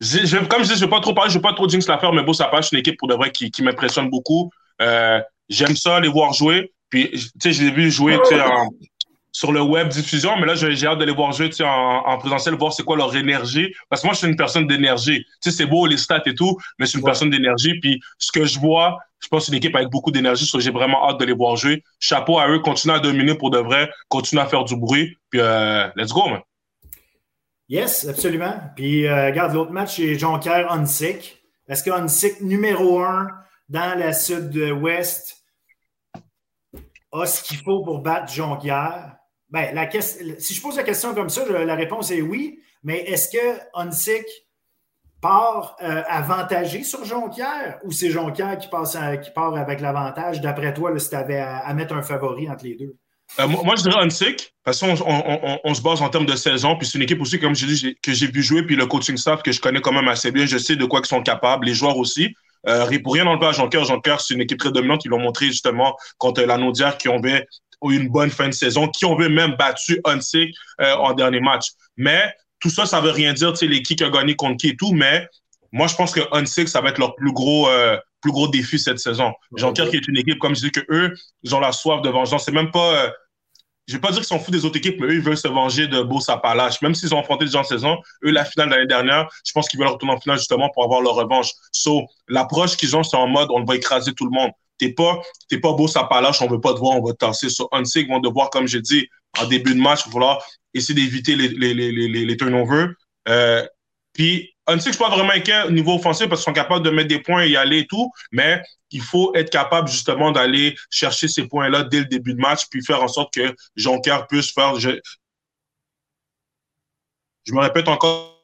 [0.00, 1.68] Je, comme je dis, je ne vais pas trop parler, je ne vais pas trop
[1.68, 4.50] jinx l'affaire, mais bon, ça passe une équipe pour de vrai qui, m'impressionne beaucoup.
[4.82, 6.72] Euh, j'aime ça, les voir jouer.
[6.90, 8.18] Puis, tu sais, je l'ai vu jouer
[9.32, 12.54] sur le web diffusion, mais là, j'ai hâte de les voir jouer en, en présentiel,
[12.54, 13.74] voir c'est quoi leur énergie.
[13.88, 15.24] Parce que moi, je suis une personne d'énergie.
[15.42, 17.80] Tu sais, c'est beau les stats et tout, mais je suis une personne d'énergie.
[17.80, 20.70] Puis, ce que je vois, je pense que c'est une équipe avec beaucoup d'énergie, j'ai
[20.70, 21.82] vraiment hâte de les voir jouer.
[21.98, 25.16] Chapeau à eux, continuez à dominer pour de vrai, continuez à faire du bruit.
[25.30, 26.40] Puis, euh, let's go, man.
[27.68, 28.54] Yes, absolument.
[28.76, 31.42] Puis, euh, regarde, l'autre match, c'est Jonquière Onsic.
[31.68, 33.28] Est-ce que Onsic, numéro un
[33.70, 35.42] dans la sud-ouest,
[37.12, 39.16] a ce qu'il faut pour battre Jonquière?
[39.52, 42.58] Ben, la si je pose la question comme ça, la réponse est oui.
[42.82, 44.24] Mais est-ce que Onsic
[45.20, 50.74] part euh, avantagé sur Jonquière ou c'est Jonquière qui, passe qui part avec l'avantage, d'après
[50.74, 52.96] toi, si tu avais à, mettre un favori entre les deux?
[53.38, 54.94] Euh, moi, je dirais Onsic, parce qu'on
[55.64, 57.96] on, se base en termes de saison, puis c'est une équipe aussi, comme je dis,
[58.02, 60.44] que j'ai vu jouer, puis le coaching staff que je connais quand même assez bien,
[60.44, 62.34] je sais de quoi ils sont capables, les joueurs aussi.
[62.68, 65.04] Euh, pour rien enlever à Jean-Cœur, Jean-Cœur, c'est une équipe très dominante.
[65.04, 67.44] Ils l'ont montré justement contre la Naudière qui ont eu
[67.90, 71.66] une bonne fin de saison, qui ont même battu Hunsick euh, en dernier match.
[71.96, 74.68] Mais tout ça, ça veut rien dire, tu sais, les qui a gagné contre qui
[74.68, 75.26] et tout, mais
[75.72, 78.78] moi, je pense que Hunsick, ça va être leur plus gros, euh, plus gros défi
[78.78, 79.32] cette saison.
[79.56, 82.10] Jean-Pierre, qui est une équipe, comme je dis, que eux, ils ont la soif de
[82.10, 82.44] vengeance.
[82.44, 83.10] C'est même pas, euh,
[83.88, 85.48] je vais pas dire qu'ils sont fous des autres équipes, mais eux, ils veulent se
[85.48, 86.80] venger de Beau Sapalache.
[86.82, 89.52] Même s'ils ont affronté des gens en saison, eux, la finale de l'année dernière, je
[89.52, 91.50] pense qu'ils veulent retourner en finale justement pour avoir leur revanche.
[91.72, 94.52] So, l'approche qu'ils ont, c'est en mode, on va écraser tout le monde.
[94.82, 97.48] T'es pas, t'es pas Beau Sapalache, on veut pas te voir, on va te tasser.
[97.48, 99.06] So, Unsig vont devoir, comme j'ai dit,
[99.38, 100.44] en début de match, vouloir
[100.74, 102.88] essayer d'éviter les, les, les, les, les turnovers.
[103.28, 103.64] Euh,
[104.12, 106.90] puis, Unsig, je suis pas vraiment inquiet au niveau offensif parce qu'ils sont capables de
[106.90, 108.60] mettre des points et y aller et tout, mais
[108.90, 112.84] il faut être capable justement d'aller chercher ces points-là dès le début de match, puis
[112.84, 114.80] faire en sorte que Jonker puisse faire.
[114.80, 114.98] Je,
[117.44, 118.41] je me répète encore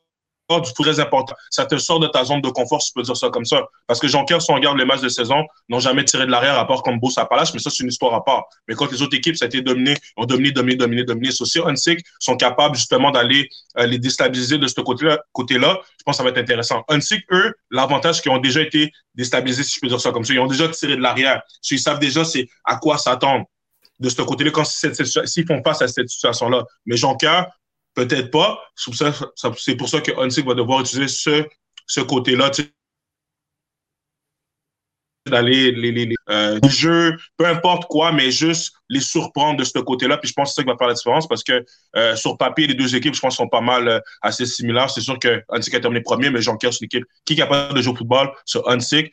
[0.56, 1.34] du très important.
[1.50, 3.66] Ça te sort de ta zone de confort, si tu peux dire ça comme ça.
[3.86, 6.66] Parce que Jonker, si on les matchs de saison, n'ont jamais tiré de l'arrière à
[6.66, 8.44] part comme Beau Palace, mais ça, c'est une histoire à part.
[8.66, 11.30] Mais quand les autres équipes, ça a été dominé, ont dominé, dominé, dominé, dominé.
[11.30, 13.48] C'est aussi Unsick sont capables justement d'aller
[13.78, 15.18] euh, les déstabiliser de ce côté-là.
[15.32, 16.82] Côté -là, je pense que ça va être intéressant.
[16.88, 20.32] Unsick, eux, l'avantage qu'ils ont déjà été déstabilisés, si je peux dire ça comme ça.
[20.32, 21.42] Ils ont déjà tiré de l'arrière.
[21.70, 23.44] Ils savent déjà c'est à quoi s'attendre
[23.98, 26.64] de ce côté-là quand s'ils font face à cette situation-là.
[26.86, 27.46] Mais Jonker,
[27.98, 28.60] Peut-être pas.
[28.76, 31.44] C'est pour ça que Hunsick va devoir utiliser ce,
[31.88, 32.48] ce côté-là
[35.26, 40.16] d'aller les, les, euh, jeux, peu importe quoi, mais juste les surprendre de ce côté-là.
[40.16, 41.64] Puis je pense que c'est ça qui va faire la différence parce que
[41.96, 44.90] euh, sur papier, les deux équipes, je pense, sont pas mal euh, assez similaires.
[44.90, 47.82] C'est sûr que a terminé premier, mais Jean-Pierre, c'est une équipe qui est capable de
[47.82, 49.10] jouer au football sur Hunsick.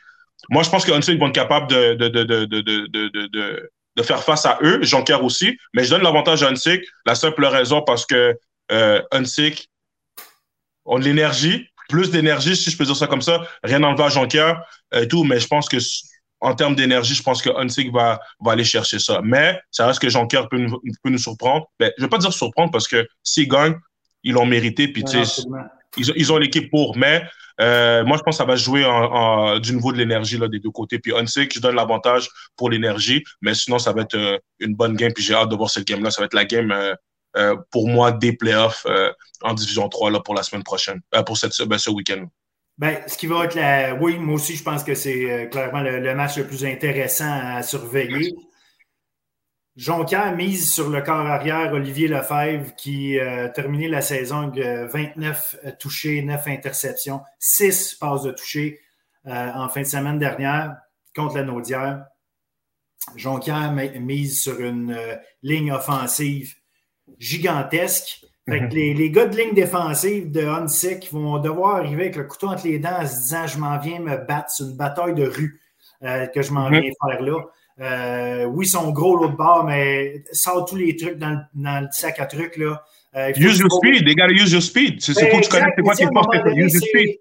[0.52, 4.45] Moi, je pense que Hunsick vont être capable de, de, de, de, de faire face
[4.45, 8.38] à eux, Jean-Pierre aussi, mais je donne l'avantage à Hunsick, la simple raison parce que
[8.72, 9.70] euh, Unsick
[10.86, 13.42] ont de l'énergie, plus d'énergie, si je peux dire ça comme ça.
[13.64, 14.64] Rien enlevé à Jonquière
[14.94, 15.78] euh, et tout, mais je pense que
[16.42, 17.50] en termes d'énergie, je pense que
[17.92, 19.22] va, va aller chercher ça.
[19.24, 21.66] Mais ça reste que Jonquière peut nous, peut nous surprendre.
[21.80, 23.78] Ben, je ne vais pas dire surprendre parce que s'ils gagnent,
[24.24, 24.88] ils l'ont mérité.
[24.88, 25.04] Puis,
[25.98, 26.98] ils, ont l'équipe pour.
[26.98, 27.24] Mais
[27.60, 28.84] moi, je pense que ça va jouer
[29.62, 31.00] du niveau de l'énergie des deux côtés.
[31.00, 32.28] Puis Hunsik, je donne l'avantage
[32.58, 35.14] pour l'énergie, mais sinon, ça va être une bonne game.
[35.14, 36.12] Puis j'ai hâte de voir cette game-là.
[36.12, 36.72] Ça va être la game
[37.72, 38.86] pour moi des playoffs
[39.41, 42.28] en Division 3 là, pour la semaine prochaine, pour cette, ben, ce week-end.
[42.78, 43.95] Ben, ce qui va être la.
[43.95, 47.64] Oui, moi aussi, je pense que c'est euh, clairement le, match le plus intéressant à
[47.64, 48.36] surveiller.
[49.78, 55.56] Jonquière mise sur le corps arrière Olivier Lefebvre qui a terminé la saison avec 29
[55.66, 58.80] euh, touchés, 9 interceptions, 6 passes de toucher
[59.26, 60.76] euh, en fin de semaine dernière
[61.16, 62.06] contre la Naudière.
[63.16, 64.98] Jonquière mise sur une
[65.44, 66.56] ligne offensive
[67.19, 72.15] gigantesque fait que les, les, gars de ligne défensive de Hunsick vont devoir arriver avec
[72.15, 74.52] le couteau entre les dents en se disant Je m'en viens me battre.
[74.52, 75.60] C'est une bataille de rue
[76.03, 77.40] euh, que je m'en viens faire là.
[77.82, 81.82] Euh, oui, ils sont gros l'autre bord, mais sort tous les trucs dans le, dans
[81.82, 82.56] le sac à trucs.
[82.57, 82.84] Là.
[83.15, 84.06] Euh, use your speed.
[84.06, 85.02] They gotta use your speed.
[85.02, 87.19] C'est quoi tu connais, c'est quoi qui penses Use your speed.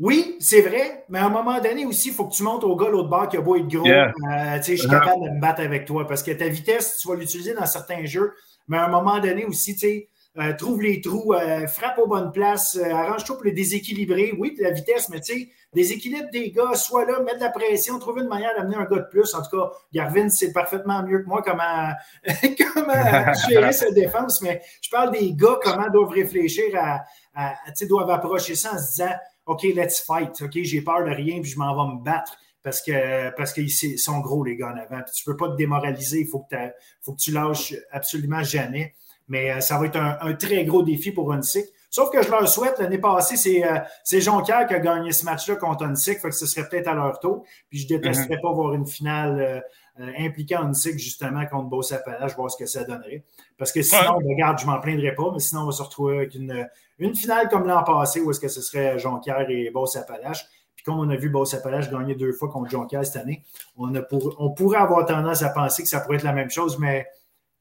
[0.00, 2.74] Oui, c'est vrai, mais à un moment donné aussi, il faut que tu montes au
[2.74, 3.84] gars l'autre bord qui a beau être gros.
[3.84, 4.12] Yeah.
[4.32, 4.90] Euh, je suis uh-huh.
[4.90, 8.04] capable de me battre avec toi parce que ta vitesse, tu vas l'utiliser dans certains
[8.06, 8.32] jeux
[8.70, 10.08] mais à un moment donné aussi, tu sais,
[10.38, 14.32] euh, trouve les trous, euh, frappe aux bonnes places, euh, arrange-toi pour les déséquilibrer.
[14.38, 17.98] Oui, la vitesse, mais tu sais, déséquilibre des gars, soit là, mettre de la pression,
[17.98, 19.34] trouver une manière d'amener un gars de plus.
[19.34, 21.90] En tout cas, Garvin c'est parfaitement mieux que moi comment,
[22.74, 27.00] comment gérer sa défense, mais je parle des gars, comment doivent réfléchir à,
[27.34, 29.14] à tu sais, doivent approcher ça en se disant,
[29.50, 32.80] OK, let's fight, OK, j'ai peur de rien, puis je m'en vais me battre parce
[32.80, 35.02] que parce qu'ils sont gros, les gars, en avant.
[35.02, 36.20] Puis tu peux pas te démoraliser.
[36.20, 36.56] Il faut que,
[37.02, 38.94] faut que tu lâches absolument jamais.
[39.28, 41.66] Mais euh, ça va être un, très gros défi pour Hunsick.
[41.88, 45.56] Sauf que je leur souhaite, l'année passée, c'est euh, Jonquière qui a gagné ce match-là
[45.56, 47.44] contre Hunsick, fait que ce serait peut-être à leur tour.
[47.68, 48.40] Puis je détesterais mm-hmm.
[48.40, 49.60] pas voir une finale euh,
[50.00, 53.24] euh, impliquant Hunsick justement contre Boss Appalache, voir ce que ça donnerait.
[53.58, 56.34] Parce que sinon, regarde, je m'en plaindrais pas, mais sinon, on va se retrouver avec
[56.36, 56.66] une,
[57.06, 60.44] une finale comme l'an passé où est-ce que ce serait Jonquière et Boss Appalache.
[60.76, 63.42] Puis comme on a vu Boss Appalache gagner deux fois contre Jonquière cette année,
[63.76, 63.92] on,
[64.38, 67.06] on pourrait avoir tendance à penser que ça pourrait être la même chose, mais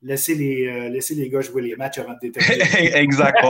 [0.01, 2.95] laissez les, euh, les gars jouer les matchs avant de déterminer.
[2.95, 3.43] exact.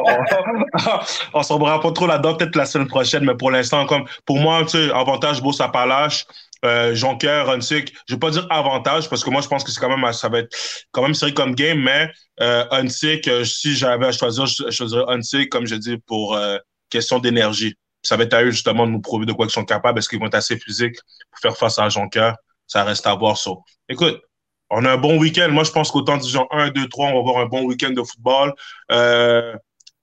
[1.33, 4.37] on ne s'en pas trop là-dedans, peut-être la semaine prochaine, mais pour l'instant, comme pour
[4.37, 6.25] moi, avantage Boss Appalache.
[6.65, 9.79] Euh, Jonker, Hunsick, je vais pas dire avantage parce que moi je pense que c'est
[9.79, 10.53] quand même ça va être
[10.91, 12.09] quand même serré comme game, mais
[12.41, 16.57] euh, euh, si j'avais à choisir, je choisirais Hunsick comme je dis pour euh,
[16.89, 19.65] question d'énergie ça va être à eux justement de nous prouver de quoi ils sont
[19.65, 19.99] capables.
[19.99, 20.97] Est-ce qu'ils vont être assez physiques
[21.31, 22.33] pour faire face à Jonker?
[22.67, 23.51] Ça reste à voir ça.
[23.89, 24.21] Écoute,
[24.69, 25.49] on a un bon week-end.
[25.49, 28.03] Moi, je pense qu'autant disons 1, 2, 3, on va avoir un bon week-end de
[28.03, 28.53] football.
[28.91, 29.55] Euh,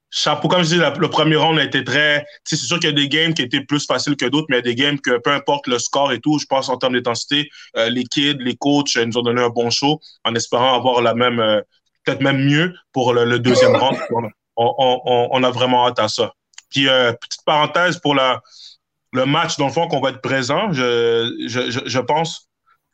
[0.09, 2.25] chapeau, comme je dis, le premier round a été très.
[2.43, 4.65] C'est sûr qu'il y a des games qui étaient plus faciles que d'autres, mais il
[4.65, 6.93] y a des games que peu importe le score et tout, je pense en termes
[6.93, 11.01] d'intensité, euh, les kids, les coachs nous ont donné un bon show en espérant avoir
[11.01, 11.61] la même, euh,
[12.03, 13.97] peut-être même mieux pour le, deuxième round.
[14.55, 16.31] on, a vraiment hâte à ça.
[16.69, 18.41] Puis, euh, petite parenthèse pour la,
[19.13, 22.49] le match, dans le fond, qu'on va être présent, je, je, je pense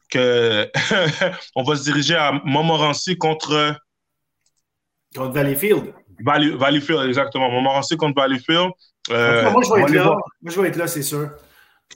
[0.10, 0.70] que
[1.56, 3.76] on va se diriger à Montmorency contre.
[5.16, 5.94] Contre Valleyfield.
[6.24, 7.50] Valleyfield, exactement.
[7.50, 8.72] Montmorency contre Valleyfield.
[9.12, 10.18] Euh, moi, je vais être là.
[10.42, 11.30] Moi, je vais être là, c'est sûr.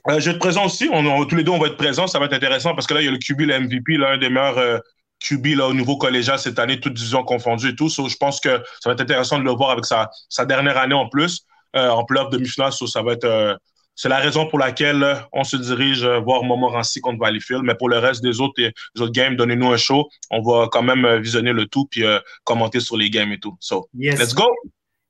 [0.08, 0.88] Euh, je vais être présent aussi.
[0.92, 2.06] On, tous les deux, on va être présents.
[2.06, 4.18] Ça va être intéressant parce que là, il y a le QB, le MVP, l'un
[4.18, 4.78] des meilleurs euh,
[5.20, 7.88] QB là, au niveau collégial cette année, toutes divisions confondues et tout.
[7.88, 10.94] je pense que ça va être intéressant de le voir avec sa, sa dernière année
[10.94, 11.44] en plus.
[11.76, 12.72] Euh, en playoff demi-finale.
[12.72, 13.58] ça va être
[13.98, 17.64] c'est la raison pour laquelle euh, on se dirige voir Montmorency contre Valleyfield.
[17.64, 20.08] Mais pour le reste des autres, des autres games, donnez-nous un show.
[20.30, 22.04] On va quand même visionner le tout puis
[22.44, 23.56] commenter sur les games et tout.
[23.58, 24.44] So, let's go!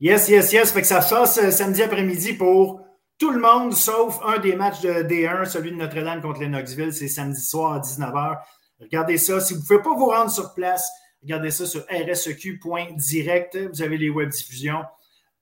[0.01, 0.73] Yes, yes, yes.
[0.73, 2.81] Fait que ça sort samedi après-midi pour
[3.19, 6.93] tout le monde, sauf un des matchs de D1, celui de Notre-Dame contre les Knoxville.
[6.93, 8.39] C'est samedi soir à 19h.
[8.81, 9.41] Regardez ça.
[9.41, 10.89] Si vous ne pouvez pas vous rendre sur place,
[11.23, 13.59] regardez ça sur rseq.direct.
[13.73, 14.83] Vous avez les web diffusions.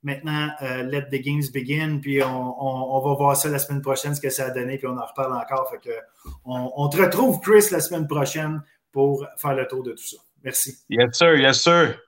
[0.06, 4.20] Maintenant, euh, let the games begin, puis on, va voir ça la semaine prochaine, ce
[4.20, 5.68] que ça a donné, puis on en reparle encore.
[5.68, 5.96] Fait que
[6.44, 8.62] on, te retrouve, Chris, la semaine prochaine
[8.92, 10.18] pour faire le tour de tout ça.
[10.44, 10.76] Merci.
[10.88, 11.98] Yes, sir, yes, sir.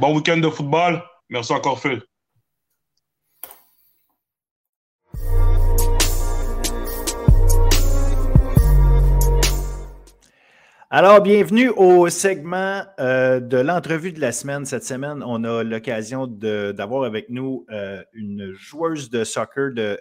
[0.00, 1.02] Bon week-end de football.
[1.28, 2.00] Merci encore, Phil.
[10.96, 14.64] Alors, bienvenue au segment euh, de l'entrevue de la semaine.
[14.64, 19.98] Cette semaine, on a l'occasion d'avoir avec nous euh, une joueuse de soccer de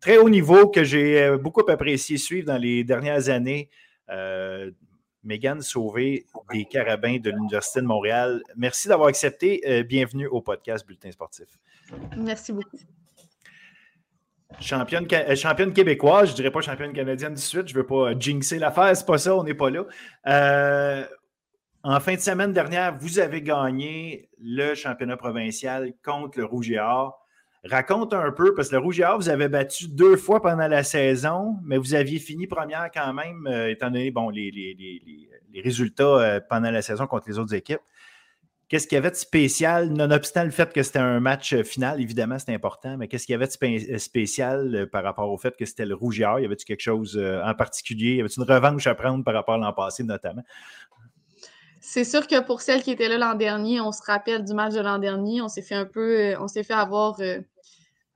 [0.00, 3.70] très haut niveau que j'ai euh, beaucoup apprécié suivre dans les dernières années.
[5.22, 8.42] Mégane Sauvé des Carabins de l'Université de Montréal.
[8.56, 9.84] Merci d'avoir accepté.
[9.84, 11.46] bienvenue au podcast Bulletin sportif.
[12.16, 12.78] Merci beaucoup.
[14.60, 17.86] Championne, euh, championne québécoise, je ne dirais pas championne canadienne de suite, je ne veux
[17.86, 19.84] pas euh, jinxer l'affaire, c'est pas ça, on n'est pas là.
[20.26, 21.04] Euh,
[21.82, 26.78] en fin de semaine dernière, vous avez gagné le championnat provincial contre le Rouge et
[26.78, 27.20] Or.
[27.64, 30.68] Raconte un peu, parce que le Rouge et Or, vous avez battu deux fois pendant
[30.68, 36.04] la saison, mais vous aviez fini première quand même, étant donné bon, les, les, résultats
[36.04, 37.80] euh, pendant la saison contre les autres équipes.
[38.74, 42.40] Qu'est-ce qu'il y avait de spécial, nonobstant le fait que c'était un match final, évidemment,
[42.40, 45.86] c'est important, mais qu'est-ce qu'il y avait de spécial par rapport au fait que c'était
[45.86, 46.40] le Or?
[46.40, 48.16] Y avait-tu quelque chose en particulier?
[48.16, 50.42] Y avait-tu une revanche à prendre par rapport à l'an passé, notamment?
[51.78, 54.74] C'est sûr que pour celles qui étaient là l'an dernier, on se rappelle du match
[54.74, 55.40] de l'an dernier.
[55.40, 57.42] On s'est fait un peu, euh, on s'est fait avoir euh,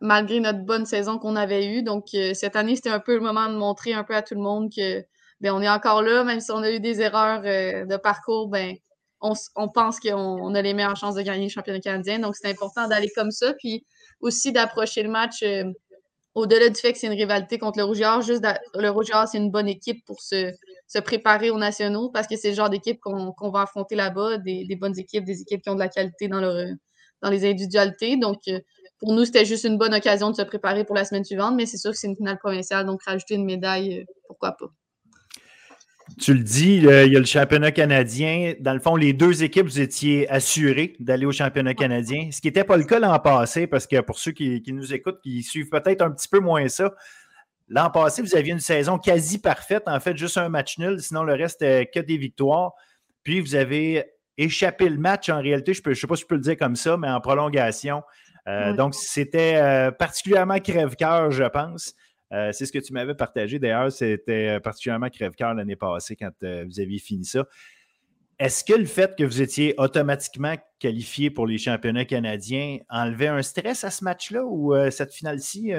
[0.00, 1.84] malgré notre bonne saison qu'on avait eue.
[1.84, 4.34] Donc, euh, cette année, c'était un peu le moment de montrer un peu à tout
[4.34, 5.04] le monde que
[5.40, 8.74] ben, on est encore là, même si on a eu des erreurs de parcours, ben,
[9.20, 12.18] on, pense qu'on a les meilleures chances de gagner le championnat canadien.
[12.18, 13.52] Donc, c'est important d'aller comme ça.
[13.54, 13.84] Puis
[14.20, 15.42] aussi d'approcher le match
[16.34, 19.50] au-delà du fait que c'est une rivalité contre le Rouge juste le Rouge c'est une
[19.50, 20.54] bonne équipe pour se,
[21.00, 24.98] préparer aux nationaux parce que c'est le genre d'équipe qu'on va affronter là-bas, des, bonnes
[24.98, 26.54] équipes, des équipes qui ont de la qualité dans, leur,
[27.22, 28.16] dans les individualités.
[28.16, 28.60] Donc, euh,
[28.98, 31.66] pour nous, c'était juste une bonne occasion de se préparer pour la semaine suivante, mais
[31.66, 34.66] c'est sûr que c'est une finale provinciale, donc rajouter une médaille, euh, pourquoi pas.
[36.18, 38.54] Tu le dis, il y a le championnat canadien.
[38.60, 42.48] Dans le fond, les deux équipes, vous étiez assurés d'aller au championnat canadien, ce qui
[42.48, 45.68] n'était pas le cas l'an passé, parce que pour ceux qui, nous écoutent, qui suivent
[45.68, 46.92] peut-être un petit peu moins ça,
[47.68, 51.22] l'an passé, vous aviez une saison quasi parfaite, en fait, juste un match nul, sinon
[51.22, 52.72] le reste, que des victoires.
[53.22, 54.04] Puis vous avez
[54.38, 56.76] échappé le match en réalité, je ne sais pas si je peux le dire comme
[56.76, 58.02] ça, mais en prolongation.
[58.48, 61.94] Euh, donc, c'était euh, particulièrement crève-cœur, je pense.
[62.32, 63.58] Euh, c'est ce que tu m'avais partagé.
[63.58, 67.46] D'ailleurs, c'était euh, particulièrement crève-cœur l'année passée quand euh, vous aviez fini ça.
[68.38, 73.42] Est-ce que le fait que vous étiez automatiquement qualifié pour les championnats canadiens enlevait un
[73.42, 75.72] stress à ce match-là ou cette finale-ci?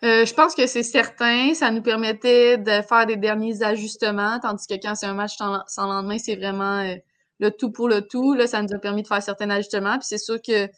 [0.00, 1.52] je pense que c'est certain.
[1.52, 5.86] Ça nous permettait de faire des derniers ajustements, tandis que quand c'est un match sans,
[5.86, 6.96] lendemain, c'est vraiment
[7.38, 8.32] le tout pour le tout.
[8.32, 9.98] Là, ça nous a permis de faire certains ajustements.
[9.98, 10.70] Puis c'est sûr que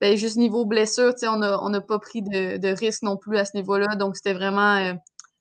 [0.00, 3.54] ben, juste niveau blessure, on n'a pas pris de, de risque non plus à ce
[3.54, 3.96] niveau-là.
[3.96, 4.94] Donc, c'était vraiment euh,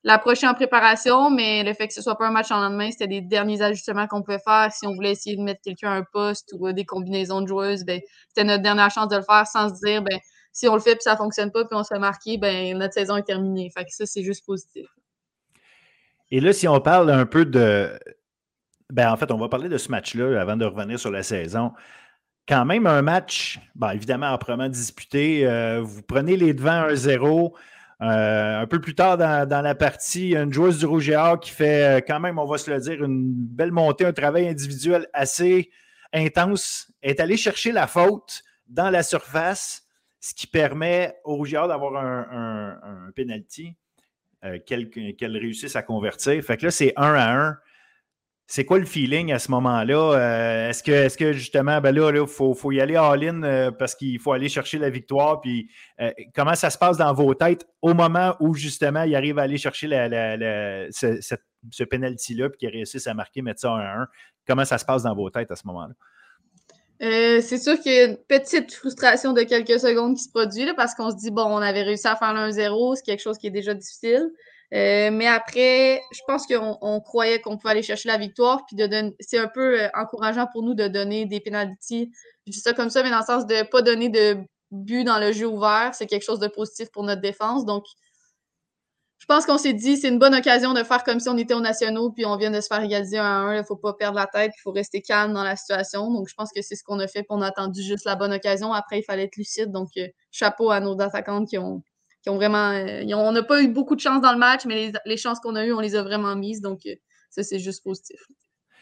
[0.03, 3.07] l'approcher en préparation, mais le fait que ce soit pas un match en lendemain, c'était
[3.07, 4.69] des derniers ajustements qu'on pouvait faire.
[4.71, 7.85] Si on voulait essayer de mettre quelqu'un à un poste ou des combinaisons de joueuses,
[7.85, 10.19] ben, c'était notre dernière chance de le faire sans se dire, ben,
[10.51, 12.93] si on le fait puis ça fonctionne pas puis on se fait marquer, ben, notre
[12.93, 13.71] saison est terminée.
[13.73, 14.87] Fait que ça, c'est juste positif.
[16.31, 17.97] Et là, si on parle un peu de.
[18.91, 21.71] Ben, en fait, on va parler de ce match-là avant de revenir sur la saison
[22.49, 23.59] quand même un match,
[23.93, 25.45] évidemment, âprement disputé.
[25.45, 27.53] Euh, vous prenez les devants 1-0.
[28.01, 31.11] Euh, un peu plus tard dans, la partie, une joueuse du Rouge
[31.41, 34.47] qui fait euh, quand même, on va se le dire, une belle montée, un travail
[34.47, 35.69] individuel assez
[36.11, 39.83] intense, est allée chercher la faute dans la surface,
[40.19, 43.75] ce qui permet au Rouge d'avoir un, un, penalty
[44.65, 46.41] qu'elle réussisse à convertir.
[46.43, 47.57] Fait que là, c'est 1 à 1.
[48.51, 50.15] C'est quoi le feeling à ce moment-là?
[50.15, 53.93] Euh, est-ce, que, est que justement, ben là, il faut, y aller all-in euh, parce
[53.93, 55.39] qu'il faut aller chercher la victoire?
[55.39, 55.69] Puis
[56.01, 59.43] euh, comment ça se passe dans vos têtes au moment où justement il arrive à
[59.43, 61.37] aller chercher ce,
[61.69, 64.07] ce penalty-là puis qu'il réussisse à marquer, mettre ça 1 1?
[64.47, 65.93] Comment ça se passe dans vos têtes à ce moment-là?
[66.99, 70.95] c'est sûr qu'il y a une petite frustration de quelques secondes qui se produit parce
[70.95, 73.45] qu'on se dit, bon, on avait réussi à faire le 1-0, c'est quelque chose qui
[73.45, 74.31] est déjà difficile.
[74.73, 78.65] Euh, mais après, je pense qu'on croyait qu'on pouvait aller chercher la victoire.
[78.67, 82.09] Puis de c'est un peu euh, encourageant pour nous de donner des pénalités.
[82.45, 84.37] Je dis ça comme ça, mais dans le sens de ne pas donner de
[84.71, 85.91] but dans le jeu ouvert.
[85.93, 87.65] C'est quelque chose de positif pour notre défense.
[87.65, 87.83] Donc,
[89.19, 91.53] je pense qu'on s'est dit c'est une bonne occasion de faire comme si on était
[91.53, 93.53] aux nationaux, puis on vient de se faire égaliser un à un.
[93.55, 96.11] Il ne faut pas perdre la tête, il faut rester calme dans la situation.
[96.13, 98.15] Donc, je pense que c'est ce qu'on a fait, puis on a attendu juste la
[98.15, 98.71] bonne occasion.
[98.73, 99.71] Après, il fallait être lucide.
[99.71, 101.83] Donc, euh, chapeau à nos attaquantes qui ont,
[102.27, 105.55] Euh, on n'a pas eu beaucoup de chance dans le match, mais les, chances qu'on
[105.55, 106.61] a eues, on les a vraiment mises.
[106.61, 106.95] Donc, euh,
[107.29, 108.19] ça, c'est juste positif.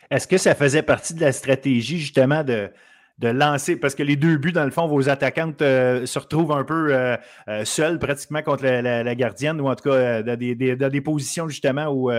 [0.09, 2.71] Est-ce que ça faisait partie de la stratégie, justement, de,
[3.19, 6.51] de lancer, parce que les deux buts, dans le fond, vos attaquantes euh, se retrouvent
[6.51, 7.17] un peu
[7.63, 12.11] seules pratiquement contre la, gardienne, ou en tout cas dans des, positions justement où,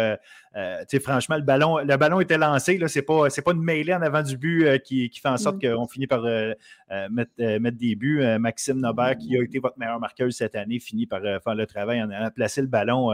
[1.03, 2.79] franchement, le ballon, le ballon était lancé.
[2.87, 5.75] Ce n'est pas, pas une mêlée en avant du but qui, fait en sorte mm.
[5.75, 6.23] qu'on finit par
[7.11, 8.23] mettre, mettre, des buts.
[8.39, 12.03] Maxime Nobert, qui a été votre meilleur marqueur cette année, finit par faire le travail
[12.03, 13.13] en allant placer le ballon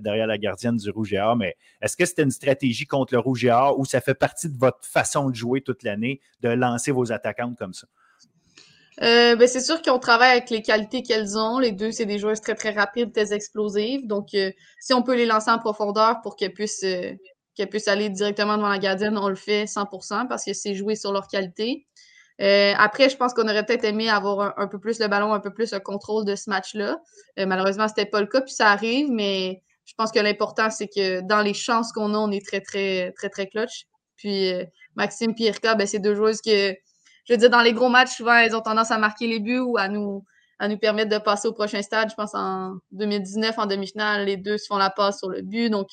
[0.00, 1.36] derrière la gardienne du Rouge et Or.
[1.36, 4.48] Mais est-ce que c'était une stratégie contre le Rouge et Or ou ça fait partie
[4.48, 7.86] de votre façon de jouer toute l'année, de lancer vos attaquantes comme ça?
[9.02, 11.58] Euh, ben c'est sûr qu'on travaille avec les qualités qu'elles ont.
[11.58, 14.06] Les deux, c'est des joueuses très, très rapides, très explosives.
[14.06, 17.12] Donc, euh, si on peut les lancer en profondeur pour qu'elles puissent, euh,
[17.56, 20.94] qu'elles puissent aller directement devant la gardienne, on le fait 100% parce que c'est jouer
[20.94, 21.86] sur leur qualité.
[22.38, 25.52] après, je pense qu'on aurait peut-être aimé avoir un, peu plus le ballon, un peu
[25.52, 26.98] plus le contrôle de ce match-là.
[27.36, 31.20] malheureusement, c'était pas le cas, puis ça arrive, mais je pense que l'important, c'est que
[31.20, 33.84] dans les chances qu'on a, on est très, très, très, très clutch.
[34.16, 34.52] Puis
[34.96, 36.74] Maxime et ben, c'est deux joueuses que,
[37.26, 39.58] je veux dire, dans les gros matchs, souvent, elles ont tendance à marquer les buts
[39.58, 40.24] ou à nous,
[40.58, 42.10] à nous permettre de passer au prochain stade.
[42.10, 45.68] Je pense en 2019, en demi-finale, les deux se font la passe sur le but.
[45.70, 45.88] Donc,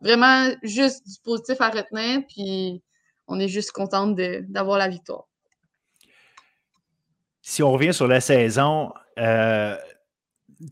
[0.00, 2.22] vraiment, juste du positif à retenir.
[2.28, 2.82] Puis,
[3.26, 5.24] on est juste contente d'avoir la victoire.
[7.40, 9.76] Si on revient sur la saison, euh,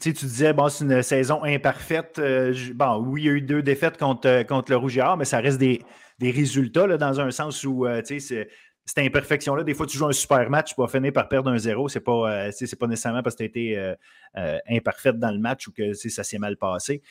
[0.01, 2.19] tu disais, bon, c'est une saison imparfaite.
[2.19, 5.41] Euh, bon, oui, il y a eu deux défaites contre, contre le Or, mais ça
[5.41, 5.81] reste des,
[6.21, 8.49] résultats là, dans un sens où, euh, tu sais,
[8.85, 11.59] cette imperfection-là, des fois, tu joues un super match, tu vas finir par perdre un
[11.59, 11.89] zéro.
[11.89, 13.95] Ce n'est pas, pas nécessairement parce que tu as été
[14.69, 17.03] imparfaite dans le match ou que ça s'est mal passé.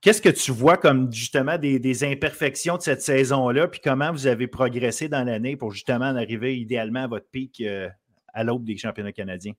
[0.00, 4.46] Qu'est-ce que tu vois comme justement des, imperfections de cette saison-là, puis comment vous avez
[4.46, 7.86] progressé dans l'année pour justement en arriver idéalement à votre pic euh,
[8.32, 9.52] à l'aube des championnats canadiens?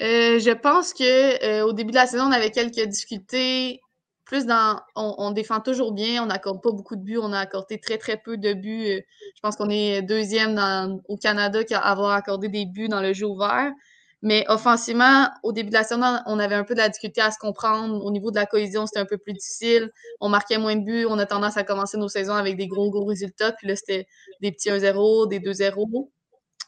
[0.00, 3.80] Euh, je pense qu'au euh, début de la saison, on avait quelques difficultés.
[4.24, 4.78] Plus dans.
[4.94, 8.18] On, défend toujours bien, on n'accorde pas beaucoup de buts, on a accordé très, très
[8.18, 9.02] peu de buts.
[9.34, 13.26] Je pense qu'on est deuxième au Canada a avoir accordé des buts dans le jeu
[13.26, 13.72] ouvert.
[14.20, 17.30] Mais offensivement, au début de la saison, on avait un peu de la difficulté à
[17.30, 18.04] se comprendre.
[18.04, 19.90] Au niveau de la cohésion, c'était un peu plus difficile.
[20.20, 21.06] On marquait moins de buts.
[21.08, 23.52] On a tendance à commencer nos saisons avec des gros, gros résultats.
[23.52, 24.06] Puis là, c'était
[24.42, 26.10] des petits 1-0, des 2-0.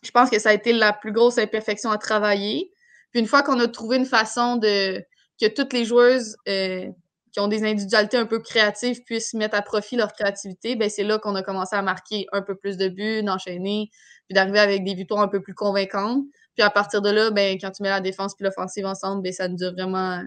[0.02, 2.72] Je pense que ça a été la plus grosse imperfection à travailler.
[3.10, 5.02] Puis une fois qu'on a trouvé une façon de
[5.40, 6.86] que toutes les joueuses euh,
[7.32, 11.04] qui ont des individualités un peu créatives puissent mettre à profit leur créativité, ben c'est
[11.04, 13.88] là qu'on a commencé à marquer un peu plus de buts, d'enchaîner,
[14.26, 16.24] puis d'arriver avec des victoires un peu plus convaincantes.
[16.54, 19.32] Puis à partir de là, ben, quand tu mets la défense et l'offensive ensemble, ben,
[19.32, 20.22] ça nous a vraiment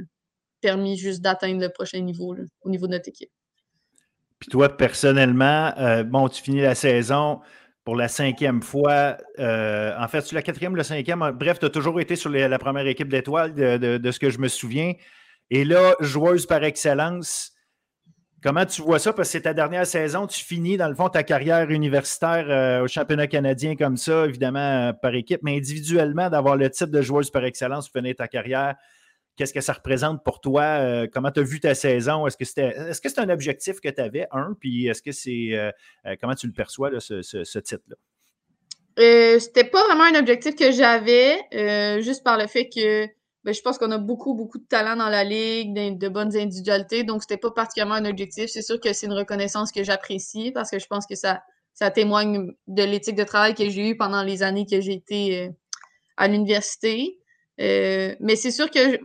[0.62, 3.32] permis juste d'atteindre le prochain niveau au niveau de notre équipe.
[4.40, 7.40] Puis toi, personnellement, euh, bon, tu finis la saison
[7.84, 9.18] pour la cinquième fois.
[9.40, 11.32] Euh, en fait, la quatrième la cinquième.
[11.36, 14.48] Bref, tu as toujours été sur la première équipe d'étoiles de, ce que je me
[14.48, 14.94] souviens.
[15.50, 17.54] Et là, joueuse par excellence,
[18.42, 19.14] Comment tu vois ça?
[19.14, 22.84] Parce que c'est ta dernière saison, tu finis dans le fond ta carrière universitaire euh,
[22.84, 27.02] au championnat canadien comme ça, évidemment euh, par équipe, mais individuellement, d'avoir le titre de
[27.02, 28.76] joueuse par excellence finir ta carrière,
[29.36, 30.64] qu'est-ce que ça représente pour toi?
[30.64, 32.28] Euh, comment tu as vu ta saison?
[32.28, 34.56] Est-ce que c'était est-ce que c'est un objectif que tu avais, un?
[34.60, 35.72] Puis est-ce que c'est
[36.20, 37.96] comment tu le perçois, ce, ce titre-là?
[39.40, 41.40] c'était pas vraiment un objectif que j'avais,
[42.02, 43.08] juste par le fait que
[43.44, 47.04] ben, je pense qu'on a beaucoup, beaucoup de talent dans la ligue, de, bonnes individualités.
[47.04, 48.50] Donc, c'était pas particulièrement un objectif.
[48.50, 51.44] C'est sûr que c'est une reconnaissance que j'apprécie parce que je pense que ça,
[51.74, 55.42] ça témoigne de l'éthique de travail que j'ai eue pendant les années que j'ai été
[55.42, 55.50] euh,
[56.16, 57.20] à l'université.
[57.60, 59.00] Euh, mais c'est sûr que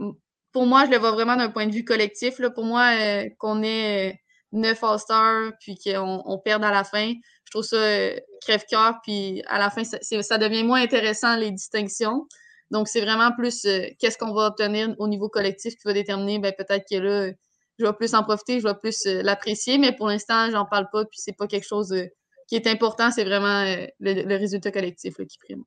[0.52, 2.38] pour moi, je le vois vraiment d'un point de vue collectif.
[2.38, 2.50] Là.
[2.50, 4.20] Pour moi, euh, qu'on ait
[4.52, 7.12] neuf All-Stars puis qu'on on perde à la fin,
[7.44, 8.10] je trouve ça
[8.42, 9.00] crève-cœur.
[9.02, 12.26] Puis à la fin, ça, devient moins intéressant, les distinctions.
[12.70, 16.38] Donc, c'est vraiment plus euh, qu'est-ce qu'on va obtenir au niveau collectif qui va déterminer,
[16.38, 17.32] ben, peut-être que là,
[17.78, 20.88] je vais plus en profiter, je vais plus euh, l'apprécier, mais pour l'instant, j'en parle
[20.92, 22.06] pas, puis c'est pas quelque chose euh,
[22.46, 23.64] qui est important, c'est vraiment
[24.00, 25.64] le, résultat collectif qui prime.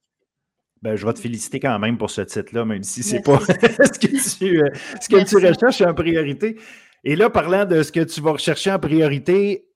[0.82, 4.00] Ben, je vais te féliciter quand même pour ce titre-là, même si c'est pas ce
[4.00, 4.62] que, tu,
[5.00, 6.58] ce que tu recherches en priorité.
[7.04, 9.68] Et là, parlant de ce que tu vas rechercher en priorité,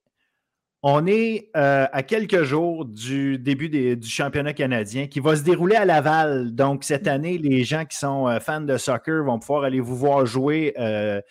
[0.88, 5.76] on est euh, à quelques jours du début du championnat canadien qui va se dérouler
[5.76, 6.53] à Laval.
[6.53, 9.95] Donc, cette année, les gens qui sont euh, fans de soccer vont pouvoir aller vous
[9.95, 10.76] voir jouer.
[10.77, 11.22] Euh,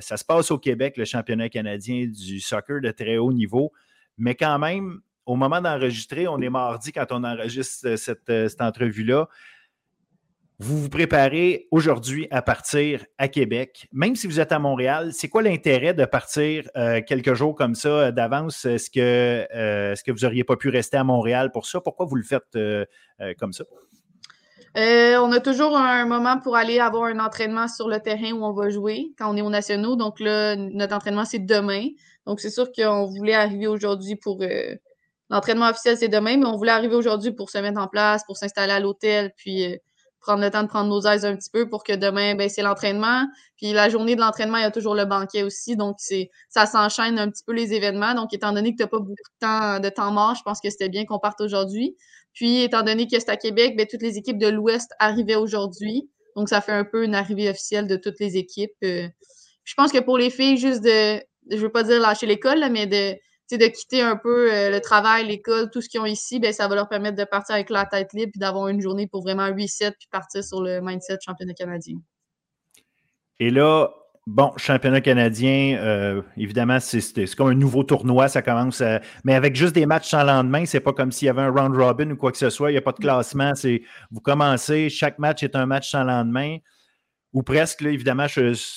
[0.00, 3.72] ça se passe au Québec, le championnat canadien du soccer de très haut niveau.
[4.16, 9.28] Mais quand même, au moment d'enregistrer, on est mardi quand on enregistre cette, cette entrevue-là
[10.60, 13.88] vous vous préparez aujourd'hui à partir à Québec.
[13.92, 17.74] Même si vous êtes à Montréal, c'est quoi l'intérêt de partir euh, quelques jours comme
[17.74, 18.64] ça euh, d'avance?
[18.64, 21.80] Est-ce que, euh, que vous n'auriez pas pu rester à Montréal pour ça?
[21.80, 22.56] Pourquoi vous le faites
[23.38, 23.64] comme ça?
[24.76, 28.52] on a toujours un moment pour aller avoir un entraînement sur le terrain où on
[28.52, 29.94] va jouer quand on est aux nationaux.
[29.94, 31.88] Donc là, notre entraînement, c'est demain.
[32.26, 34.40] Donc c'est sûr qu'on voulait arriver aujourd'hui pour.
[35.30, 38.36] L'entraînement officiel, c'est demain, mais on voulait arriver aujourd'hui pour se mettre en place, pour
[38.36, 39.78] s'installer à l'hôtel, puis
[40.24, 42.62] prendre le temps de prendre nos aises un petit peu pour que demain, ben, c'est
[42.62, 43.26] l'entraînement.
[43.56, 45.76] Puis la journée de l'entraînement, il y a toujours le banquet aussi.
[45.76, 48.14] Donc, c'est ça s'enchaîne un petit peu les événements.
[48.14, 50.60] Donc, étant donné que tu n'as pas beaucoup de temps, de temps mort, je pense
[50.60, 51.96] que c'était bien qu'on parte aujourd'hui.
[52.32, 56.10] Puis, étant donné que c'est à Québec, ben, toutes les équipes de l'Ouest arrivaient aujourd'hui.
[56.36, 58.72] Donc, ça fait un peu une arrivée officielle de toutes les équipes.
[58.82, 59.08] Euh.
[59.64, 61.20] je pense que pour les filles, juste de,
[61.50, 63.16] je veux pas dire lâcher l'école, mais de
[63.52, 66.66] de quitter un peu euh, le travail, l'école, tout ce qu'ils ont ici, ben, ça
[66.68, 69.46] va leur permettre de partir avec la tête libre et d'avoir une journée pour vraiment
[69.46, 71.96] reset puis partir sur le mindset championnat canadien.
[73.40, 73.90] Et là,
[74.26, 78.82] bon, championnat canadien, euh, évidemment, c'est comme un nouveau tournoi, ça commence,
[79.24, 81.76] mais avec juste des matchs sans lendemain, c'est pas comme s'il y avait un round
[81.76, 84.88] robin ou quoi que ce soit, il n'y a pas de classement, c'est vous commencez,
[84.88, 86.58] chaque match est un match sans lendemain
[87.34, 88.26] ou presque, évidemment,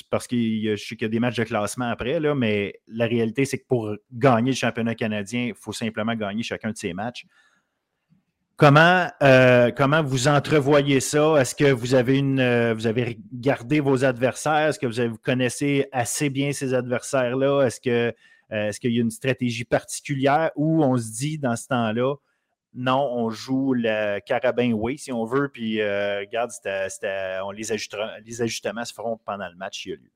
[0.09, 3.67] parce qu'il y a des matchs de classement après, là, mais la réalité, c'est que
[3.67, 7.27] pour gagner le championnat canadien, il faut simplement gagner chacun de ces matchs.
[8.55, 11.39] Comment, euh, comment vous entrevoyez ça?
[11.39, 14.69] Est-ce que vous avez une euh, vous avez regardé vos adversaires?
[14.69, 17.67] Est-ce que vous, connaissez assez bien ces adversaires-là?
[17.67, 18.15] Est-ce que
[18.49, 20.49] est-ce qu'il y a une stratégie particulière?
[20.55, 22.15] Où on se dit dans ce temps-là,
[22.77, 26.51] non, on joue le carabin oui, si on veut, puis regarde,
[27.43, 27.71] on les,
[28.41, 30.11] ajustements se feront pendant le match qui a lieu.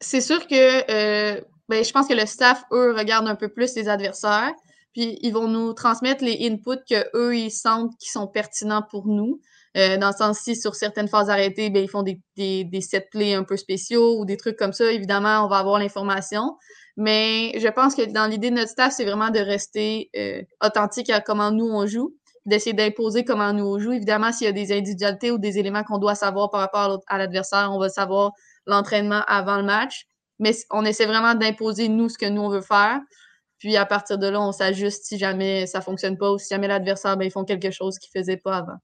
[0.00, 3.88] C'est sûr que ben, je pense que le staff, eux, regardent un peu plus les
[3.88, 4.52] adversaires.
[4.94, 9.40] Puis ils vont nous transmettre les inputs qu'eux, ils sentent qui sont pertinents pour nous.
[9.76, 13.34] Euh, dans le sens si sur certaines phases arrêtées, ben, ils font des set plays
[13.34, 14.90] un peu spéciaux ou des trucs comme ça.
[14.90, 16.56] Évidemment, on va avoir l'information.
[16.98, 21.08] Mais je pense que dans l'idée de notre staff, c'est vraiment de rester euh, authentique
[21.08, 22.14] à comment nous on joue,
[22.44, 23.92] d'essayer d'imposer comment nous on joue.
[23.92, 27.16] Évidemment, s'il y a des individualités ou des éléments qu'on doit savoir par rapport à
[27.16, 28.32] l'adversaire, on va savoir
[28.66, 30.08] l'entraînement avant le match
[30.38, 33.00] mais on essaie vraiment d'imposer nous ce que nous on veut faire.
[33.58, 36.48] Puis à partir de là, on s'ajuste si jamais ça ne fonctionne pas ou si
[36.50, 38.76] jamais l'adversaire, ben, ils font quelque chose qu'ils ne faisaient pas avant.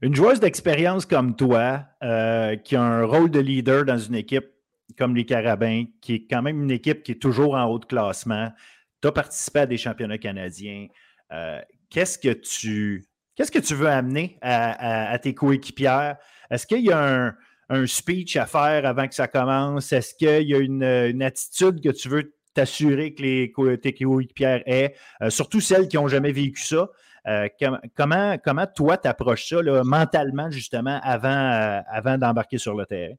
[0.00, 4.46] Une joueuse d'expérience comme toi, euh, qui a un rôle de leader dans une équipe
[4.96, 7.84] comme les Carabins, qui est quand même une équipe qui est toujours en haut de
[7.84, 8.52] classement,
[9.00, 10.86] tu as participé à des championnats canadiens.
[11.32, 11.60] Euh,
[11.90, 16.16] qu'est-ce que tu qu'est-ce que tu veux amener à tes coéquipières?
[16.50, 17.34] Est-ce qu'il y a
[17.68, 19.92] un, speech à faire avant que ça commence?
[19.92, 24.94] Est-ce qu'il y a une, attitude que tu veux t'assurer que les tes coéquipières aient,
[25.22, 26.88] euh, surtout celles qui n'ont jamais vécu ça?
[27.26, 27.48] Euh,
[27.96, 33.14] comment, comment toi t'approches ça mentalement justement avant d'embarquer sur le terrain?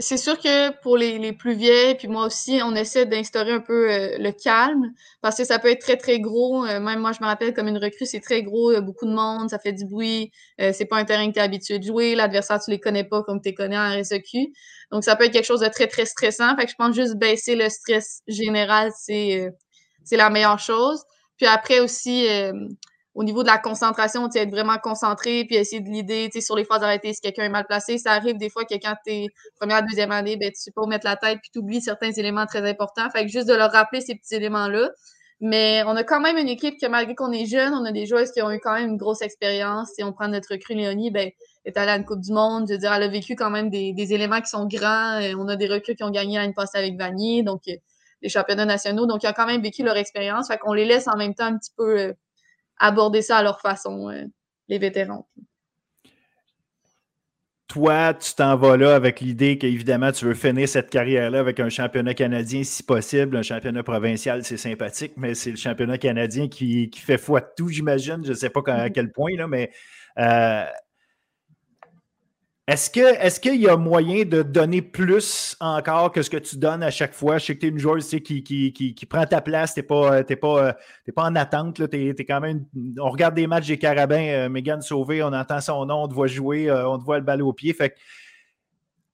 [0.00, 3.60] C'est sûr que pour les, les, plus vieilles, puis moi aussi, on essaie d'instaurer un
[3.60, 6.64] peu euh, le calme parce que ça peut être très, très gros.
[6.66, 8.80] Euh, même moi, je me rappelle comme une recrue, c'est très gros, il y a
[8.80, 10.32] beaucoup de monde, ça fait du bruit.
[10.60, 12.16] Euh, c'est pas un terrain que tu es habitué de jouer.
[12.16, 14.52] L'adversaire, tu les connais pas comme tu les connais en RSEQ.
[14.90, 16.56] Donc, ça peut être quelque chose de très, très stressant.
[16.56, 19.48] Fait que je pense juste baisser le stress général, c'est
[20.04, 21.04] c'est la meilleure chose.
[21.36, 22.26] Puis après aussi,
[23.14, 26.56] au niveau de la concentration, tu être vraiment concentré, puis essayer de l'idée, tu sur
[26.56, 27.98] les phases arrêtées, si quelqu'un est mal placé.
[27.98, 29.26] Ça arrive des fois que quand tu es
[29.58, 32.10] première, deuxième année, ben, tu sais pas où mettre la tête, puis tu oublies certains
[32.10, 33.08] éléments très importants.
[33.10, 34.90] Fait que juste de leur rappeler ces petits éléments-là.
[35.40, 38.06] Mais on a quand même une équipe que malgré qu'on est jeune, on a des
[38.06, 39.90] joueuses qui ont eu quand même une grosse expérience.
[39.94, 41.30] Si on prend notre recrue Léonie, ben,
[41.64, 42.66] est allée à une Coupe du Monde.
[42.68, 45.20] Je veux dire, elle a vécu quand même des, éléments qui sont grands.
[45.20, 47.74] Euh, on a des recrues qui ont gagné l'année passée avec Vanier, donc euh,
[48.22, 49.06] les championnats nationaux.
[49.06, 50.48] Donc, ils ont quand même vécu leur expérience.
[50.48, 52.12] Fait qu'on les laisse en même temps un petit peu euh,
[52.78, 54.24] aborder ça à leur façon, euh,
[54.68, 55.28] les vétérans.
[57.68, 61.68] Toi, tu t'en vas là avec l'idée qu'évidemment, tu veux finir cette carrière-là avec un
[61.70, 63.36] championnat canadien si possible.
[63.36, 67.68] Un championnat provincial, c'est sympathique, mais c'est le championnat canadien qui, fait foi de tout,
[67.70, 68.20] j'imagine.
[68.22, 69.72] Je ne sais pas à quel point, là, mais
[70.18, 70.64] euh,
[72.66, 76.90] est-ce qu'il y a moyen de donner plus encore que ce que tu donnes à
[76.90, 77.36] chaque fois?
[77.36, 80.76] Je sais que tu es une joueuse qui, prend ta place, tu n'es pas, pas,
[81.14, 81.78] pas en attente.
[81.78, 81.86] Là,
[83.00, 86.14] on regarde des matchs des Carabins, euh, Megan Sauvé, on entend son nom, on te
[86.14, 87.74] voit jouer, euh, on te voit le ballon au pied.
[87.74, 87.94] Fait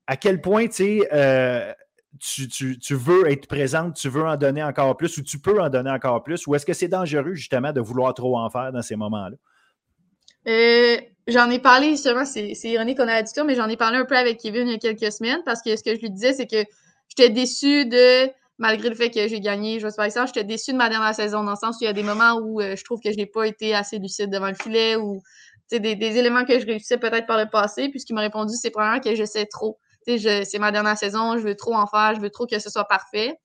[0.07, 1.73] à quel point euh,
[2.21, 5.61] tu, tu, tu, veux être présente, tu veux en donner encore plus ou tu peux
[5.61, 6.47] en donner encore plus?
[6.47, 9.37] Ou est-ce que c'est dangereux justement de vouloir trop en faire dans ces moments-là?
[11.31, 14.05] J'en ai parlé justement, c'est ironique qu'on a dit ça, mais j'en ai parlé un
[14.05, 16.33] peu avec Kevin il y a quelques semaines parce que ce que je lui disais,
[16.33, 16.65] c'est que
[17.09, 18.29] j'étais déçue de,
[18.59, 21.45] malgré le fait que j'ai gagné, je vais ça, j'étais déçue de ma dernière saison
[21.45, 23.17] dans le sens où il y a des moments où euh, je trouve que je
[23.17, 25.21] n'ai pas été assez lucide devant le filet ou
[25.71, 27.89] des, des éléments que je réussissais peut-être par le passé.
[27.91, 29.79] Puis ce qu'il m'a répondu, c'est probablement que je sais trop.
[30.07, 32.87] C'est ma dernière saison, je veux trop en faire, je veux trop que ce soit
[32.87, 33.39] parfait.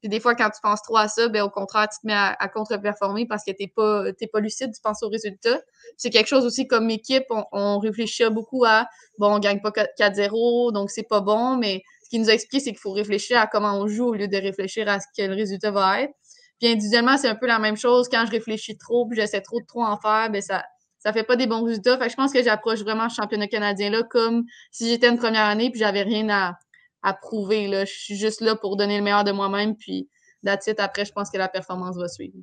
[0.00, 2.14] Puis des fois, quand tu penses trop à ça, ben, au contraire, tu te mets
[2.14, 5.60] à, contre-performer parce que tu n'es pas, pas lucide, tu penses au résultat.
[5.96, 8.86] C'est quelque chose aussi comme équipe, on, réfléchit beaucoup à
[9.18, 12.64] bon, on gagne pas 4-0, donc c'est pas bon, mais ce qu'il nous a expliqué,
[12.64, 15.26] c'est qu'il faut réfléchir à comment on joue au lieu de réfléchir à ce que
[15.26, 16.14] le résultat va être.
[16.58, 18.08] Puis individuellement, c'est un peu la même chose.
[18.08, 20.64] Quand je réfléchis trop, puis j'essaie trop de trop en faire, ben ça
[20.98, 21.96] ça fait pas des bons résultats.
[21.98, 25.18] Fait que je pense que j'approche vraiment le championnat canadien là comme si j'étais une
[25.18, 26.58] première année puis j'avais rien à,
[27.02, 27.66] à prouver.
[27.66, 27.84] Là.
[27.84, 30.08] Je suis juste là pour donner le meilleur de moi-même, puis
[30.42, 32.36] d'attitude, après, je pense que la performance va suivre.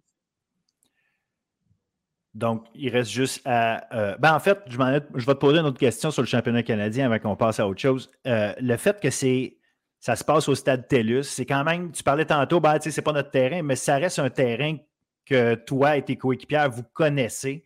[2.33, 3.95] Donc, il reste juste à.
[3.95, 7.07] Euh, ben en fait, je, vais te poser une autre question sur le championnat canadien
[7.07, 8.11] avant qu'on passe à autre chose.
[8.27, 9.57] Euh, le fait que c'est
[9.99, 13.13] ça se passe au stade TELUS, c'est quand même, tu parlais tantôt, ben, c'est pas
[13.13, 14.77] notre terrain, mais ça reste un terrain
[15.25, 17.65] que toi et tes coéquipières, vous connaissez.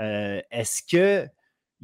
[0.00, 1.28] Euh, est-ce que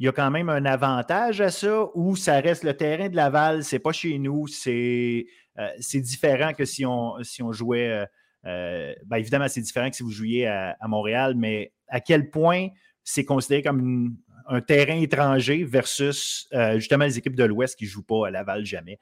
[0.01, 3.15] il y a quand même un avantage à ça ou ça reste le terrain de
[3.15, 5.27] Laval, c'est pas chez nous, c'est
[5.59, 7.91] euh, différent que si on, si on jouait.
[7.91, 8.05] Euh,
[8.47, 12.69] euh, ben, évidemment, c'est différent que si vous jouiez à, Montréal, mais à quel point
[13.03, 14.17] c'est considéré comme
[14.47, 18.65] un terrain étranger versus justement les équipes de l'Ouest qui ne jouent pas à Laval
[18.65, 18.99] jamais?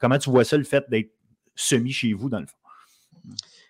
[0.00, 1.10] comment tu vois ça, le fait d'être
[1.56, 2.56] semi chez vous, dans le fond?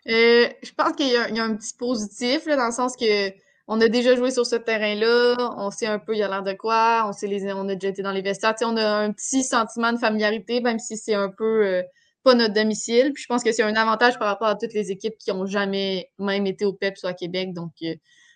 [0.09, 3.31] Euh, je pense qu'il y, a un petit positif, dans le sens que
[3.69, 6.43] on a déjà joué sur ce terrain-là, on sait un peu il y a l'air
[6.43, 9.13] de quoi, on sait les, on a déjà été dans les vestiaires, on a un
[9.13, 11.83] petit sentiment de familiarité, même si c'est un peu euh,
[12.23, 13.13] pas notre domicile.
[13.13, 15.47] Puis je pense que c'est un avantage par rapport à toutes les équipes qui ont
[15.47, 17.53] jamais même été au PEP soit à Québec.
[17.55, 17.95] Donc euh,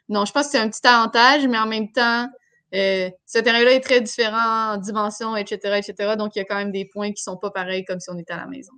[0.08, 2.28] non, je pense que c'est un petit avantage, mais en même temps,
[2.74, 6.16] euh, ce terrain-là est très différent en dimension, etc., etc.
[6.16, 8.18] Donc, il y a quand même des points qui sont pas pareils comme si on
[8.18, 8.72] était à la maison.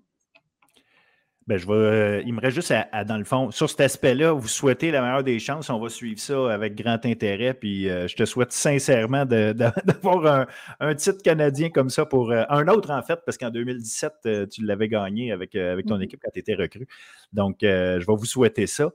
[1.48, 4.32] Ben, je vais, euh, il me reste juste à, dans le fond, sur cet aspect-là,
[4.32, 5.70] vous souhaitez la meilleure des chances.
[5.70, 7.52] On va suivre ça avec grand intérêt.
[7.52, 10.46] Puis euh, je te souhaite sincèrement d'avoir
[10.78, 14.88] un, titre canadien comme ça pour un autre, en fait, parce qu'en 2017, tu l'avais
[14.88, 16.04] gagné avec, avec ton mm-hmm.
[16.04, 16.86] équipe quand tu étais recru.
[17.32, 18.90] Donc, je vais vous souhaiter ça.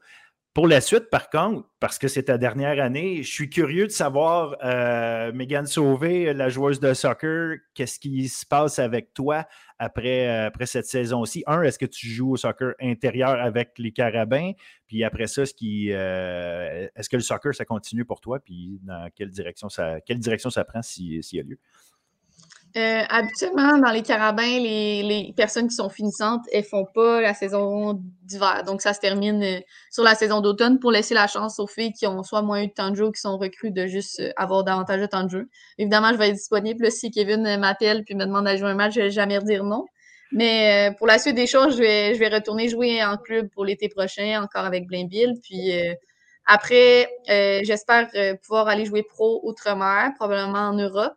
[0.58, 3.92] Pour la suite, par contre, parce que c'est ta dernière année, je suis curieux de
[3.92, 9.46] savoir, euh, Megan Sauvé, la joueuse de soccer, qu'est-ce qui se passe avec toi
[9.78, 11.44] après, euh, cette saison-ci?
[11.46, 14.54] Un, est-ce que tu joues au soccer intérieur avec les Carabins?
[14.88, 15.54] Puis après ça, est-ce,
[15.92, 18.40] euh, est-ce que le soccer, ça continue pour toi?
[18.40, 21.60] Puis dans quelle direction ça, quelle direction ça prend s'il y a lieu?
[22.78, 28.00] Euh, habituellement, dans les carabins, les, personnes qui sont finissantes, elles font pas la saison
[28.22, 28.64] d'hiver.
[28.66, 29.60] Donc, ça se termine euh,
[29.90, 32.68] sur la saison d'automne pour laisser la chance aux filles qui ont soit moins eu
[32.68, 35.24] de temps de jeu ou qui sont recrues de juste euh, avoir davantage de temps
[35.24, 35.50] de jeu.
[35.80, 36.92] Évidemment, je vais être disponible.
[36.92, 39.86] si Kevin m'appelle puis me demande d'aller jouer un match, je vais jamais dire non.
[40.32, 43.66] Mais pour la suite des choses, je vais, je vais retourner jouer en club pour
[43.66, 45.36] l'été prochain, encore avec Blainville.
[45.42, 45.72] Puis
[46.46, 47.10] après,
[47.64, 48.10] j'espère
[48.42, 51.14] pouvoir aller jouer pro outre-mer, probablement en Europe.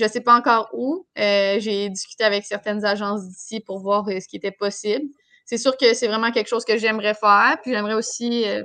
[0.00, 1.06] Je ne sais pas encore où.
[1.18, 5.04] Euh, j'ai discuté avec certaines agences d'ici pour voir euh, ce qui était possible.
[5.44, 7.58] C'est sûr que c'est vraiment quelque chose que j'aimerais faire.
[7.60, 8.62] Puis j'aimerais aussi, euh,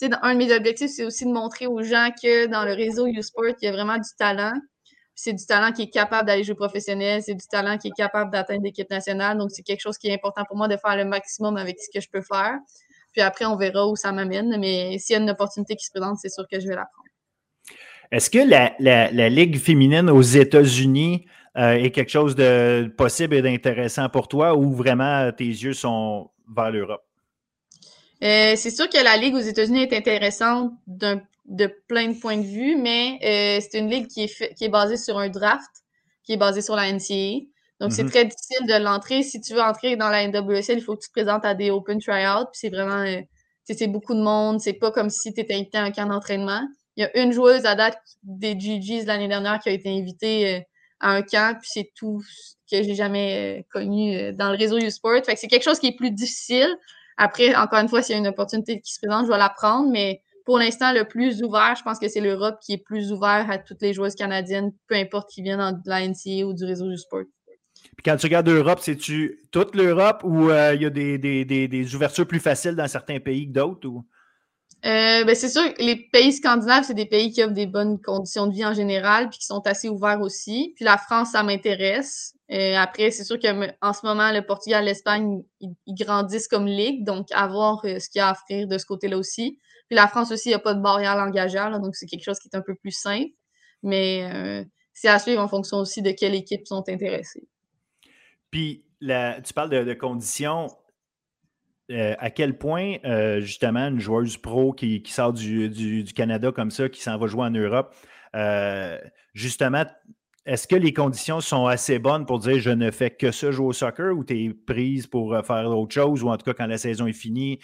[0.00, 2.72] tu sais, un de mes objectifs, c'est aussi de montrer aux gens que dans le
[2.72, 4.54] réseau U-Sport, il y a vraiment du talent.
[5.14, 8.30] C'est du talent qui est capable d'aller jouer professionnel, c'est du talent qui est capable
[8.30, 9.36] d'atteindre l'équipe nationale.
[9.36, 11.90] Donc, c'est quelque chose qui est important pour moi de faire le maximum avec ce
[11.92, 12.58] que je peux faire.
[13.12, 14.56] Puis après, on verra où ça m'amène.
[14.58, 16.86] Mais s'il y a une opportunité qui se présente, c'est sûr que je vais la
[16.86, 17.09] prendre.
[18.12, 21.26] Est-ce que la, Ligue féminine aux États-Unis
[21.56, 26.30] euh, est quelque chose de possible et d'intéressant pour toi ou vraiment tes yeux sont
[26.54, 27.04] vers l'Europe?
[28.22, 32.46] Euh, c'est sûr que la Ligue aux États-Unis est intéressante de plein de points de
[32.46, 35.70] vue, mais euh, c'est une ligue qui est, qui est basée sur un draft,
[36.24, 37.46] qui est basé sur la NCAA.
[37.80, 38.10] Donc, c'est mm-hmm.
[38.10, 39.22] très difficile de l'entrer.
[39.22, 41.70] Si tu veux entrer dans la NWSL, il faut que tu te présentes à des
[41.70, 42.44] open tryouts.
[42.52, 43.04] Puis c'est vraiment,
[43.64, 44.60] c'est beaucoup de monde.
[44.60, 46.60] C'est pas comme si tu étais invité à un camp d'entraînement.
[46.96, 50.56] Il y a une joueuse à date des GGs l'année dernière qui a été invitée
[50.56, 50.60] euh,
[51.00, 52.22] à un camp, puis c'est tout
[52.70, 55.22] que j'ai jamais euh, connu euh, dans le réseau U-Sport.
[55.22, 56.68] Que c'est quelque chose qui est plus difficile.
[57.16, 59.50] Après, encore une fois, s'il y a une opportunité qui se présente, je vais la
[59.50, 63.12] prendre, mais pour l'instant, le plus ouvert, je pense que c'est l'Europe qui est plus
[63.12, 66.64] ouvert à toutes les joueuses canadiennes, peu importe qui viennent de la NCA ou du
[66.64, 67.24] réseau U-Sport.
[67.96, 71.94] Puis quand tu regardes l'Europe, c'est-tu toute l'Europe ou il y a des, des, des,
[71.94, 73.86] ouvertures plus faciles dans certains pays que d'autres?
[73.88, 74.04] Ou...
[74.86, 78.46] Euh, ben c'est sûr, les pays scandinaves, c'est des pays qui offrent des bonnes conditions
[78.46, 80.72] de vie en général, puis qui sont assez ouverts aussi.
[80.76, 82.34] Puis la France, ça m'intéresse.
[82.50, 87.26] Euh, après, c'est sûr qu'en ce moment, le Portugal, l'Espagne, ils, grandissent comme ligue, donc
[87.32, 89.58] à voir euh, ce qu'il y a à offrir de ce côté-là aussi.
[89.88, 92.38] Puis la France aussi, il n'y a pas de barrière langagière, donc c'est quelque chose
[92.38, 93.32] qui est un peu plus simple.
[93.82, 97.48] Mais c'est à suivre en fonction aussi de quelles équipes sont intéressées.
[98.50, 100.68] Puis, tu parles de conditions
[101.90, 106.88] euh, à quel point, euh, justement, une joueuse pro qui, sort du, Canada comme ça,
[106.88, 107.94] qui s'en va jouer en Europe,
[108.36, 108.98] euh,
[109.34, 109.84] justement,
[110.46, 113.66] est-ce que les conditions sont assez bonnes pour dire je ne fais que ça jouer
[113.66, 116.66] au soccer ou tu es prise pour faire autre chose ou en tout cas quand
[116.66, 117.58] la saison est finie,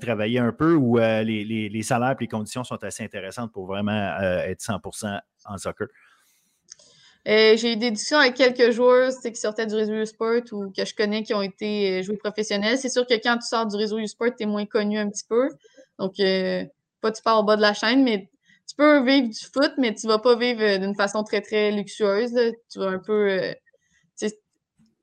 [0.00, 4.18] travailler un peu ou les, les, salaires et les conditions sont assez intéressantes pour vraiment
[4.20, 5.88] être 100% en soccer?
[7.26, 10.84] Euh, j'ai eu des discussions avec quelques joueurs qui sortaient du réseau U-Sport ou que
[10.84, 12.78] je connais qui ont été euh, joués professionnels.
[12.78, 15.24] C'est sûr que quand tu sors du réseau U-Sport, tu es moins connu un petit
[15.28, 15.48] peu.
[15.98, 16.64] Donc, euh,
[17.00, 18.30] pas tu pars au bas de la chaîne, mais
[18.66, 22.34] tu peux vivre du foot, mais tu vas pas vivre d'une façon très, très luxueuse.
[22.70, 23.54] Tu vas un peu.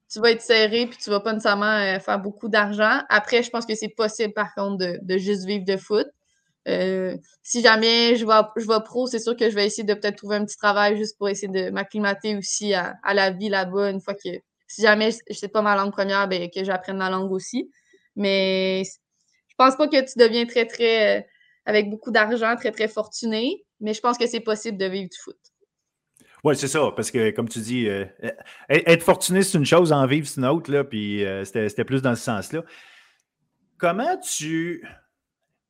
[0.10, 3.02] tu vas être serré puis tu vas pas nécessairement faire beaucoup d'argent.
[3.10, 6.08] Après, je pense que c'est possible, par contre, de, de juste vivre de foot.
[6.68, 10.38] Euh, si jamais je vais, pro, c'est sûr que je vais essayer de peut-être trouver
[10.38, 14.16] un petit travail juste pour essayer de m'acclimater aussi à, la vie là-bas une fois
[14.16, 14.30] que
[14.68, 17.70] si jamais je sais pas ma langue première, ben, que j'apprenne ma langue aussi.
[18.16, 21.22] Mais je pense pas que tu deviens très, très, euh,
[21.66, 25.18] avec beaucoup d'argent, très, très fortuné, mais je pense que c'est possible de vivre du
[25.18, 25.38] foot.
[26.44, 28.06] Oui, c'est ça, parce que comme tu dis, euh,
[28.70, 32.16] être fortuné, c'est une chose, en vivre, c'est une autre, là, puis c'était plus dans
[32.16, 32.64] ce sens-là.
[33.78, 34.84] Comment tu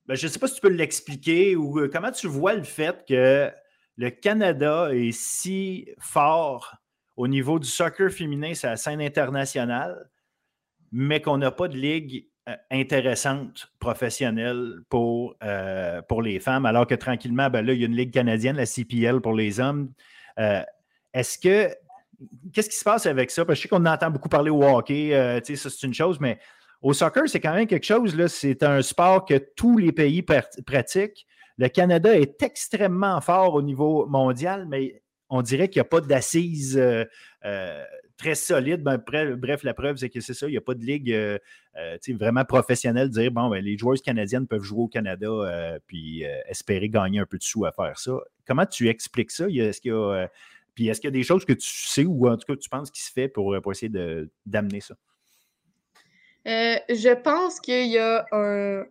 [0.08, 2.64] ben, je ne sais pas si tu peux l'expliquer ou euh, comment tu vois le
[2.64, 3.52] fait que
[3.98, 6.76] le Canada est si fort
[7.16, 10.10] au niveau du soccer féminin, c'est la scène internationale,
[10.92, 12.28] mais qu'on n'a pas de ligue
[12.70, 15.36] intéressante, professionnelle pour,
[16.10, 18.66] pour les femmes, alors que tranquillement, ben là, il y a une ligue canadienne, la
[18.66, 19.94] CPL pour les hommes.
[20.38, 21.74] Est-ce que
[22.54, 23.46] qu'est-ce qui se passe avec ça?
[23.46, 26.38] Parce que je sais qu'on entend beaucoup parler au hockey, ça c'est une chose, mais
[26.86, 31.26] au soccer, c'est quand même quelque chose, c'est un sport que tous les pays pratiquent.
[31.58, 35.02] Le Canada est extrêmement fort au niveau mondial, mais
[35.32, 37.04] on dirait qu'il n'y a pas d'assises euh,
[37.44, 37.84] euh,
[38.18, 38.84] très solides.
[38.84, 41.40] Ben, bref, la preuve, c'est que c'est ça, il n'y a pas de ligue euh,
[42.10, 47.18] vraiment professionnelle, dire bon, ben, les joueuses canadiennes peuvent jouer au Canada puis espérer gagner
[47.18, 48.14] un peu de sous à faire ça.
[48.46, 49.48] Comment tu expliques ça?
[49.50, 50.30] Est-ce qu'il y a,
[50.76, 52.70] puis est-ce qu'il y a des choses que tu sais ou en tout cas tu
[52.70, 53.92] penses qui se fait pour essayer
[54.46, 54.94] d'amener ça?
[56.46, 58.84] Je pense qu'il y a un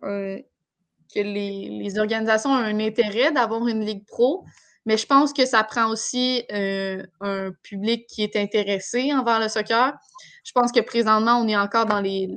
[1.15, 4.43] que les, organisations ont un intérêt d'avoir une ligue pro,
[4.85, 9.47] mais je pense que ça prend aussi euh, un public qui est intéressé envers le
[9.47, 9.93] soccer.
[10.43, 12.29] Je pense que présentement, on est encore dans les,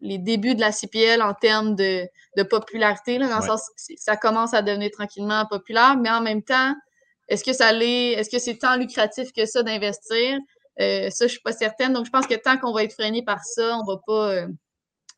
[0.00, 2.08] les débuts de la CPL en termes de,
[2.48, 6.74] popularité, là, dans le sens ça commence à devenir tranquillement populaire, mais en même temps,
[7.28, 10.38] est-ce que ça l'est, est-ce que c'est tant lucratif que ça d'investir?
[10.80, 11.92] Euh, ça, je ne suis pas certaine.
[11.92, 14.30] Donc, je pense que tant qu'on va être freiné par ça, on ne va pas
[14.32, 14.48] euh,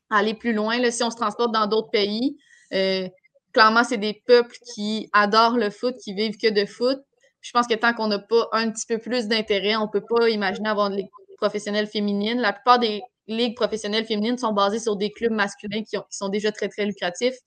[0.09, 0.77] aller plus loin.
[0.79, 2.37] Là, si on se transporte dans d'autres pays,
[2.73, 3.07] euh,
[3.53, 6.99] clairement, c'est des peuples qui adorent le foot, qui vivent que de foot.
[7.41, 10.03] Je pense que tant qu'on n'a pas un petit peu plus d'intérêt, on ne peut
[10.07, 12.39] pas imaginer avoir une ligue professionnelle féminine.
[12.39, 16.51] La plupart des ligues professionnelles féminines sont basées sur des clubs masculins qui, sont déjà
[16.51, 17.37] très, très lucratifs.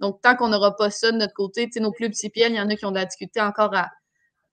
[0.00, 2.68] Donc, tant qu'on n'aura pas ça de notre côté, nos clubs CPL, il y en
[2.68, 3.90] a qui ont de la difficulté encore à,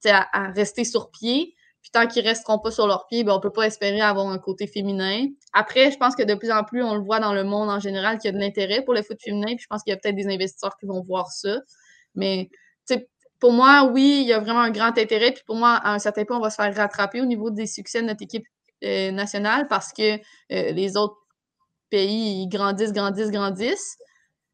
[0.04, 1.54] à rester sur pied.
[1.82, 4.38] Puis tant qu'ils resteront pas sur leurs pieds, ben, on peut pas espérer avoir un
[4.38, 5.26] côté féminin.
[5.52, 7.80] Après, je pense que de plus en plus, on le voit dans le monde en
[7.80, 9.54] général qu'il y a de l'intérêt pour le foot féminin.
[9.54, 11.56] Puis je pense qu'il y a peut-être des investisseurs qui vont voir ça.
[12.14, 12.50] Mais
[13.40, 15.32] pour moi, oui, il y a vraiment un grand intérêt.
[15.32, 17.66] Puis pour moi, à un certain point, on va se faire rattraper au niveau des
[17.66, 18.44] succès de notre équipe
[18.84, 21.16] euh, nationale parce que euh, les autres
[21.88, 23.96] pays, ils grandissent, grandissent, grandissent.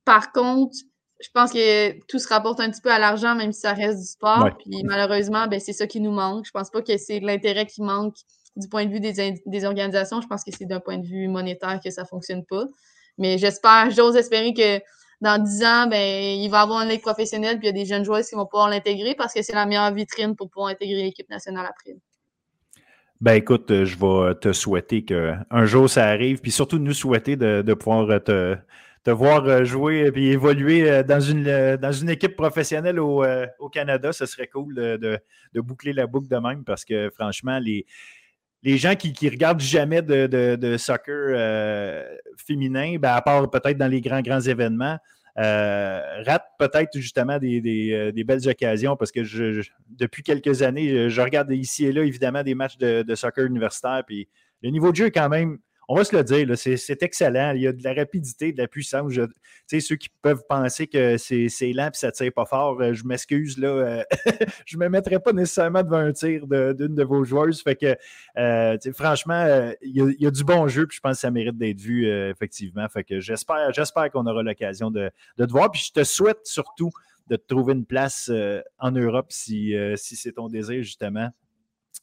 [0.05, 0.77] Par contre,
[1.21, 3.99] je pense que tout se rapporte un petit peu à l'argent, même si ça reste
[3.99, 4.51] du sport.
[4.59, 6.45] Puis malheureusement, ben, c'est ça qui nous manque.
[6.47, 8.17] Je pense pas que c'est l'intérêt qui manque
[8.57, 10.21] du point de vue des, organisations.
[10.21, 12.65] Je pense que c'est d'un point de vue monétaire que ça ne fonctionne pas.
[13.19, 14.79] Mais j'espère, j'ose espérer que
[15.23, 17.83] dans 10 ans, ben, il va y avoir une ligue professionnelle, puis il y a
[17.83, 20.69] des jeunes joueurs qui vont pouvoir l'intégrer parce que c'est la meilleure vitrine pour pouvoir
[20.69, 21.97] intégrer l'équipe nationale après.
[23.23, 27.63] Ben écoute, je vais te souhaiter qu'un jour ça arrive, puis surtout nous souhaiter de,
[27.63, 28.59] de pouvoir te,
[29.07, 33.23] te voir euh, jouer et évoluer euh, dans une, euh, dans une équipe professionnelle au,
[33.73, 35.21] Canada, ce serait cool de,
[35.61, 37.87] boucler la boucle de même parce que franchement, les,
[38.65, 41.37] les gens qui ne regardent jamais de, soccer
[42.37, 44.99] féminin, ben, à part peut-être dans les grands, grands événements,
[45.37, 49.21] ratent peut-être justement des, belles occasions parce que
[49.89, 54.03] depuis quelques années, je regarde ici et là évidemment des matchs de, de soccer universitaire.
[54.05, 54.29] Puis
[54.63, 55.59] le niveau de jeu est quand même
[55.89, 57.53] on va se le dire, c'est excellent.
[57.55, 59.13] Il y a de la rapidité, de la puissance.
[59.13, 59.23] Je,
[59.81, 63.05] ceux qui peuvent penser que c'est lent et ça ne tire pas fort, euh, je
[63.05, 63.57] m'excuse.
[63.57, 63.69] là.
[63.69, 64.03] Euh,
[64.67, 67.63] je ne me mettrai pas nécessairement devant un tir d'une de, vos joueuses.
[68.37, 71.81] Euh, franchement, il y, a, du bon jeu, puis je pense que ça mérite d'être
[71.81, 72.89] vu, effectivement.
[72.89, 75.71] Fait que j'espère qu'on aura l'occasion de, te voir.
[75.71, 76.91] Puis je te souhaite surtout
[77.29, 78.31] de te trouver une place
[78.79, 81.31] en Europe si c'est ton désir, justement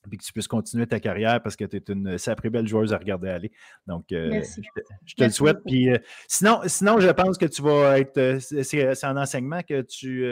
[0.09, 2.93] puis que tu puisses continuer ta carrière parce que tu es une sacrée belle joueuse
[2.93, 3.51] à regarder aller.
[3.87, 4.41] Donc, euh,
[5.05, 5.59] je, te, le souhaite.
[5.65, 5.97] Puis, euh,
[6.27, 8.17] sinon, sinon, je pense que tu vas être.
[8.17, 10.23] Euh, c'est un enseignement que tu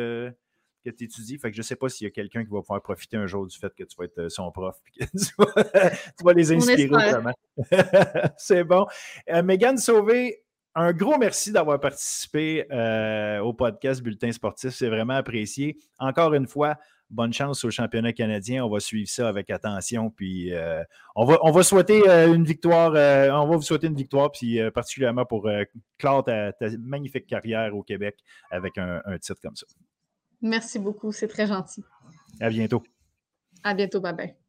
[0.84, 1.38] que étudies.
[1.38, 3.28] Fait que je ne sais pas s'il y a quelqu'un qui va pouvoir profiter un
[3.28, 5.06] jour du fait que tu vas être son prof que
[6.18, 7.34] tu vas, les inspirer autrement.
[8.38, 8.88] c'est bon.
[9.44, 10.44] Megan Sauvé,
[10.74, 12.66] un gros merci d'avoir participé
[13.44, 14.72] au podcast Bulletin Sportif.
[14.72, 15.78] C'est vraiment apprécié.
[16.00, 16.78] Encore une fois,
[17.12, 18.66] bonne chance au championnat canadien.
[18.66, 20.10] On va suivre ça avec attention.
[20.10, 20.84] Puis euh,
[21.16, 22.94] on, va, on va souhaiter euh, une victoire.
[22.96, 25.48] Euh, on va vous souhaiter une victoire, puis particulièrement pour
[25.98, 28.18] clore ta, magnifique carrière au Québec
[28.50, 29.68] avec un, un titre comme ça.
[30.42, 31.84] Merci beaucoup, c'est très gentil.
[32.40, 32.82] À bientôt.
[33.64, 34.41] À bientôt, bye bye.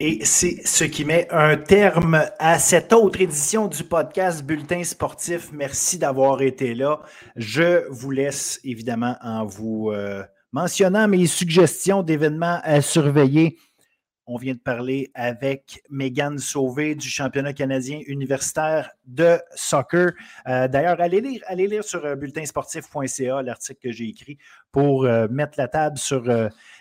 [0.00, 5.50] Et c'est ce qui met un terme à cette autre édition du podcast Bulletin sportif.
[5.52, 7.00] Merci d'avoir été là.
[7.34, 10.22] Je vous laisse évidemment en vous euh,
[10.52, 13.58] mentionnant mes suggestions d'événements à surveiller
[14.28, 20.12] on vient de parler avec Megan Sauvé du championnat canadien universitaire de soccer.
[20.46, 24.36] Euh, d'ailleurs, allez lire, allez lire sur euh, bulletinsportif.ca l'article que j'ai écrit
[24.72, 26.24] pour euh, mettre la table sur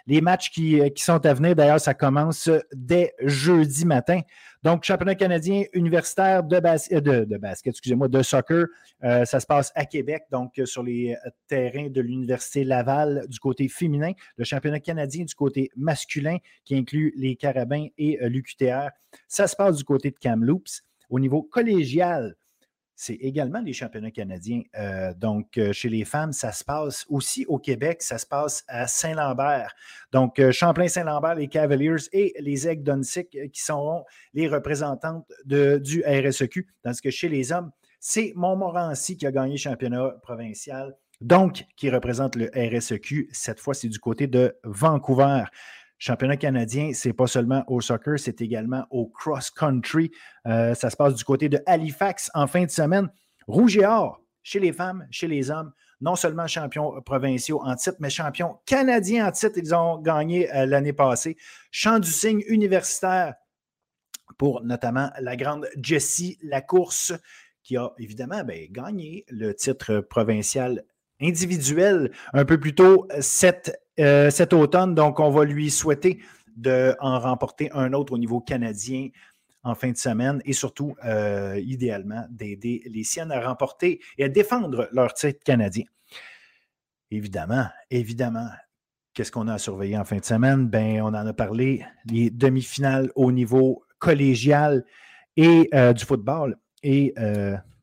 [0.07, 1.55] les matchs qui, qui, sont à venir.
[1.55, 4.21] D'ailleurs, ça commence dès jeudi matin.
[4.63, 8.65] Donc, championnat canadien universitaire de, euh, de, basket, excusez-moi, de soccer,
[9.03, 11.15] euh, ça se passe à Québec, donc euh, sur les
[11.47, 14.11] terrains de l'Université Laval du côté féminin.
[14.35, 18.89] Le championnat canadien du côté masculin, qui inclut les Carabins et l'UQTR,
[19.27, 20.81] ça se passe du côté de Kamloops.
[21.09, 22.35] Au niveau collégial,
[22.99, 24.63] c'est également les championnats canadiens.
[24.75, 28.63] Euh, donc, euh, chez les femmes, ça se passe aussi au Québec, ça se passe
[28.67, 29.71] à Saint-Lambert.
[30.11, 34.03] Donc, euh, Champlain-Saint-Lambert, les Cavaliers et les Aigles d'Unsick qui seront
[34.33, 36.67] les représentantes du RSEQ.
[36.83, 41.91] Tandis que chez les hommes, c'est Montmorency qui a gagné le championnat provincial, donc qui
[41.91, 43.29] représente le RSEQ.
[43.31, 45.43] Cette fois, c'est du côté de Vancouver.
[45.99, 50.11] Championnat canadien, c'est pas seulement au soccer, c'est également au cross-country.
[50.45, 53.09] Euh, ça se passe du côté de Halifax en fin de semaine.
[53.47, 57.97] Rouge et or, chez les femmes, chez les hommes, non seulement champions provinciaux en titre,
[57.99, 59.57] mais champions canadiens en titre.
[59.57, 61.35] Ils ont gagné euh, l'année passée.
[61.71, 63.33] Champ du signe universitaire
[64.37, 67.13] pour notamment la grande Jessie Lacourse,
[67.63, 70.83] qui a évidemment ben, gagné le titre provincial
[71.19, 74.95] individuel un peu plus tôt cette euh, cet automne.
[74.95, 76.19] Donc, on va lui souhaiter
[76.55, 79.09] d'en remporter un autre au niveau canadien
[79.63, 84.29] en fin de semaine et surtout, euh, idéalement, d'aider les siennes à remporter et à
[84.29, 85.85] défendre leur titre canadien.
[87.11, 88.47] Évidemment, évidemment,
[89.13, 90.67] qu'est-ce qu'on a à surveiller en fin de semaine?
[90.67, 94.83] Ben, on en a parlé, les demi-finales au niveau collégial
[95.35, 97.13] et euh, du football et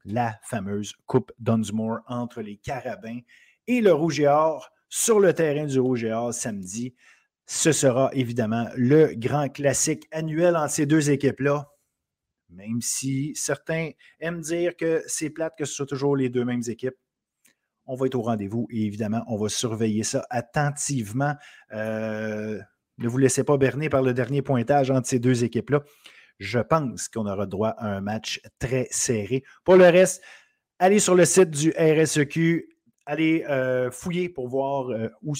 [0.05, 3.20] la fameuse Coupe Dunsmore entre les Carabins
[3.66, 6.95] et le Rouge et Or sur le terrain du Rouge et samedi.
[7.47, 11.69] Ce sera évidemment le grand classique annuel entre ces deux équipes-là.
[12.49, 13.91] Même si certains
[14.21, 16.95] aiment dire que c'est plate que ce soit toujours les deux mêmes équipes,
[17.87, 21.35] on va être au rendez-vous et évidemment, on va surveiller ça attentivement.
[21.73, 22.61] Euh,
[22.99, 25.83] ne vous laissez pas berner par le dernier pointage entre ces deux équipes-là.
[26.39, 29.43] Je pense qu'on aura droit à un match très serré.
[29.65, 30.23] Pour le reste,
[30.79, 32.74] allez sur le site du RSEQ,
[33.07, 35.35] allez euh, fouiller pour voir euh, où,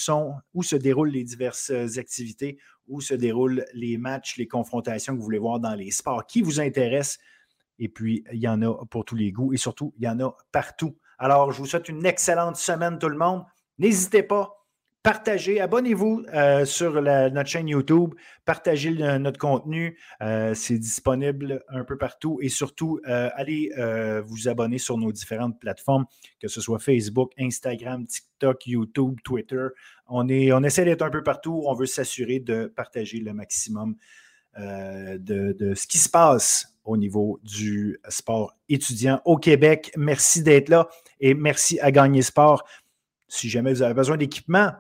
[0.55, 2.59] où se déroulent les diverses euh, activités,
[2.89, 6.43] où se déroulent les matchs, les confrontations que vous voulez voir dans les sports qui
[6.43, 7.19] vous intéressent.
[7.79, 10.21] Et puis, il y en a pour tous les goûts et surtout, il y en
[10.21, 10.97] a partout.
[11.19, 13.45] Alors, je vous souhaite une excellente semaine, tout le monde.
[13.79, 14.64] N'hésitez pas
[15.05, 18.15] partagez, abonnez-vous euh, sur notre chaîne YouTube,
[18.47, 19.99] partagez notre contenu.
[20.23, 23.71] Euh, c'est disponible un peu partout et surtout, euh, allez
[24.27, 26.07] vous abonner sur nos différentes plateformes,
[26.41, 29.67] que ce soit Facebook, Instagram, TikTok, YouTube, Twitter.
[30.09, 31.63] On, est, on essaie d'être un peu partout.
[31.67, 33.97] On veut s'assurer de partager le maximum
[34.57, 39.93] de, de ce qui se passe au niveau du sport étudiant au Québec.
[39.97, 40.89] Merci d'être là
[41.21, 42.65] et merci à Gagner Sport.
[43.29, 44.71] Si jamais vous avez besoin d'équipement,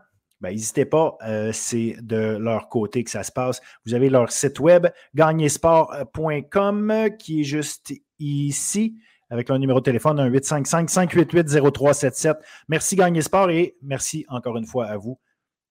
[0.50, 3.62] n'hésitez pas, euh, c'est de leur côté que ça se passe.
[3.86, 8.98] Vous avez leur site web, gagnesport.com, qui est juste ici,
[9.30, 12.36] avec un numéro de téléphone, 855-588-0377.
[12.68, 15.18] Merci Gagnesport et merci encore une fois à vous.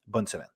[0.07, 0.52] Bonne semaine.